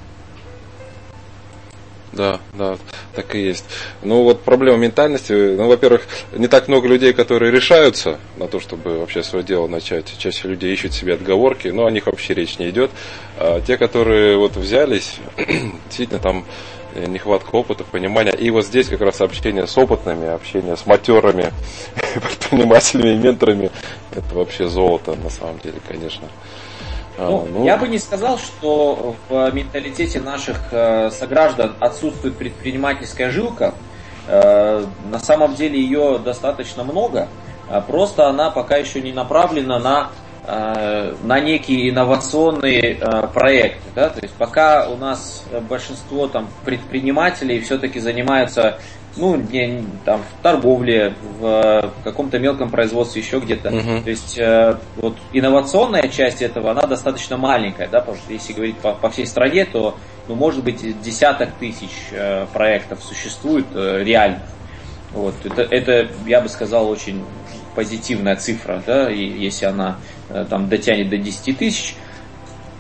Да, 2.13 2.41
да, 2.55 2.77
так 3.15 3.37
и 3.37 3.41
есть. 3.41 3.65
Ну 4.03 4.25
вот 4.25 4.43
проблема 4.43 4.79
ментальности, 4.79 5.33
ну, 5.33 5.69
во-первых, 5.69 6.09
не 6.33 6.49
так 6.49 6.67
много 6.67 6.89
людей, 6.89 7.13
которые 7.13 7.53
решаются 7.53 8.19
на 8.37 8.49
то, 8.49 8.59
чтобы 8.59 8.99
вообще 8.99 9.23
свое 9.23 9.45
дело 9.45 9.69
начать. 9.69 10.13
Чаще 10.19 10.49
людей 10.49 10.73
ищут 10.73 10.93
себе 10.93 11.15
отговорки, 11.15 11.69
но 11.69 11.87
о 11.87 11.91
них 11.91 12.07
вообще 12.07 12.35
речь 12.35 12.59
не 12.59 12.71
идет. 12.71 12.91
А 13.37 13.61
те, 13.61 13.77
которые 13.77 14.37
вот 14.37 14.57
взялись, 14.57 15.19
действительно 15.87 16.19
там 16.19 16.45
э, 16.95 17.07
нехватка 17.07 17.55
опыта, 17.55 17.85
понимания. 17.85 18.33
И 18.33 18.51
вот 18.51 18.67
здесь 18.67 18.89
как 18.89 19.03
раз 19.03 19.21
общение 19.21 19.69
с 19.69 19.79
опытными, 19.79 20.27
общение 20.27 20.77
с 20.77 20.87
матерами, 20.87 21.53
предпринимателями 22.15 23.15
и 23.15 23.19
менторами, 23.19 23.71
это 24.11 24.35
вообще 24.35 24.67
золото 24.67 25.15
на 25.15 25.31
самом 25.31 25.61
деле, 25.61 25.79
конечно. 25.87 26.27
А, 27.21 27.29
ну, 27.29 27.47
ну, 27.53 27.64
я 27.66 27.77
бы 27.77 27.87
не 27.87 27.99
сказал, 27.99 28.39
что 28.39 29.14
в 29.29 29.51
менталитете 29.53 30.21
наших 30.21 30.59
э, 30.71 31.11
сограждан 31.11 31.75
отсутствует 31.79 32.37
предпринимательская 32.37 33.31
жилка. 33.31 33.75
Э, 34.27 34.87
на 35.11 35.18
самом 35.18 35.55
деле 35.55 35.79
ее 35.79 36.18
достаточно 36.18 36.83
много, 36.83 37.29
а 37.68 37.83
просто 37.83 38.27
она 38.27 38.51
пока 38.51 38.77
еще 38.77 39.03
не 39.03 39.12
направлена 39.12 39.79
на 39.79 40.11
э, 40.47 41.14
на 41.23 41.41
некие 41.41 41.91
инновационные 41.91 42.99
проекты. 43.35 43.91
Да? 43.95 44.09
То 44.09 44.21
есть 44.23 44.33
пока 44.35 44.89
у 44.89 44.97
нас 44.97 45.45
большинство 45.68 46.27
там, 46.27 46.49
предпринимателей 46.64 47.61
все-таки 47.61 48.01
занимаются 48.01 48.79
ну, 49.17 49.37
не, 49.37 49.85
там, 50.05 50.23
в 50.23 50.43
торговле, 50.43 51.15
в 51.39 51.93
каком-то 52.05 52.39
мелком 52.39 52.71
производстве, 52.71 53.23
еще 53.23 53.41
где-то. 53.41 53.69
Uh-huh. 53.69 54.05
То 54.05 54.11
есть, 54.11 54.39
э, 54.39 54.77
вот 54.97 55.17
инновационная 55.33 56.09
часть 56.09 56.43
этого, 56.43 56.71
она 56.71 56.83
достаточно 56.83 57.37
маленькая, 57.37 57.89
да, 57.89 58.01
потому 58.01 58.19
что 58.19 58.33
если 58.33 58.53
говорить 58.53 58.77
по, 58.77 58.93
по 58.93 59.11
всей 59.11 59.27
стране, 59.27 59.65
то, 59.65 59.97
ну, 60.29 60.35
может 60.37 60.63
быть, 60.63 61.01
десяток 61.03 61.51
тысяч 61.59 61.91
э, 62.13 62.47
проектов 62.53 63.03
существует 63.03 63.67
э, 63.75 64.03
реально. 64.05 64.43
Вот, 65.13 65.35
это, 65.45 65.63
это, 65.63 66.09
я 66.27 66.41
бы 66.41 66.49
сказал, 66.49 66.89
очень 66.89 67.25
позитивная 67.75 68.37
цифра, 68.37 68.83
да, 68.87 69.11
и 69.11 69.25
если 69.25 69.67
она 69.67 69.99
э, 70.29 70.45
там 70.49 70.69
дотянет 70.69 71.09
до 71.09 71.19
10 71.19 71.59
тысяч. 71.59 71.97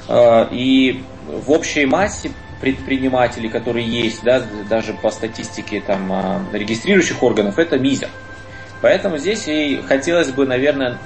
Э, 0.08 0.46
и 0.52 1.02
в 1.26 1.50
общей 1.50 1.86
массе 1.86 2.30
предпринимателей, 2.60 3.48
которые 3.48 3.86
есть, 3.86 4.22
да, 4.22 4.42
даже 4.68 4.92
по 4.92 5.10
статистике 5.10 5.80
там, 5.80 6.12
а, 6.12 6.42
регистрирующих 6.52 7.22
органов, 7.22 7.58
это 7.58 7.78
мизер. 7.78 8.08
Поэтому 8.82 9.18
здесь 9.18 9.48
и 9.48 9.82
хотелось 9.86 10.30
бы, 10.30 10.46
наверное, 10.46 10.98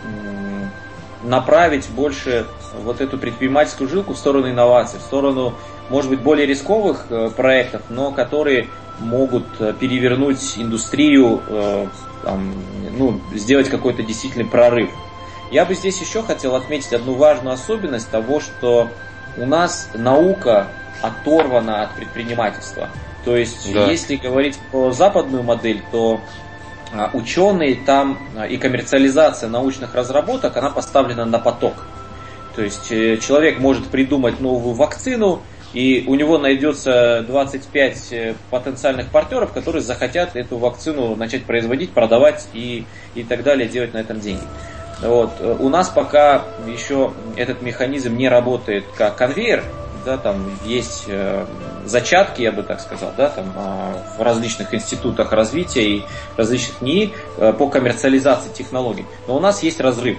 направить 1.22 1.88
больше 1.90 2.46
вот 2.82 3.00
эту 3.00 3.18
предпринимательскую 3.18 3.88
жилку 3.88 4.14
в 4.14 4.18
сторону 4.18 4.50
инноваций, 4.50 4.98
в 4.98 5.02
сторону, 5.02 5.54
может 5.90 6.10
быть, 6.10 6.20
более 6.20 6.46
рисковых 6.46 7.06
э, 7.08 7.30
проектов, 7.30 7.82
но 7.88 8.12
которые 8.12 8.68
могут 8.98 9.46
э, 9.58 9.72
перевернуть 9.78 10.54
индустрию, 10.56 11.42
э, 11.48 11.86
там, 12.24 12.52
ну, 12.96 13.20
сделать 13.34 13.68
какой-то 13.68 14.02
действительный 14.02 14.46
прорыв. 14.46 14.90
Я 15.50 15.64
бы 15.64 15.74
здесь 15.74 16.00
еще 16.00 16.22
хотел 16.22 16.54
отметить 16.54 16.92
одну 16.92 17.14
важную 17.14 17.54
особенность 17.54 18.10
того, 18.10 18.40
что 18.40 18.90
у 19.36 19.46
нас 19.46 19.90
наука 19.94 20.68
оторвана 21.06 21.82
от 21.82 21.94
предпринимательства. 21.94 22.88
То 23.24 23.36
есть, 23.36 23.72
да. 23.72 23.90
если 23.90 24.16
говорить 24.16 24.58
про 24.70 24.92
западную 24.92 25.42
модель, 25.42 25.82
то 25.90 26.20
а, 26.92 27.10
ученые 27.12 27.76
там 27.76 28.18
а, 28.36 28.46
и 28.46 28.56
коммерциализация 28.56 29.48
научных 29.48 29.94
разработок, 29.94 30.56
она 30.56 30.70
поставлена 30.70 31.24
на 31.24 31.38
поток. 31.38 31.74
То 32.54 32.62
есть 32.62 32.92
э, 32.92 33.16
человек 33.16 33.58
может 33.58 33.88
придумать 33.88 34.40
новую 34.40 34.74
вакцину, 34.74 35.42
и 35.72 36.04
у 36.06 36.14
него 36.14 36.38
найдется 36.38 37.24
25 37.26 38.12
э, 38.12 38.34
потенциальных 38.50 39.08
партнеров, 39.08 39.52
которые 39.52 39.82
захотят 39.82 40.36
эту 40.36 40.58
вакцину 40.58 41.16
начать 41.16 41.44
производить, 41.44 41.90
продавать 41.90 42.46
и, 42.52 42.86
и 43.16 43.24
так 43.24 43.42
далее, 43.42 43.68
делать 43.68 43.92
на 43.92 43.98
этом 43.98 44.20
деньги. 44.20 44.44
Вот. 45.02 45.32
У 45.40 45.68
нас 45.68 45.88
пока 45.88 46.44
еще 46.68 47.12
этот 47.36 47.60
механизм 47.60 48.16
не 48.16 48.28
работает 48.28 48.84
как 48.96 49.16
конвейер, 49.16 49.64
да, 50.04 50.18
там 50.18 50.44
есть 50.64 51.04
э, 51.08 51.46
зачатки, 51.84 52.42
я 52.42 52.52
бы 52.52 52.62
так 52.62 52.80
сказал, 52.80 53.12
да, 53.16 53.28
там 53.30 53.52
э, 53.56 54.18
в 54.18 54.22
различных 54.22 54.74
институтах 54.74 55.32
развития 55.32 55.84
и 55.84 56.04
различных 56.36 56.80
НИИ 56.80 57.14
э, 57.38 57.52
по 57.52 57.68
коммерциализации 57.68 58.50
технологий. 58.52 59.06
Но 59.26 59.36
у 59.36 59.40
нас 59.40 59.62
есть 59.62 59.80
разрыв. 59.80 60.18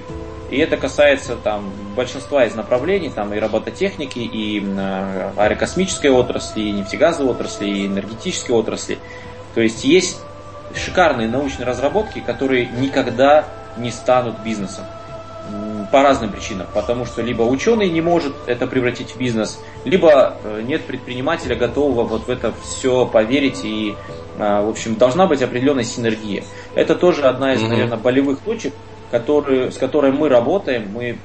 И 0.49 0.57
это 0.57 0.77
касается 0.77 1.35
там 1.35 1.71
большинства 1.95 2.45
из 2.45 2.55
направлений, 2.55 3.09
там 3.09 3.33
и 3.33 3.39
робототехники, 3.39 4.19
и 4.19 4.63
э, 4.63 5.31
аэрокосмической 5.37 6.09
отрасли, 6.09 6.61
и 6.61 6.71
нефтегазовой 6.71 7.31
отрасли, 7.31 7.67
и 7.67 7.87
энергетической 7.87 8.51
отрасли. 8.51 8.99
То 9.53 9.61
есть 9.61 9.83
есть 9.83 10.19
шикарные 10.75 11.27
научные 11.27 11.65
разработки, 11.65 12.19
которые 12.19 12.65
никогда 12.67 13.45
не 13.77 13.91
станут 13.91 14.39
бизнесом 14.39 14.85
по 15.91 16.01
разным 16.01 16.31
причинам. 16.31 16.67
Потому 16.73 17.05
что 17.05 17.21
либо 17.21 17.43
ученый 17.43 17.89
не 17.89 18.01
может 18.01 18.33
это 18.47 18.67
превратить 18.67 19.11
в 19.11 19.17
бизнес, 19.17 19.59
либо 19.83 20.37
э, 20.43 20.61
нет 20.65 20.83
предпринимателя 20.83 21.55
готового 21.55 22.03
вот 22.03 22.27
в 22.27 22.29
это 22.29 22.53
все 22.63 23.05
поверить 23.05 23.63
и, 23.63 23.95
а, 24.37 24.61
в 24.61 24.69
общем, 24.69 24.95
должна 24.95 25.27
быть 25.27 25.41
определенная 25.41 25.83
синергия. 25.83 26.43
Это 26.73 26.95
тоже 26.95 27.23
одна 27.23 27.53
из, 27.53 27.61
наверное, 27.61 27.97
болевых 27.97 28.39
точек, 28.39 28.73
которые, 29.11 29.71
с 29.71 29.77
которой 29.77 30.11
мы 30.11 30.29
работаем. 30.29 30.89
Мы 30.91 31.17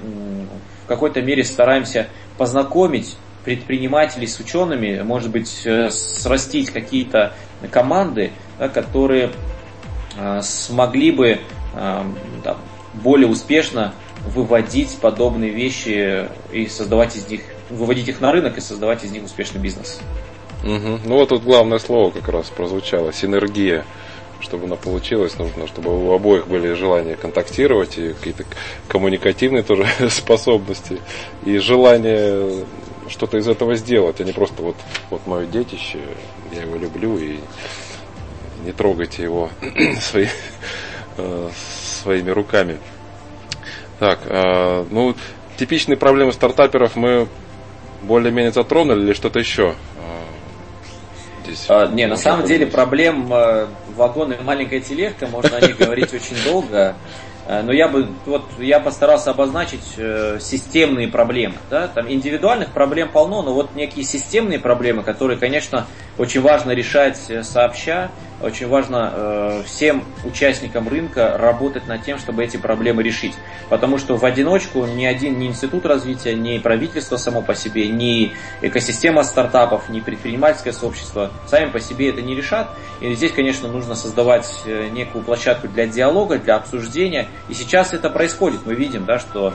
в 0.84 0.88
какой-то 0.88 1.22
мере 1.22 1.44
стараемся 1.44 2.08
познакомить 2.36 3.16
предпринимателей 3.44 4.26
с 4.26 4.38
учеными, 4.38 5.02
может 5.02 5.30
быть, 5.30 5.62
э, 5.64 5.90
срастить 5.90 6.70
какие-то 6.70 7.32
команды, 7.70 8.32
да, 8.58 8.68
которые 8.68 9.32
э, 10.16 10.40
смогли 10.42 11.12
бы 11.12 11.40
да, 11.72 12.56
более 12.94 13.28
успешно 13.28 13.94
выводить 14.26 14.98
подобные 15.00 15.50
вещи 15.50 16.28
и 16.52 16.66
создавать 16.66 17.16
из 17.16 17.28
них, 17.28 17.42
выводить 17.70 18.08
их 18.08 18.20
на 18.20 18.32
рынок 18.32 18.58
и 18.58 18.60
создавать 18.60 19.04
из 19.04 19.12
них 19.12 19.24
успешный 19.24 19.60
бизнес. 19.60 20.00
Угу. 20.62 21.00
Ну 21.04 21.16
вот 21.16 21.30
тут 21.30 21.42
главное 21.42 21.78
слово 21.78 22.10
как 22.10 22.28
раз 22.28 22.50
прозвучало, 22.50 23.12
синергия. 23.12 23.84
Чтобы 24.40 24.64
она 24.64 24.76
получилась, 24.76 25.36
нужно, 25.36 25.66
чтобы 25.66 26.02
у 26.02 26.12
обоих 26.12 26.48
были 26.48 26.72
желания 26.72 27.14
контактировать 27.14 27.98
и 27.98 28.14
какие-то 28.14 28.44
коммуникативные 28.88 29.62
тоже 29.62 29.86
способности 30.10 30.98
и 31.44 31.58
желание 31.58 32.64
что-то 33.10 33.36
из 33.36 33.46
этого 33.48 33.74
сделать, 33.74 34.20
а 34.20 34.24
не 34.24 34.32
просто 34.32 34.62
вот, 34.62 34.76
вот 35.10 35.26
мое 35.26 35.44
детище, 35.44 35.98
я 36.52 36.62
его 36.62 36.76
люблю 36.76 37.18
и 37.18 37.38
не 38.64 38.72
трогайте 38.72 39.22
его 39.22 39.50
свои, 40.00 40.28
э, 41.18 41.50
своими 42.02 42.30
руками. 42.30 42.78
Так, 44.01 44.20
э, 44.24 44.86
ну, 44.90 45.14
типичные 45.59 45.98
проблемы 45.98 46.32
стартаперов 46.32 46.96
мы 46.96 47.28
более-менее 48.01 48.51
затронули 48.51 49.03
или 49.03 49.12
что-то 49.12 49.38
еще? 49.38 49.74
Э, 49.98 51.44
здесь 51.44 51.66
а, 51.68 51.86
не, 51.86 52.07
на 52.07 52.16
самом 52.16 52.46
деле 52.46 52.66
проблем 52.66 53.30
э, 53.30 53.66
вагон 53.94 54.32
и 54.32 54.42
маленькая 54.42 54.80
тележка, 54.80 55.26
можно 55.26 55.59
о 55.59 55.61
них 55.61 55.76
говорить 55.76 56.14
очень 56.14 56.36
долго. 56.46 56.96
Э, 57.51 57.62
но 57.62 57.72
я 57.72 57.88
бы 57.88 58.09
вот 58.26 58.44
я 58.61 58.78
постарался 58.78 59.32
обозначить 59.32 59.94
э, 59.96 60.38
системные 60.40 61.09
проблемы. 61.09 61.57
Да? 61.68 61.88
Там 61.88 62.09
индивидуальных 62.09 62.70
проблем 62.70 63.11
полно, 63.11 63.42
но 63.42 63.53
вот 63.53 63.74
некие 63.74 64.05
системные 64.05 64.61
проблемы, 64.61 65.03
которые, 65.03 65.36
конечно, 65.36 65.86
очень 66.16 66.42
важно 66.42 66.70
решать 66.70 67.18
э, 67.28 67.42
сообща, 67.42 68.12
очень 68.40 68.68
важно 68.68 69.12
э, 69.12 69.62
всем 69.66 70.05
участникам 70.24 70.88
рынка 70.88 71.36
работать 71.38 71.88
над 71.88 72.05
тем, 72.05 72.18
чтобы 72.18 72.44
эти 72.44 72.57
проблемы 72.57 73.03
решить. 73.03 73.34
Потому 73.68 73.98
что 73.98 74.16
в 74.16 74.24
одиночку 74.24 74.86
ни 74.86 75.05
один 75.05 75.40
ни 75.40 75.48
институт 75.48 75.84
развития, 75.86 76.34
ни 76.34 76.59
правительство 76.59 77.16
само 77.16 77.42
по 77.42 77.57
себе, 77.57 77.88
ни 77.88 78.32
экосистема 78.62 79.24
стартапов, 79.24 79.88
ни 79.88 79.98
предпринимательское 79.98 80.72
сообщество 80.72 81.32
сами 81.48 81.70
по 81.70 81.80
себе 81.80 82.11
это 82.11 82.22
не 82.22 82.36
решат. 82.36 82.70
И 83.01 83.12
здесь, 83.14 83.32
конечно, 83.32 83.66
нужно 83.66 83.96
создавать 83.96 84.48
некую 84.92 85.24
площадку 85.24 85.66
для 85.68 85.86
диалога, 85.86 86.38
для 86.38 86.57
обсуждения. 86.57 87.28
И 87.49 87.55
сейчас 87.55 87.93
это 87.95 88.11
происходит. 88.11 88.61
Мы 88.64 88.74
видим, 88.74 89.05
да, 89.05 89.18
что 89.18 89.55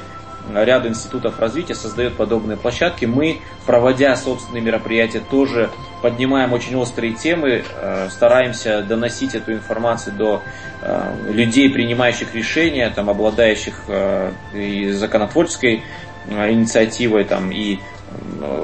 ряд 0.53 0.85
институтов 0.85 1.39
развития 1.39 1.75
создает 1.75 2.15
подобные 2.15 2.57
площадки. 2.57 3.05
Мы, 3.05 3.39
проводя 3.65 4.15
собственные 4.15 4.61
мероприятия, 4.61 5.19
тоже 5.19 5.69
поднимаем 6.01 6.53
очень 6.53 6.75
острые 6.75 7.13
темы, 7.13 7.63
э, 7.63 8.09
стараемся 8.11 8.83
доносить 8.83 9.33
эту 9.33 9.53
информацию 9.53 10.15
до 10.15 10.41
э, 10.81 11.31
людей, 11.31 11.69
принимающих 11.69 12.35
решения, 12.35 12.89
там, 12.89 13.09
обладающих 13.09 13.83
э, 13.87 14.31
и 14.53 14.91
законотворческой 14.91 15.83
инициативой, 16.27 17.23
там, 17.23 17.51
и 17.51 17.77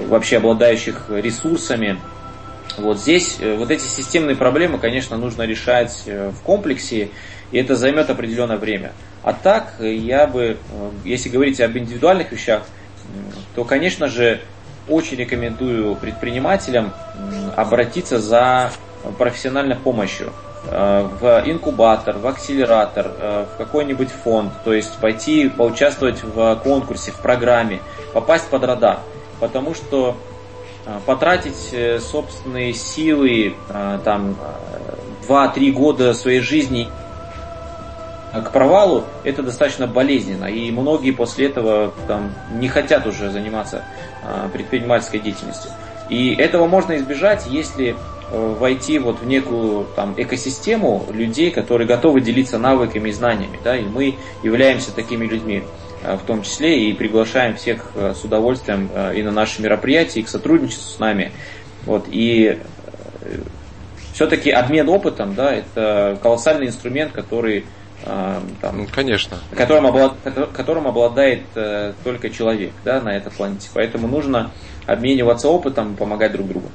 вообще 0.08 0.38
обладающих 0.38 1.10
ресурсами. 1.10 2.00
Вот 2.80 2.98
здесь 2.98 3.38
вот 3.40 3.70
эти 3.70 3.84
системные 3.84 4.36
проблемы, 4.36 4.80
конечно, 4.80 5.16
нужно 5.16 5.44
решать 5.44 6.06
в 6.08 6.42
комплексе, 6.44 7.10
и 7.52 7.60
это 7.60 7.76
займет 7.76 8.10
определенное 8.10 8.58
время. 8.58 8.94
А 9.24 9.34
так, 9.34 9.74
я 9.80 10.26
бы, 10.26 10.58
если 11.06 11.30
говорить 11.30 11.62
об 11.62 11.78
индивидуальных 11.78 12.32
вещах, 12.32 12.64
то, 13.56 13.64
конечно 13.64 14.08
же, 14.08 14.42
очень 14.88 15.18
рекомендую 15.18 15.96
предпринимателям 15.96 16.92
обратиться 17.56 18.20
за 18.20 18.72
профессиональной 19.18 19.76
помощью 19.76 20.32
э, 20.66 21.08
в 21.20 21.44
инкубатор, 21.46 22.18
в 22.18 22.28
акселератор, 22.28 23.12
э, 23.18 23.46
в 23.54 23.58
какой-нибудь 23.58 24.10
фонд, 24.10 24.54
то 24.64 24.74
есть 24.74 24.98
пойти 24.98 25.50
поучаствовать 25.50 26.24
в 26.24 26.56
конкурсе, 26.64 27.12
в 27.12 27.18
программе, 27.18 27.82
попасть 28.14 28.48
под 28.50 28.64
радар. 28.64 29.00
Потому 29.40 29.74
что 29.74 30.18
э, 30.86 31.00
потратить 31.06 32.02
собственные 32.04 32.74
силы, 32.74 33.56
там, 34.04 34.36
2-3 35.28 35.72
года 35.72 36.14
своей 36.14 36.42
жизни 36.42 36.90
к 38.40 38.52
провалу, 38.52 39.04
это 39.24 39.44
достаточно 39.44 39.88
болезненно. 39.88 40.46
И 40.46 40.72
многие 40.72 41.12
после 41.12 41.48
этого 41.48 41.94
там, 42.08 42.34
не 42.54 42.70
хотят 42.70 43.06
уже 43.06 43.30
заниматься 43.30 43.84
а, 44.24 44.48
предпринимательской 44.50 45.20
деятельностью. 45.20 45.72
И 46.10 46.34
этого 46.36 46.68
можно 46.68 46.98
избежать, 46.98 47.46
если 47.48 47.96
э, 48.32 48.56
войти 48.60 49.00
вот 49.00 49.22
в 49.22 49.26
некую 49.26 49.86
там, 49.96 50.14
экосистему 50.18 51.06
людей, 51.12 51.52
которые 51.52 51.88
готовы 51.88 52.20
делиться 52.20 52.58
навыками 52.58 53.10
и 53.10 53.12
знаниями. 53.14 53.58
Да? 53.64 53.78
И 53.78 53.84
мы 53.84 54.16
являемся 54.44 54.94
такими 54.94 55.26
людьми 55.26 55.64
э, 56.04 56.18
в 56.18 56.26
том 56.26 56.44
числе 56.44 56.90
и 56.90 56.94
приглашаем 56.94 57.56
всех 57.56 57.92
э, 57.96 58.14
с 58.14 58.26
удовольствием 58.26 58.90
и 59.16 59.24
на 59.24 59.32
наши 59.32 59.62
мероприятия, 59.62 60.20
и 60.20 60.24
к 60.24 60.30
сотрудничеству 60.30 60.90
с 60.90 61.00
нами. 61.00 61.32
Вот, 61.86 62.06
и 62.10 62.60
все-таки 64.14 64.52
обмен 64.52 64.88
опытом, 64.90 65.34
да, 65.34 65.54
это 65.54 66.20
колоссальный 66.22 66.68
инструмент, 66.68 67.12
который 67.12 67.60
а, 67.60 67.81
там, 68.04 68.78
ну, 68.78 68.88
Конечно. 68.92 69.38
Которым, 69.56 69.86
облад, 69.88 70.14
которым 70.54 70.88
обладает 70.88 71.44
э, 71.56 71.94
только 72.04 72.30
человек 72.30 72.72
да, 72.84 73.02
на 73.02 73.16
этой 73.16 73.32
планете. 73.32 73.70
Поэтому 73.74 74.08
нужно 74.08 74.52
обмениваться 74.88 75.50
опытом, 75.50 75.96
помогать 75.96 76.32
друг 76.32 76.48
другу. 76.48 76.72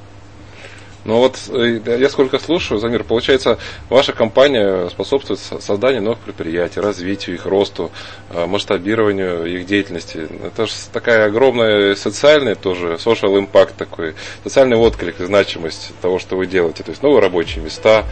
Ну 1.07 1.19
вот 1.19 1.39
э, 1.51 1.81
я 2.01 2.11
сколько 2.11 2.41
слушаю, 2.41 2.81
Замир, 2.81 3.05
получается, 3.05 3.59
ваша 3.89 4.13
компания 4.13 4.89
способствует 4.89 5.39
созданию 5.39 6.03
новых 6.03 6.19
предприятий, 6.19 6.81
развитию 6.81 7.37
их, 7.37 7.47
росту, 7.47 7.93
э, 8.31 8.45
масштабированию 8.47 9.47
их 9.47 9.67
деятельности. 9.67 10.27
Это 10.45 10.67
же 10.67 10.73
такая 10.93 11.27
огромная 11.27 11.95
социальная 11.95 12.57
тоже, 12.57 12.95
social 12.95 13.39
impact 13.39 13.75
такой, 13.79 14.17
социальный 14.43 14.77
отклик 14.77 15.19
значимость 15.19 15.93
того, 16.03 16.19
что 16.19 16.37
вы 16.37 16.47
делаете. 16.47 16.83
То 16.83 16.91
есть 16.91 17.05
новые 17.05 17.21
рабочие 17.23 17.63
места, 17.63 18.05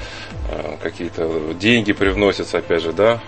э, 0.48 0.76
какие-то 0.80 1.52
деньги 1.58 1.92
привносятся, 1.92 2.58
опять 2.58 2.82
же, 2.82 2.92
да, 2.92 3.20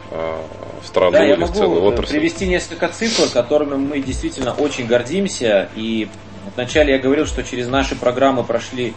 в 0.80 0.86
страну 0.86 1.10
да, 1.10 1.24
или 1.24 1.30
я 1.30 1.36
могу 1.38 1.52
в 1.52 1.56
целую 1.56 1.82
отрасль. 1.82 2.12
привести 2.12 2.46
несколько 2.46 2.86
цифр, 2.86 3.28
которыми 3.32 3.74
мы 3.74 3.98
действительно 3.98 4.52
очень 4.52 4.86
гордимся. 4.86 5.70
И 5.74 6.08
вначале 6.54 6.92
я 6.92 7.00
говорил, 7.00 7.26
что 7.26 7.42
через 7.42 7.66
наши 7.66 7.96
программы 7.96 8.44
прошли 8.44 8.94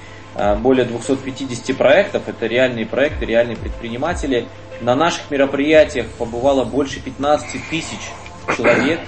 более 0.60 0.86
250 0.86 1.76
проектов, 1.76 2.24
это 2.28 2.46
реальные 2.46 2.86
проекты, 2.86 3.26
реальные 3.26 3.58
предприниматели. 3.58 4.48
На 4.82 4.96
наших 4.96 5.30
мероприятиях 5.32 6.08
побывало 6.18 6.64
больше 6.64 7.02
15 7.02 7.70
тысяч 7.70 8.00
человек, 8.56 9.00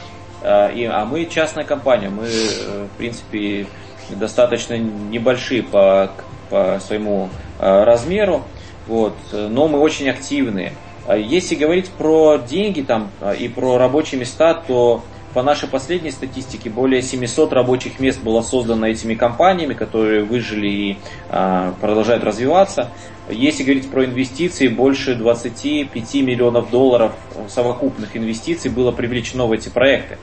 э, 0.42 0.74
и, 0.74 0.86
а 0.86 1.06
мы 1.06 1.26
частная 1.26 1.64
компания, 1.64 2.10
мы, 2.10 2.26
э, 2.26 2.88
в 2.94 2.98
принципе, 2.98 3.68
достаточно 4.10 4.78
небольшие 4.78 5.64
по, 5.64 6.12
по 6.50 6.80
своему 6.86 7.30
размеру, 7.60 8.44
вот, 8.88 9.16
но 9.32 9.68
мы 9.68 9.80
очень 9.80 10.10
активные. 10.10 10.74
Если 11.08 11.56
говорить 11.56 11.90
про 11.92 12.38
деньги 12.38 12.82
там, 12.82 13.12
и 13.40 13.48
про 13.48 13.78
рабочие 13.78 14.20
места, 14.20 14.54
то 14.56 15.04
по 15.34 15.44
нашей 15.44 15.70
последней 15.70 16.12
статистике, 16.12 16.70
более 16.70 17.02
700 17.02 17.54
рабочих 17.54 18.00
мест 18.00 18.22
было 18.22 18.42
создано 18.42 18.88
этими 18.88 19.16
компаниями, 19.16 19.74
которые 19.74 20.24
выжили 20.24 20.68
и 20.68 20.98
а, 21.30 21.74
продолжают 21.80 22.24
развиваться. 22.24 22.90
Если 23.30 23.64
говорить 23.64 23.90
про 23.90 24.06
инвестиции, 24.06 24.68
больше 24.68 25.16
25 25.16 26.14
миллионов 26.16 26.70
долларов 26.70 27.14
совокупных 27.48 28.18
инвестиций 28.18 28.70
было 28.70 28.92
привлечено 28.92 29.46
в 29.46 29.52
эти 29.52 29.70
проекты. 29.70 30.18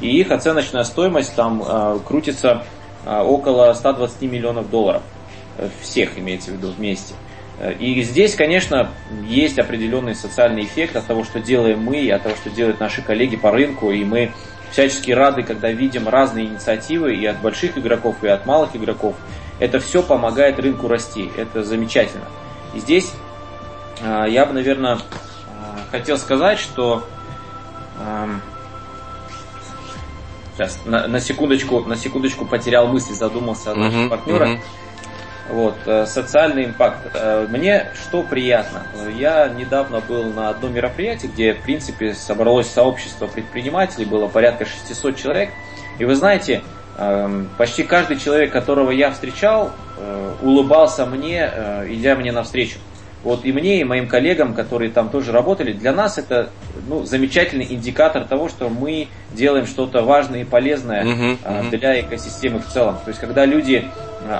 И 0.00 0.18
их 0.18 0.30
оценочная 0.30 0.84
стоимость 0.84 1.34
там 1.34 1.62
а, 1.64 1.98
крутится 1.98 2.64
а, 3.04 3.24
около 3.24 3.72
120 3.72 4.22
миллионов 4.22 4.70
долларов. 4.70 5.02
Э, 5.58 5.68
всех 5.80 6.18
имеется 6.18 6.50
в 6.50 6.54
виду 6.54 6.70
вместе. 6.70 7.14
И 7.78 8.02
здесь, 8.02 8.34
конечно, 8.34 8.90
есть 9.24 9.58
определенный 9.58 10.16
социальный 10.16 10.64
эффект 10.64 10.96
от 10.96 11.06
того, 11.06 11.22
что 11.22 11.38
делаем 11.38 11.80
мы, 11.80 12.00
и 12.00 12.10
от 12.10 12.24
того, 12.24 12.34
что 12.34 12.50
делают 12.50 12.80
наши 12.80 13.02
коллеги 13.02 13.36
по 13.36 13.52
рынку, 13.52 13.92
и 13.92 14.04
мы 14.04 14.32
всячески 14.72 15.12
рады, 15.12 15.44
когда 15.44 15.70
видим 15.70 16.08
разные 16.08 16.46
инициативы 16.46 17.14
и 17.14 17.24
от 17.24 17.40
больших 17.40 17.78
игроков, 17.78 18.16
и 18.22 18.26
от 18.26 18.46
малых 18.46 18.74
игроков. 18.74 19.14
Это 19.60 19.78
все 19.78 20.02
помогает 20.02 20.58
рынку 20.58 20.88
расти. 20.88 21.30
Это 21.36 21.62
замечательно. 21.62 22.24
И 22.74 22.80
здесь 22.80 23.12
э, 24.00 24.24
я 24.28 24.44
бы, 24.44 24.54
наверное, 24.54 24.96
э, 24.96 24.98
хотел 25.90 26.18
сказать, 26.18 26.58
что 26.58 27.06
э, 28.00 28.26
сейчас 30.56 30.80
на, 30.84 31.06
на 31.06 31.20
секундочку, 31.20 31.80
на 31.80 31.96
секундочку 31.96 32.44
потерял 32.44 32.88
мысль, 32.88 33.12
задумался 33.12 33.72
о 33.72 33.74
наших 33.74 34.00
uh-huh, 34.00 34.08
партнерах. 34.08 34.48
Uh-huh. 34.48 34.60
Вот, 35.52 35.76
э, 35.84 36.06
социальный 36.06 36.64
импакт. 36.64 37.10
Э, 37.12 37.46
мне 37.46 37.88
что 37.94 38.22
приятно? 38.22 38.84
Я 39.14 39.48
недавно 39.48 40.00
был 40.00 40.32
на 40.32 40.48
одном 40.48 40.72
мероприятии, 40.72 41.26
где, 41.26 41.52
в 41.52 41.60
принципе, 41.60 42.14
собралось 42.14 42.70
сообщество 42.70 43.26
предпринимателей, 43.26 44.06
было 44.06 44.28
порядка 44.28 44.64
600 44.64 45.14
человек. 45.16 45.50
И 45.98 46.06
вы 46.06 46.14
знаете, 46.14 46.62
Эм, 46.98 47.48
почти 47.56 47.84
каждый 47.84 48.18
человек, 48.18 48.52
которого 48.52 48.90
я 48.90 49.10
встречал, 49.10 49.72
э, 49.96 50.34
улыбался 50.42 51.06
мне, 51.06 51.50
идя 51.88 52.14
мне 52.16 52.32
навстречу. 52.32 52.78
Вот 53.24 53.44
и 53.44 53.52
мне, 53.52 53.80
и 53.80 53.84
моим 53.84 54.08
коллегам, 54.08 54.52
которые 54.52 54.90
там 54.90 55.08
тоже 55.08 55.30
работали, 55.30 55.72
для 55.72 55.92
нас 55.92 56.18
это 56.18 56.50
ну, 56.88 57.04
замечательный 57.04 57.66
индикатор 57.70 58.24
того, 58.24 58.48
что 58.48 58.68
мы 58.68 59.08
делаем 59.32 59.66
что-то 59.66 60.02
важное 60.02 60.40
и 60.40 60.44
полезное 60.44 61.04
uh-huh, 61.04 61.38
uh-huh. 61.44 61.78
для 61.78 62.00
экосистемы 62.00 62.58
в 62.58 62.66
целом. 62.66 62.96
То 63.04 63.08
есть, 63.08 63.20
когда 63.20 63.44
люди, 63.46 63.84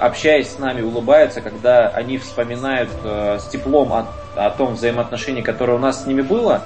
общаясь 0.00 0.48
с 0.48 0.58
нами, 0.58 0.82
улыбаются, 0.82 1.40
когда 1.40 1.88
они 1.88 2.18
вспоминают 2.18 2.90
с 3.04 3.46
теплом 3.52 3.92
о, 3.92 4.06
о 4.34 4.50
том 4.50 4.74
взаимоотношении, 4.74 5.42
которое 5.42 5.74
у 5.74 5.80
нас 5.80 6.02
с 6.02 6.06
ними 6.06 6.22
было, 6.22 6.64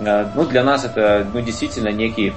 ну, 0.00 0.44
для 0.44 0.62
нас 0.62 0.84
это 0.84 1.26
ну, 1.32 1.40
действительно 1.40 1.88
некий, 1.88 2.32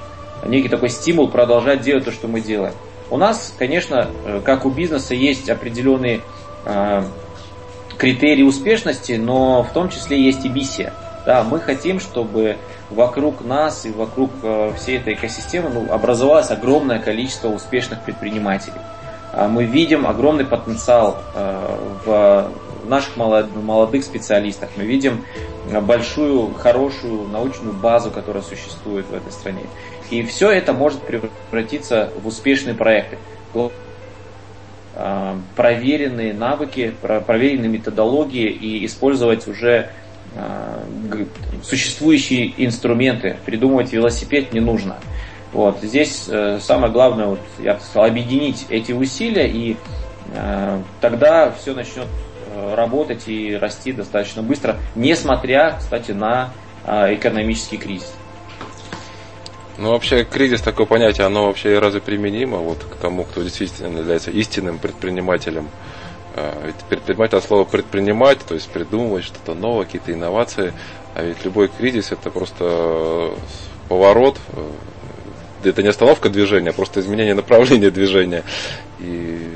некий 0.45 0.69
такой 0.69 0.89
стимул 0.89 1.29
продолжать 1.29 1.81
делать 1.81 2.05
то, 2.05 2.11
что 2.11 2.27
мы 2.27 2.41
делаем. 2.41 2.73
У 3.09 3.17
нас, 3.17 3.53
конечно, 3.57 4.07
э, 4.25 4.41
как 4.43 4.65
у 4.65 4.69
бизнеса, 4.69 5.15
есть 5.15 5.49
определенные 5.49 6.21
э, 6.65 7.03
критерии 7.99 8.43
успешности, 8.43 9.13
но 9.13 9.61
в 9.61 9.71
том 9.71 9.89
числе 9.89 10.19
есть 10.19 10.45
и 10.45 10.49
миссия. 10.49 10.93
Да, 11.25 11.43
мы 11.43 11.59
хотим, 11.59 11.99
чтобы 11.99 12.57
вокруг 12.89 13.45
нас 13.45 13.85
и 13.85 13.91
вокруг 13.91 14.31
э, 14.41 14.71
всей 14.77 14.97
этой 14.97 15.13
экосистемы 15.13 15.69
ну, 15.69 15.93
образовалось 15.93 16.49
огромное 16.49 16.99
количество 16.99 17.49
успешных 17.49 18.01
предпринимателей. 18.01 18.81
А 19.31 19.47
мы 19.47 19.65
видим 19.65 20.07
огромный 20.07 20.45
потенциал 20.45 21.21
в 22.03 22.51
наших 22.85 23.15
молодых 23.15 24.03
специалистах. 24.03 24.69
Мы 24.75 24.85
видим 24.85 25.23
большую, 25.83 26.53
хорошую 26.55 27.27
научную 27.27 27.73
базу, 27.73 28.09
которая 28.09 28.41
существует 28.41 29.05
в 29.07 29.13
этой 29.13 29.31
стране. 29.31 29.61
И 30.09 30.23
все 30.23 30.49
это 30.49 30.73
может 30.73 31.01
превратиться 31.01 32.11
в 32.21 32.27
успешные 32.27 32.73
проекты. 32.73 33.17
А, 35.01 35.39
проверенные 35.55 36.33
навыки, 36.33 36.93
проверенные 37.01 37.69
методологии 37.69 38.49
и 38.49 38.85
использовать 38.85 39.47
уже 39.47 39.91
а, 40.35 40.83
существующие 41.63 42.53
инструменты. 42.57 43.37
Придумывать 43.45 43.93
велосипед 43.93 44.51
не 44.51 44.59
нужно. 44.59 44.97
Вот. 45.53 45.79
Здесь 45.81 46.25
э, 46.27 46.59
самое 46.61 46.91
главное, 46.91 47.27
вот, 47.27 47.39
я 47.59 47.75
бы 47.75 47.79
сказал, 47.79 48.09
объединить 48.09 48.65
эти 48.69 48.91
усилия, 48.91 49.47
и 49.47 49.77
э, 50.35 50.81
тогда 51.01 51.49
все 51.51 51.73
начнет 51.73 52.05
э, 52.53 52.75
работать 52.75 53.27
и 53.27 53.55
расти 53.55 53.91
достаточно 53.91 54.43
быстро, 54.43 54.77
несмотря, 54.95 55.77
кстати, 55.79 56.11
на 56.11 56.51
э, 56.85 57.15
экономический 57.15 57.77
кризис. 57.77 58.13
Ну, 59.79 59.91
вообще, 59.91 60.25
кризис, 60.25 60.59
такое 60.59 60.85
понятие, 60.85 61.25
оно 61.25 61.47
вообще 61.47 61.79
разве 61.79 62.01
применимо 62.01 62.57
вот 62.57 62.83
к 62.83 62.95
тому, 62.97 63.23
кто 63.23 63.41
действительно 63.41 63.99
является 63.99 64.29
истинным 64.29 64.77
предпринимателем? 64.77 65.69
А, 66.35 66.65
ведь 66.65 66.75
предприниматель 66.89 67.37
от 67.37 67.45
слова 67.45 67.63
предпринимать, 67.63 68.39
то 68.39 68.55
есть 68.55 68.69
придумывать 68.69 69.23
что-то 69.23 69.53
новое, 69.53 69.85
какие-то 69.85 70.11
инновации. 70.11 70.73
А 71.15 71.23
ведь 71.23 71.45
любой 71.45 71.69
кризис 71.69 72.11
это 72.11 72.29
просто 72.29 73.33
поворот, 73.87 74.37
э, 74.51 75.69
это 75.69 75.81
не 75.81 75.87
остановка 75.87 76.29
движения, 76.29 76.71
а 76.71 76.73
просто 76.73 76.99
изменение 76.99 77.33
направления 77.33 77.89
движения. 77.89 78.43
И 78.99 79.47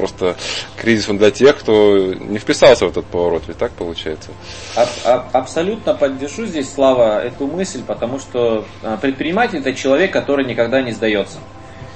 Просто 0.00 0.36
кризис 0.76 1.08
он 1.08 1.18
для 1.18 1.30
тех, 1.30 1.58
кто 1.58 2.14
не 2.14 2.38
вписался 2.38 2.86
в 2.86 2.90
этот 2.90 3.04
поворот, 3.06 3.44
ведь 3.46 3.58
так 3.58 3.72
получается? 3.72 4.30
А, 4.74 4.88
а, 5.04 5.28
абсолютно 5.32 5.94
поддержу 5.94 6.46
здесь, 6.46 6.72
Слава, 6.72 7.22
эту 7.22 7.46
мысль, 7.46 7.82
потому 7.86 8.18
что 8.18 8.64
а, 8.82 8.96
предприниматель 8.96 9.58
это 9.58 9.74
человек, 9.74 10.10
который 10.10 10.46
никогда 10.46 10.80
не 10.80 10.92
сдается. 10.92 11.38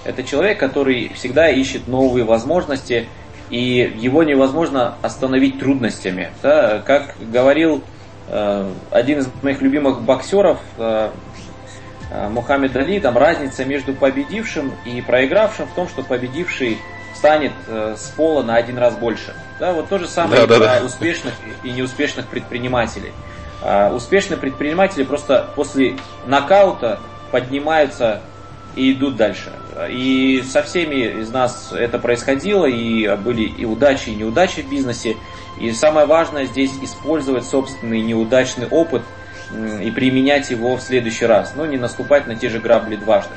Это 0.05 0.23
человек, 0.23 0.61
который 0.61 1.11
всегда 1.15 1.49
ищет 1.49 1.89
новые 1.89 2.25
возможности, 2.25 3.09
и 3.51 3.93
его 3.97 4.23
невозможно 4.23 4.97
остановить 5.01 5.59
трудностями. 5.59 6.31
Да? 6.43 6.83
Как 6.85 7.15
говорил 7.21 7.83
э, 8.29 8.71
один 8.91 9.21
из 9.21 9.29
моих 9.43 9.61
любимых 9.63 10.03
боксеров, 10.03 10.59
э, 10.79 11.11
э 12.11 12.29
Мухаммед 12.29 12.77
Али, 12.77 13.01
там 13.01 13.17
разница 13.17 13.65
между 13.65 13.95
победившим 13.95 14.73
и 14.85 15.01
проигравшим 15.01 15.67
в 15.67 15.75
том, 15.75 15.89
что 15.89 16.03
победивший 16.03 16.79
станет 17.15 17.53
э, 17.67 17.97
с 17.97 18.09
пола 18.11 18.43
на 18.43 18.57
один 18.57 18.79
раз 18.79 18.95
больше. 18.97 19.35
Да, 19.59 19.73
вот 19.73 19.89
то 19.89 19.99
же 19.99 20.07
самое 20.07 20.47
да, 20.47 20.59
для 20.59 20.81
да, 20.81 20.85
успешных 20.85 21.35
и 21.63 21.71
неуспешных 21.71 22.27
предпринимателей. 22.27 23.13
А, 23.63 23.93
успешные 23.95 24.37
предприниматели 24.37 25.05
просто 25.05 25.49
после 25.55 25.97
нокаута 26.27 26.99
поднимаются 27.31 28.21
и 28.77 28.93
идут 28.93 29.17
дальше. 29.17 29.53
И 29.89 30.45
со 30.49 30.63
всеми 30.63 31.21
из 31.21 31.31
нас 31.31 31.73
это 31.73 31.99
происходило, 31.99 32.67
и 32.67 33.17
были 33.17 33.43
и 33.43 33.65
удачи, 33.65 34.11
и 34.11 34.15
неудачи 34.15 34.63
в 34.63 34.69
бизнесе. 34.69 35.17
И 35.61 35.73
самое 35.73 36.07
важное 36.07 36.47
здесь 36.47 36.73
использовать 36.83 37.45
собственный 37.45 38.01
неудачный 38.01 38.67
опыт 38.67 39.03
и 39.81 39.91
применять 39.91 40.51
его 40.51 40.77
в 40.77 40.83
следующий 40.83 41.27
раз, 41.27 41.55
но 41.55 41.67
не 41.67 41.77
наступать 41.77 42.27
на 42.27 42.35
те 42.35 42.49
же 42.49 42.59
грабли 42.59 42.97
дважды. 42.97 43.35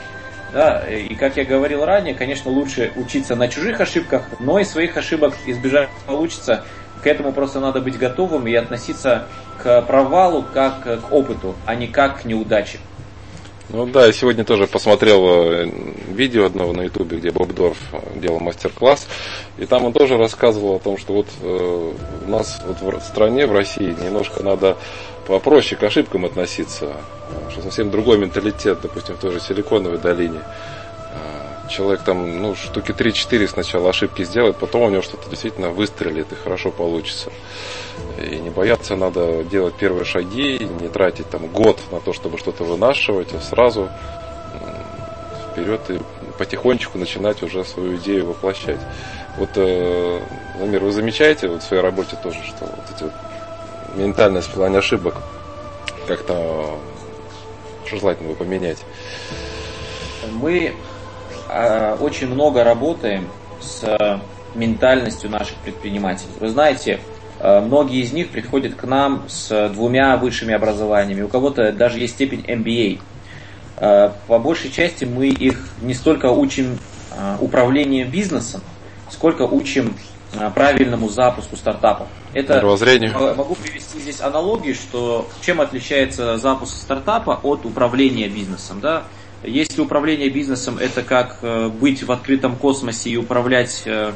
Да, 0.54 0.80
и 0.88 1.14
как 1.16 1.36
я 1.38 1.44
говорил 1.44 1.84
ранее, 1.84 2.16
конечно, 2.16 2.50
лучше 2.52 2.92
учиться 2.96 3.36
на 3.36 3.48
чужих 3.48 3.82
ошибках, 3.82 4.24
но 4.40 4.60
и 4.60 4.64
своих 4.64 4.96
ошибок 4.96 5.34
избежать 5.46 5.90
получится. 6.06 6.64
К 7.04 7.08
этому 7.08 7.32
просто 7.32 7.60
надо 7.60 7.82
быть 7.82 7.98
готовым 7.98 8.48
и 8.48 8.56
относиться 8.56 9.28
к 9.62 9.82
провалу 9.84 10.46
как 10.54 10.84
к 10.84 11.12
опыту, 11.12 11.56
а 11.66 11.76
не 11.76 11.88
как 11.88 12.22
к 12.22 12.26
неудаче. 12.26 12.80
Ну 13.70 13.86
да, 13.86 14.06
я 14.06 14.14
сегодня 14.14 14.46
тоже 14.46 14.66
посмотрел 14.66 15.28
э, 15.28 15.70
видео 16.08 16.46
одного 16.46 16.72
на 16.72 16.84
ютубе, 16.84 17.18
где 17.18 17.32
Боб 17.32 17.54
Дорф 17.54 17.78
делал 18.16 18.40
мастер-класс, 18.40 19.08
и 19.58 19.66
там 19.66 19.84
он 19.84 19.92
тоже 19.92 20.18
рассказывал 20.18 20.78
о 20.78 20.80
том, 20.80 20.98
что 20.98 21.14
вот 21.14 21.28
э, 21.42 21.94
у 22.26 22.30
нас 22.30 22.62
вот 22.66 23.02
в 23.02 23.06
стране, 23.06 23.46
в 23.46 23.52
России, 23.52 23.94
немножко 24.02 24.42
надо 24.42 24.78
попроще 25.28 25.80
к 25.80 25.84
ошибкам 25.84 26.26
относиться, 26.26 26.96
что 27.52 27.62
совсем 27.62 27.92
другой 27.92 28.18
менталитет, 28.18 28.80
допустим, 28.82 29.16
в 29.16 29.20
той 29.20 29.32
же 29.32 29.40
Силиконовой 29.40 29.98
долине. 29.98 30.42
А, 31.14 31.68
человек 31.70 32.02
там, 32.04 32.42
ну, 32.42 32.56
штуки 32.56 32.92
3-4 32.92 33.48
сначала 33.48 33.90
ошибки 33.90 34.24
сделает, 34.24 34.58
потом 34.58 34.84
у 34.84 34.90
него 34.90 35.02
что-то 35.02 35.30
действительно 35.30 35.70
выстрелит 35.70 36.32
и 36.32 36.36
хорошо 36.36 36.72
получится. 36.72 37.32
И 38.20 38.38
не 38.38 38.50
бояться 38.50 38.96
надо 38.96 39.44
делать 39.44 39.76
первые 39.76 40.06
шаги, 40.06 40.60
не 40.60 40.88
тратить 40.88 41.30
там 41.30 41.48
год 41.48 41.80
на 41.92 42.00
то, 42.00 42.14
чтобы 42.14 42.38
что-то 42.38 42.64
вынашивать, 42.64 43.34
а 43.34 43.42
сразу 43.42 43.90
вперед 45.58 45.82
и 45.90 46.00
потихонечку 46.38 46.98
начинать 46.98 47.42
уже 47.42 47.66
свою 47.66 47.98
идею 47.98 48.28
воплощать. 48.28 48.80
Вот, 49.38 49.50
э, 49.56 50.20
Замир, 50.60 50.84
вы 50.84 50.92
замечаете 50.92 51.48
вот 51.48 51.64
в 51.64 51.66
своей 51.66 51.82
работе 51.82 52.18
тоже, 52.22 52.40
что 52.44 52.66
вот 52.66 52.86
эти 52.96 53.04
вот 53.04 53.14
ментальность 53.98 54.48
в 54.48 54.54
плане 54.54 54.78
ошибок 54.78 55.16
как-то 56.08 56.78
желательно 57.90 58.30
бы 58.30 58.36
поменять? 58.36 58.78
Мы 60.32 60.74
э, 61.50 61.98
очень 62.00 62.28
много 62.28 62.64
работаем 62.64 63.28
с 63.60 63.84
э, 63.84 64.20
ментальностью 64.56 65.30
наших 65.30 65.56
предпринимателей. 65.58 66.32
Вы 66.40 66.50
знаете, 66.50 67.00
э, 67.40 67.60
многие 67.60 68.02
из 68.02 68.12
них 68.14 68.30
приходят 68.30 68.76
к 68.76 68.84
нам 68.84 69.24
с 69.28 69.70
двумя 69.70 70.18
высшими 70.18 70.54
образованиями, 70.54 71.22
у 71.22 71.28
кого-то 71.28 71.72
даже 71.72 72.00
есть 72.00 72.14
степень 72.14 72.44
MBA. 72.48 73.00
По 74.28 74.40
большей 74.40 74.72
части 74.72 75.06
мы 75.06 75.28
их 75.28 75.70
не 75.84 75.94
столько 75.94 76.32
учим 76.32 76.80
управлению 77.40 78.10
бизнесом, 78.10 78.62
сколько 79.12 79.44
учим 79.44 79.94
правильному 80.56 81.10
запуску 81.10 81.56
стартапов. 81.56 82.08
Это 82.38 83.36
могу 83.36 83.56
привести 83.56 84.00
здесь 84.00 84.22
аналогию, 84.22 84.76
что 84.76 85.28
чем 85.42 85.60
отличается 85.60 86.38
запуск 86.38 86.78
стартапа 86.78 87.40
от 87.42 87.66
управления 87.66 88.28
бизнесом. 88.28 88.80
Да? 88.80 89.04
Если 89.44 89.82
управление 89.82 90.30
бизнесом 90.30 90.78
это 90.78 91.02
как 91.02 91.40
э, 91.42 91.70
быть 91.70 92.04
в 92.04 92.12
открытом 92.12 92.56
космосе 92.56 93.10
и 93.10 93.18
управлять 93.18 93.84
э, 93.86 94.12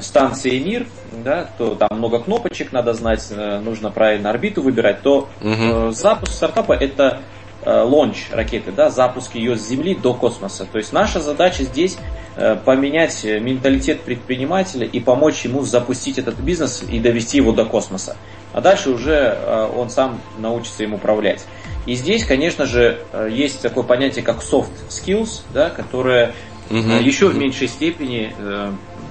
станцией 0.00 0.60
мир, 0.60 0.86
да, 1.24 1.48
то 1.58 1.74
там 1.74 1.98
много 1.98 2.20
кнопочек 2.20 2.72
надо 2.72 2.94
знать, 2.94 3.26
э, 3.30 3.58
нужно 3.60 3.90
правильно 3.90 4.30
орбиту 4.30 4.62
выбирать, 4.62 5.02
то 5.02 5.28
угу. 5.40 5.90
запуск 5.90 6.32
стартапа 6.32 6.72
это 6.72 7.20
лонч 7.64 8.28
ракеты, 8.32 8.72
да, 8.72 8.90
запуск 8.90 9.34
ее 9.34 9.56
с 9.56 9.66
Земли 9.66 9.94
до 9.94 10.14
космоса. 10.14 10.66
То 10.70 10.78
есть 10.78 10.92
наша 10.92 11.20
задача 11.20 11.64
здесь 11.64 11.98
Э, 12.40 12.54
поменять 12.54 13.24
менталитет 13.24 14.02
предпринимателя 14.02 14.86
и 14.86 15.00
помочь 15.00 15.44
ему 15.44 15.62
запустить 15.62 16.18
этот 16.18 16.38
бизнес 16.38 16.84
и 16.88 17.00
довести 17.00 17.38
его 17.38 17.50
до 17.50 17.64
космоса. 17.64 18.16
А 18.52 18.60
дальше 18.60 18.90
уже 18.90 19.36
э, 19.36 19.70
он 19.74 19.90
сам 19.90 20.20
научится 20.38 20.84
им 20.84 20.94
управлять. 20.94 21.44
И 21.86 21.96
здесь, 21.96 22.24
конечно 22.24 22.64
же, 22.64 23.00
э, 23.12 23.28
есть 23.32 23.60
такое 23.60 23.82
понятие, 23.82 24.24
как 24.24 24.36
soft 24.36 24.70
skills, 24.88 25.42
да, 25.52 25.68
которое 25.68 26.32
угу. 26.70 26.76
еще 26.78 27.26
в 27.26 27.36
меньшей 27.36 27.66
степени 27.66 28.32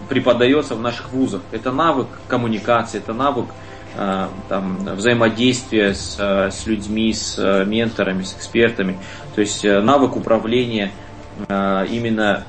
преподается 0.08 0.76
в 0.76 0.80
наших 0.80 1.12
вузах. 1.12 1.42
Это 1.52 1.74
навык 1.74 2.08
коммуникации, 2.30 3.00
это 3.00 3.12
навык 3.12 3.48
там, 3.96 4.78
взаимодействия 4.96 5.94
с, 5.94 6.18
с 6.20 6.68
людьми, 6.68 7.14
с 7.14 7.64
менторами, 7.66 8.24
с 8.24 8.34
экспертами, 8.34 8.98
то 9.34 9.42
есть 9.42 9.64
навык 9.64 10.16
управления 10.16 10.92
именно 11.50 12.44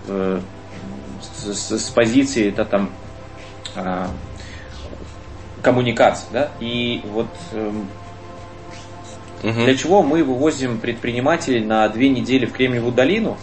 с, 1.39 1.70
с 1.70 1.91
позиции 1.91 2.49
это 2.49 2.64
там 2.64 2.91
коммуникации, 5.62 6.26
да, 6.32 6.51
и 6.61 7.03
вот 7.05 7.28
угу. 9.43 9.53
для 9.64 9.76
чего 9.76 10.03
мы 10.03 10.22
вывозим 10.24 10.78
предпринимателей 10.78 11.64
на 11.64 11.89
две 11.89 12.09
недели 12.09 12.47
в 12.47 12.53
Кремниевую 12.53 12.93
долину, 12.93 13.36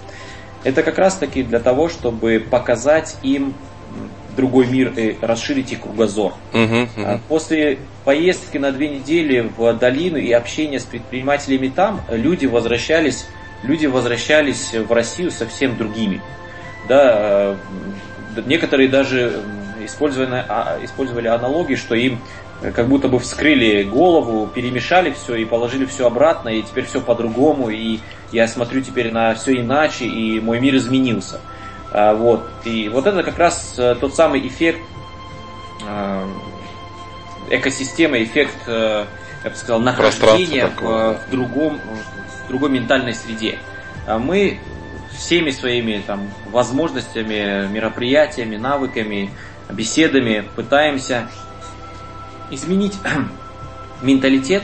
это 0.64 0.82
как 0.84 0.98
раз 0.98 1.16
таки 1.16 1.44
для 1.44 1.60
того, 1.60 1.90
чтобы 1.90 2.46
показать 2.50 3.18
им 3.22 3.54
другой 4.36 4.68
мир 4.68 4.94
и 4.96 5.18
расширить 5.22 5.72
их 5.72 5.82
кругозор. 5.82 6.34
Uh-huh, 6.54 6.88
uh-huh. 6.96 7.20
После 7.28 7.80
поездки 8.04 8.58
на 8.58 8.72
две 8.72 8.90
недели 8.90 9.52
в 9.58 9.74
долину 9.74 10.18
и 10.18 10.32
общения 10.32 10.80
с 10.80 10.84
предпринимателями 10.84 11.70
там, 11.70 12.02
люди 12.10 12.46
возвращались, 12.46 13.28
люди 13.64 13.86
возвращались 13.86 14.74
в 14.74 14.92
Россию 14.92 15.32
совсем 15.32 15.78
другими. 15.78 16.22
Да, 16.88 17.56
э, 18.36 18.42
некоторые 18.46 18.90
даже 18.90 19.42
использовали, 19.84 20.44
а, 20.48 20.80
использовали 20.84 21.28
аналогии, 21.28 21.76
что 21.76 21.96
им 21.96 22.20
э, 22.62 22.72
как 22.72 22.88
будто 22.88 23.08
бы 23.08 23.20
вскрыли 23.20 23.84
голову, 23.84 24.48
перемешали 24.48 25.12
все 25.12 25.36
и 25.36 25.46
положили 25.46 25.86
все 25.86 26.08
обратно, 26.08 26.50
и 26.50 26.62
теперь 26.62 26.86
все 26.86 27.02
по-другому, 27.02 27.70
и 27.70 28.00
я 28.32 28.48
смотрю 28.48 28.82
теперь 28.82 29.12
на 29.12 29.34
все 29.36 29.60
иначе, 29.60 30.06
и 30.06 30.40
мой 30.40 30.60
мир 30.60 30.76
изменился. 30.76 31.40
А, 31.98 32.14
вот. 32.14 32.46
И 32.66 32.90
вот 32.90 33.08
это 33.08 33.24
как 33.24 33.40
раз 33.40 33.76
э, 33.78 33.96
тот 33.96 34.14
самый 34.14 34.46
эффект 34.46 34.82
э, 35.88 36.28
экосистемы, 37.50 38.22
эффект, 38.22 38.58
э, 38.68 39.06
я 39.46 39.50
бы 39.50 39.56
сказал, 39.56 39.80
нахождения 39.80 40.68
в, 40.68 40.82
в, 40.82 41.30
другом, 41.32 41.80
в 42.44 42.48
другой 42.50 42.70
ментальной 42.72 43.14
среде. 43.14 43.60
А 44.08 44.20
мы 44.20 44.60
всеми 45.18 45.52
своими 45.52 46.04
там, 46.06 46.30
возможностями, 46.52 47.66
мероприятиями, 47.72 48.58
навыками, 48.58 49.32
беседами 49.72 50.44
пытаемся 50.58 51.30
изменить 52.52 52.96
менталитет, 54.02 54.64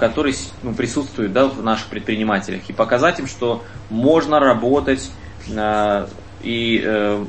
который 0.00 0.34
ну, 0.64 0.74
присутствует 0.74 1.32
да, 1.32 1.46
в 1.46 1.62
наших 1.62 1.86
предпринимателях, 1.86 2.62
и 2.66 2.72
показать 2.72 3.20
им, 3.20 3.28
что 3.28 3.62
можно 3.90 4.40
работать 4.40 5.08
и 6.44 6.82
э, 6.84 7.24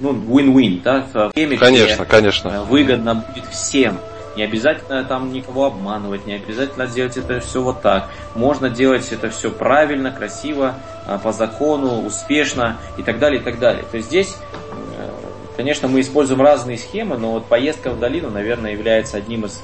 ну, 0.00 0.12
win-win, 0.12 0.82
да, 0.82 1.06
в 1.12 1.32
теме, 1.34 1.58
конечно, 1.58 2.04
конечно. 2.04 2.48
Э, 2.48 2.62
выгодно 2.62 3.14
будет 3.16 3.46
всем. 3.50 3.98
Не 4.36 4.44
обязательно 4.44 5.02
там 5.02 5.32
никого 5.32 5.66
обманывать, 5.66 6.24
не 6.26 6.34
обязательно 6.34 6.86
делать 6.86 7.16
это 7.16 7.40
все 7.40 7.60
вот 7.60 7.82
так. 7.82 8.08
Можно 8.36 8.70
делать 8.70 9.10
это 9.10 9.30
все 9.30 9.50
правильно, 9.50 10.12
красиво, 10.12 10.76
э, 11.06 11.18
по 11.22 11.32
закону, 11.32 12.06
успешно 12.06 12.76
и 12.96 13.02
так 13.02 13.18
далее, 13.18 13.40
и 13.40 13.44
так 13.44 13.58
далее. 13.58 13.84
То 13.90 13.96
есть 13.96 14.08
здесь, 14.08 14.36
конечно, 15.56 15.88
мы 15.88 16.00
используем 16.00 16.40
разные 16.40 16.78
схемы, 16.78 17.18
но 17.18 17.32
вот 17.32 17.46
поездка 17.46 17.90
в 17.90 17.98
долину, 17.98 18.30
наверное, 18.30 18.72
является 18.72 19.16
одним 19.16 19.46
из 19.46 19.60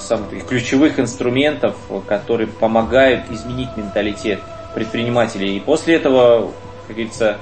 самых 0.00 0.46
ключевых 0.48 0.98
инструментов, 0.98 1.76
которые 2.08 2.48
помогают 2.48 3.30
изменить 3.30 3.68
менталитет 3.76 4.40
предпринимателей. 4.74 5.56
И 5.58 5.60
после 5.60 5.94
этого, 5.94 6.50
как 6.88 6.96
говорится, 6.96 7.38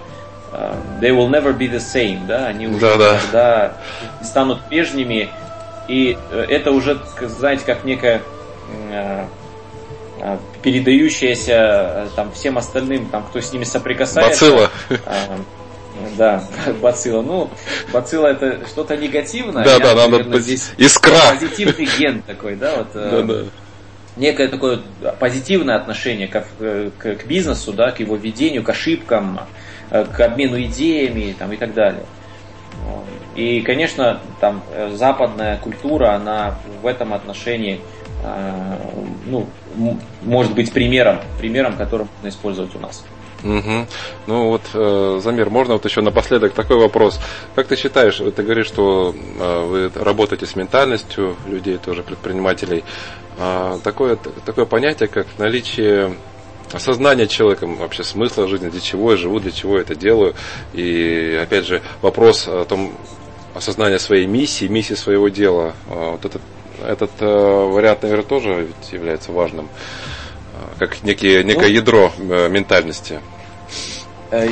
they 1.00 1.12
will 1.12 1.28
never 1.28 1.52
be 1.52 1.68
the 1.68 1.80
same, 1.80 2.26
да, 2.26 2.46
они 2.46 2.66
уже 2.66 2.80
да, 2.80 2.96
да. 2.96 3.20
когда 3.20 3.72
станут 4.22 4.60
прежними, 4.68 5.30
и 5.88 6.16
э, 6.30 6.46
это 6.48 6.70
уже, 6.70 6.98
знаете, 7.20 7.64
как 7.64 7.84
некая 7.84 8.22
э, 8.90 9.24
э, 10.20 10.36
передающаяся 10.62 12.08
там 12.16 12.32
всем 12.32 12.58
остальным, 12.58 13.06
там, 13.10 13.24
кто 13.24 13.40
с 13.40 13.52
ними 13.52 13.64
соприкасается. 13.64 14.50
Бацилла. 14.50 14.70
Да, 16.16 16.44
бацилла. 16.80 17.22
Ну, 17.22 17.50
бацилла 17.92 18.28
это 18.28 18.66
что-то 18.66 18.96
негативное. 18.96 19.64
Да, 19.64 19.78
да, 19.78 20.08
надо 20.08 20.38
здесь 20.40 20.72
искра. 20.76 21.16
Позитивный 21.32 21.88
ген 21.98 22.22
такой, 22.22 22.56
да, 22.56 22.76
вот. 22.76 22.88
Да, 22.94 23.22
да. 23.22 23.44
Некое 24.16 24.48
такое 24.48 24.80
позитивное 25.20 25.76
отношение 25.76 26.26
к, 26.26 26.44
к, 26.98 27.14
к 27.14 27.26
бизнесу, 27.26 27.72
да, 27.72 27.92
к 27.92 28.00
его 28.00 28.16
ведению, 28.16 28.64
к 28.64 28.68
ошибкам, 28.68 29.38
Э, 29.38 29.44
к 29.90 30.20
обмену 30.20 30.60
идеями 30.62 31.34
там, 31.38 31.52
и 31.52 31.56
так 31.56 31.74
далее. 31.74 32.04
И, 33.34 33.60
конечно, 33.60 34.20
там 34.40 34.62
э, 34.72 34.90
западная 34.94 35.58
культура, 35.58 36.14
она 36.14 36.56
в 36.82 36.86
этом 36.86 37.14
отношении 37.14 37.80
э, 38.24 38.76
ну, 39.26 39.46
может 40.22 40.54
быть 40.54 40.72
примером, 40.72 41.20
примером, 41.38 41.76
которым 41.76 42.08
можно 42.16 42.28
использовать 42.28 42.74
у 42.74 42.80
нас. 42.80 43.04
Угу. 43.44 43.86
Ну 44.26 44.48
вот, 44.48 44.62
э, 44.74 45.20
Замир, 45.22 45.50
можно 45.50 45.74
вот 45.74 45.84
еще 45.84 46.00
напоследок 46.00 46.52
такой 46.52 46.78
вопрос. 46.78 47.20
Как 47.54 47.68
ты 47.68 47.76
считаешь, 47.76 48.16
ты 48.16 48.42
говоришь, 48.42 48.66
что 48.66 49.14
э, 49.14 49.64
вы 49.66 49.90
работаете 49.94 50.46
с 50.46 50.56
ментальностью 50.56 51.36
людей, 51.46 51.78
тоже 51.78 52.02
предпринимателей. 52.02 52.82
Э, 53.38 53.78
такое, 53.84 54.16
такое 54.44 54.64
понятие, 54.64 55.08
как 55.08 55.28
наличие 55.38 56.14
осознание 56.72 57.26
человеком 57.26 57.76
вообще 57.76 58.04
смысла 58.04 58.48
жизни, 58.48 58.68
для 58.68 58.80
чего 58.80 59.12
я 59.12 59.16
живу, 59.16 59.40
для 59.40 59.50
чего 59.52 59.76
я 59.76 59.82
это 59.82 59.94
делаю. 59.94 60.34
И 60.72 61.38
опять 61.42 61.66
же 61.66 61.82
вопрос 62.02 62.46
о 62.48 62.64
том, 62.64 62.92
осознание 63.54 63.98
своей 63.98 64.26
миссии, 64.26 64.66
миссии 64.66 64.94
своего 64.94 65.28
дела. 65.28 65.74
А, 65.88 66.12
вот 66.12 66.24
этот, 66.24 66.42
этот 66.84 67.10
э, 67.20 67.26
вариант, 67.26 68.02
наверное, 68.02 68.24
тоже 68.24 68.68
является 68.92 69.32
важным, 69.32 69.68
а, 70.54 70.78
как 70.78 71.02
некие, 71.02 71.44
некое 71.44 71.68
ну, 71.68 71.74
ядро 71.74 72.12
э, 72.18 72.48
ментальности. 72.48 73.20
Э, 74.30 74.46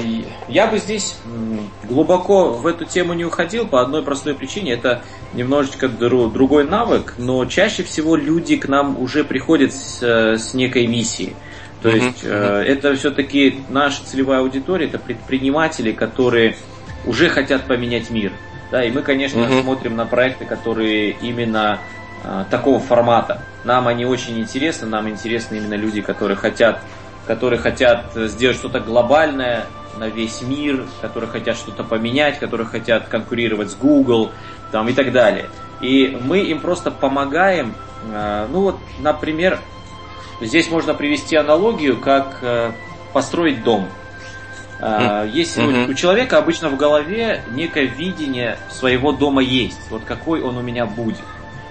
я 0.48 0.66
бы 0.66 0.78
здесь 0.78 1.16
глубоко 1.84 2.50
в 2.54 2.66
эту 2.66 2.84
тему 2.84 3.14
не 3.14 3.24
уходил 3.24 3.66
по 3.66 3.80
одной 3.80 4.02
простой 4.02 4.34
причине. 4.34 4.72
Это 4.72 5.02
немножечко 5.34 5.88
другой 5.88 6.64
навык, 6.64 7.14
но 7.18 7.44
чаще 7.46 7.82
всего 7.82 8.16
люди 8.16 8.56
к 8.56 8.68
нам 8.68 9.00
уже 9.00 9.24
приходят 9.24 9.72
с, 9.72 10.02
с 10.02 10.54
некой 10.54 10.86
миссией. 10.86 11.36
То 11.82 11.90
uh-huh. 11.90 12.04
есть 12.04 12.20
э, 12.24 12.64
это 12.66 12.94
все-таки 12.94 13.60
наша 13.68 14.04
целевая 14.04 14.40
аудитория, 14.40 14.86
это 14.86 14.98
предприниматели, 14.98 15.92
которые 15.92 16.56
уже 17.04 17.28
хотят 17.28 17.62
поменять 17.66 18.10
мир. 18.10 18.32
Да, 18.70 18.82
и 18.82 18.90
мы, 18.90 19.02
конечно, 19.02 19.40
uh-huh. 19.40 19.62
смотрим 19.62 19.96
на 19.96 20.06
проекты, 20.06 20.44
которые 20.44 21.10
именно 21.20 21.78
э, 22.24 22.44
такого 22.50 22.80
формата. 22.80 23.42
Нам 23.64 23.88
они 23.88 24.04
очень 24.04 24.38
интересны, 24.40 24.86
нам 24.86 25.08
интересны 25.08 25.56
именно 25.56 25.74
люди, 25.74 26.00
которые 26.00 26.36
хотят, 26.36 26.80
которые 27.26 27.60
хотят 27.60 28.12
сделать 28.14 28.56
что-то 28.56 28.80
глобальное 28.80 29.66
на 29.98 30.08
весь 30.08 30.42
мир, 30.42 30.86
которые 31.00 31.30
хотят 31.30 31.56
что-то 31.56 31.84
поменять, 31.84 32.38
которые 32.38 32.66
хотят 32.66 33.08
конкурировать 33.08 33.70
с 33.70 33.74
Google 33.74 34.30
там, 34.72 34.88
и 34.88 34.92
так 34.92 35.12
далее. 35.12 35.48
И 35.80 36.18
мы 36.22 36.40
им 36.40 36.60
просто 36.60 36.90
помогаем, 36.90 37.74
э, 38.10 38.46
ну 38.50 38.60
вот, 38.62 38.78
например, 39.00 39.60
Здесь 40.40 40.70
можно 40.70 40.94
привести 40.94 41.36
аналогию, 41.36 41.98
как 41.98 42.38
э, 42.42 42.72
построить 43.12 43.64
дом. 43.64 43.88
Э, 44.80 45.28
если 45.32 45.62
mm-hmm. 45.62 45.90
у, 45.90 45.94
человека 45.94 46.36
обычно 46.38 46.68
в 46.68 46.76
голове 46.76 47.42
некое 47.52 47.86
видение 47.86 48.58
своего 48.70 49.12
дома 49.12 49.42
есть, 49.42 49.80
вот 49.90 50.04
какой 50.04 50.42
он 50.42 50.58
у 50.58 50.62
меня 50.62 50.84
будет. 50.84 51.24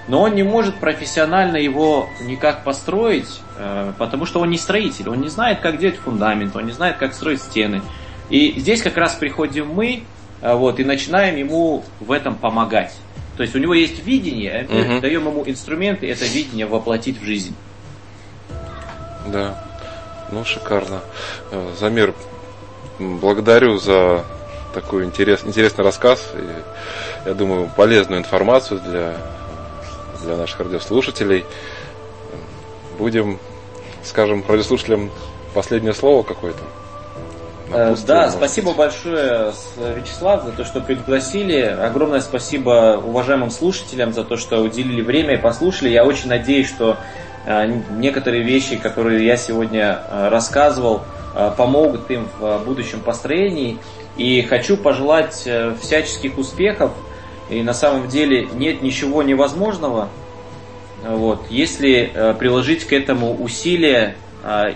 Но 0.08 0.22
он 0.22 0.36
не 0.36 0.44
может 0.44 0.76
профессионально 0.76 1.58
его 1.58 2.10
никак 2.22 2.64
построить, 2.64 3.42
э, 3.58 3.94
потому 4.00 4.26
что 4.26 4.40
он 4.40 4.50
не 4.50 4.58
строитель, 4.58 5.10
он 5.10 5.22
не 5.22 5.30
знает, 5.30 5.60
как 5.60 5.78
делать 5.78 5.98
фундамент, 5.98 6.56
он 6.56 6.66
не 6.66 6.72
знает, 6.72 6.98
как 6.98 7.14
строить 7.14 7.42
стены. 7.42 7.84
И 8.32 8.56
здесь 8.58 8.82
как 8.82 8.98
раз 8.98 9.14
приходим 9.14 9.68
мы, 9.68 10.04
вот, 10.42 10.80
и 10.80 10.84
начинаем 10.84 11.36
ему 11.36 11.84
в 12.00 12.12
этом 12.12 12.36
помогать. 12.36 12.96
То 13.38 13.44
есть 13.44 13.56
у 13.56 13.60
него 13.60 13.76
есть 13.76 14.04
видение, 14.04 14.68
мы 14.70 15.00
даем 15.00 15.28
ему 15.28 15.44
инструменты 15.46 16.10
это 16.10 16.26
видение 16.26 16.66
воплотить 16.66 17.20
в 17.22 17.24
жизнь. 17.24 17.56
Да, 19.28 19.56
ну 20.32 20.44
шикарно. 20.46 21.02
Э, 21.52 21.72
Замир, 21.80 22.14
благодарю 23.00 23.78
за 23.78 24.24
такой 24.74 25.06
интерес, 25.06 25.42
интересный 25.44 25.84
рассказ 25.84 26.32
и, 26.36 27.28
я 27.30 27.34
думаю, 27.34 27.70
полезную 27.76 28.20
информацию 28.20 28.80
для, 28.82 29.18
для 30.24 30.36
наших 30.36 30.60
радиослушателей. 30.60 31.46
Будем, 32.98 33.40
скажем, 34.04 34.44
радиослушателям 34.48 35.12
последнее 35.54 35.94
слово 35.94 36.24
какое-то. 36.24 36.60
Э, 37.72 37.96
да, 38.06 38.30
спасибо 38.30 38.74
большое, 38.74 39.54
Вячеслав, 39.78 40.44
за 40.44 40.52
то, 40.52 40.66
что 40.66 40.82
пригласили. 40.82 41.62
Огромное 41.62 42.22
спасибо 42.22 43.02
уважаемым 43.04 43.50
слушателям 43.50 44.14
за 44.14 44.24
то, 44.24 44.38
что 44.38 44.60
уделили 44.60 45.02
время 45.02 45.36
и 45.36 45.38
послушали. 45.38 45.90
Я 45.90 46.06
очень 46.06 46.30
надеюсь, 46.30 46.68
что 46.68 46.98
некоторые 47.92 48.44
вещи, 48.44 48.76
которые 48.76 49.26
я 49.26 49.38
сегодня 49.38 50.00
э, 50.08 50.30
рассказывал, 50.30 51.04
э, 51.36 51.52
помогут 51.58 52.10
им 52.10 52.28
в 52.40 52.64
будущем 52.66 53.02
построении. 53.02 53.78
И 54.18 54.42
хочу 54.44 54.78
пожелать 54.78 55.48
всяческих 55.82 56.38
успехов. 56.38 56.94
И 57.50 57.62
на 57.62 57.74
самом 57.74 58.08
деле 58.08 58.48
нет 58.54 58.82
ничего 58.82 59.22
невозможного, 59.24 60.10
вот, 61.04 61.46
если 61.50 62.34
приложить 62.40 62.86
к 62.86 62.94
этому 62.94 63.36
усилия 63.36 64.16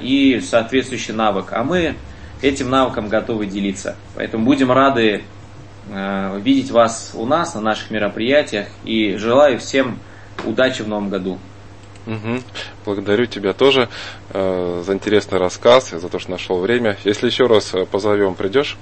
и 0.02 0.42
соответствующий 0.46 1.14
навык. 1.14 1.54
А 1.54 1.64
мы 1.64 1.96
этим 2.42 2.70
навыком 2.70 3.10
готовы 3.10 3.46
делиться. 3.46 3.96
Поэтому 4.16 4.46
будем 4.46 4.72
рады 4.72 5.24
э, 5.90 6.40
видеть 6.42 6.72
вас 6.72 7.12
у 7.14 7.26
нас 7.26 7.56
на 7.56 7.62
наших 7.62 7.92
мероприятиях 7.92 8.68
и 8.84 9.16
желаю 9.18 9.60
всем 9.60 10.00
удачи 10.46 10.82
в 10.82 10.88
новом 10.88 11.10
году. 11.10 11.38
Угу. 12.06 12.42
Благодарю 12.86 13.26
тебя 13.26 13.54
тоже 13.54 13.90
э, 14.32 14.84
за 14.86 14.94
интересный 14.94 15.38
рассказ, 15.38 15.90
за 15.92 16.10
то, 16.10 16.20
что 16.20 16.32
нашел 16.32 16.60
время. 16.60 16.98
Если 17.04 17.28
еще 17.28 17.48
раз 17.48 17.74
э, 17.74 17.86
позовем, 17.86 18.36
придешь? 18.36 18.78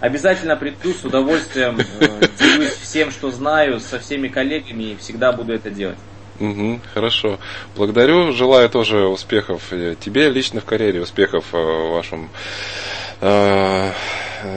Обязательно 0.00 0.56
приду 0.56 0.92
с 0.94 1.04
удовольствием, 1.04 1.78
э, 1.78 2.20
делюсь 2.38 2.72
всем, 2.72 3.10
что 3.10 3.30
знаю, 3.30 3.80
со 3.80 3.98
всеми 3.98 4.28
коллегами 4.28 4.92
и 4.92 4.96
всегда 4.96 5.32
буду 5.32 5.52
это 5.52 5.70
делать. 5.70 5.98
Угу, 6.40 6.80
хорошо. 6.94 7.38
Благодарю. 7.76 8.32
Желаю 8.32 8.70
тоже 8.70 9.06
успехов 9.06 9.62
тебе 10.00 10.30
лично 10.30 10.62
в 10.62 10.64
карьере, 10.64 11.02
успехов 11.02 11.44
э, 11.52 11.90
вашим 11.92 12.30
э, 13.20 13.92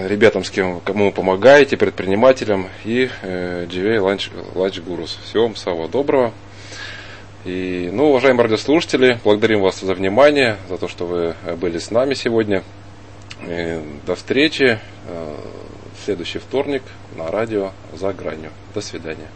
ребятам, 0.08 0.46
с 0.46 0.50
кем 0.50 0.80
кому 0.80 1.12
помогаете, 1.12 1.76
предпринимателям 1.76 2.70
и 2.86 3.10
э, 3.22 3.66
GVA 3.66 3.98
Lunch, 3.98 4.32
Lunch 4.56 4.82
Gurus. 4.82 5.18
Всего 5.26 5.44
вам 5.44 5.58
самого 5.58 5.90
доброго. 5.90 6.34
И, 7.46 7.90
ну, 7.92 8.10
уважаемые 8.10 8.44
радиослушатели, 8.44 9.20
благодарим 9.24 9.62
вас 9.62 9.82
за 9.82 9.94
внимание, 9.94 10.58
за 10.70 10.78
то, 10.78 10.88
что 10.88 11.06
вы 11.06 11.36
были 11.58 11.78
с 11.78 11.92
нами 11.92 12.14
сегодня. 12.14 12.64
И 13.46 13.80
до 14.06 14.16
встречи 14.16 14.80
э, 15.08 15.36
в 16.00 16.06
следующий 16.06 16.40
вторник 16.40 16.84
на 17.18 17.30
радио 17.30 17.72
«За 17.94 18.14
гранью». 18.14 18.52
До 18.74 18.80
свидания. 18.80 19.28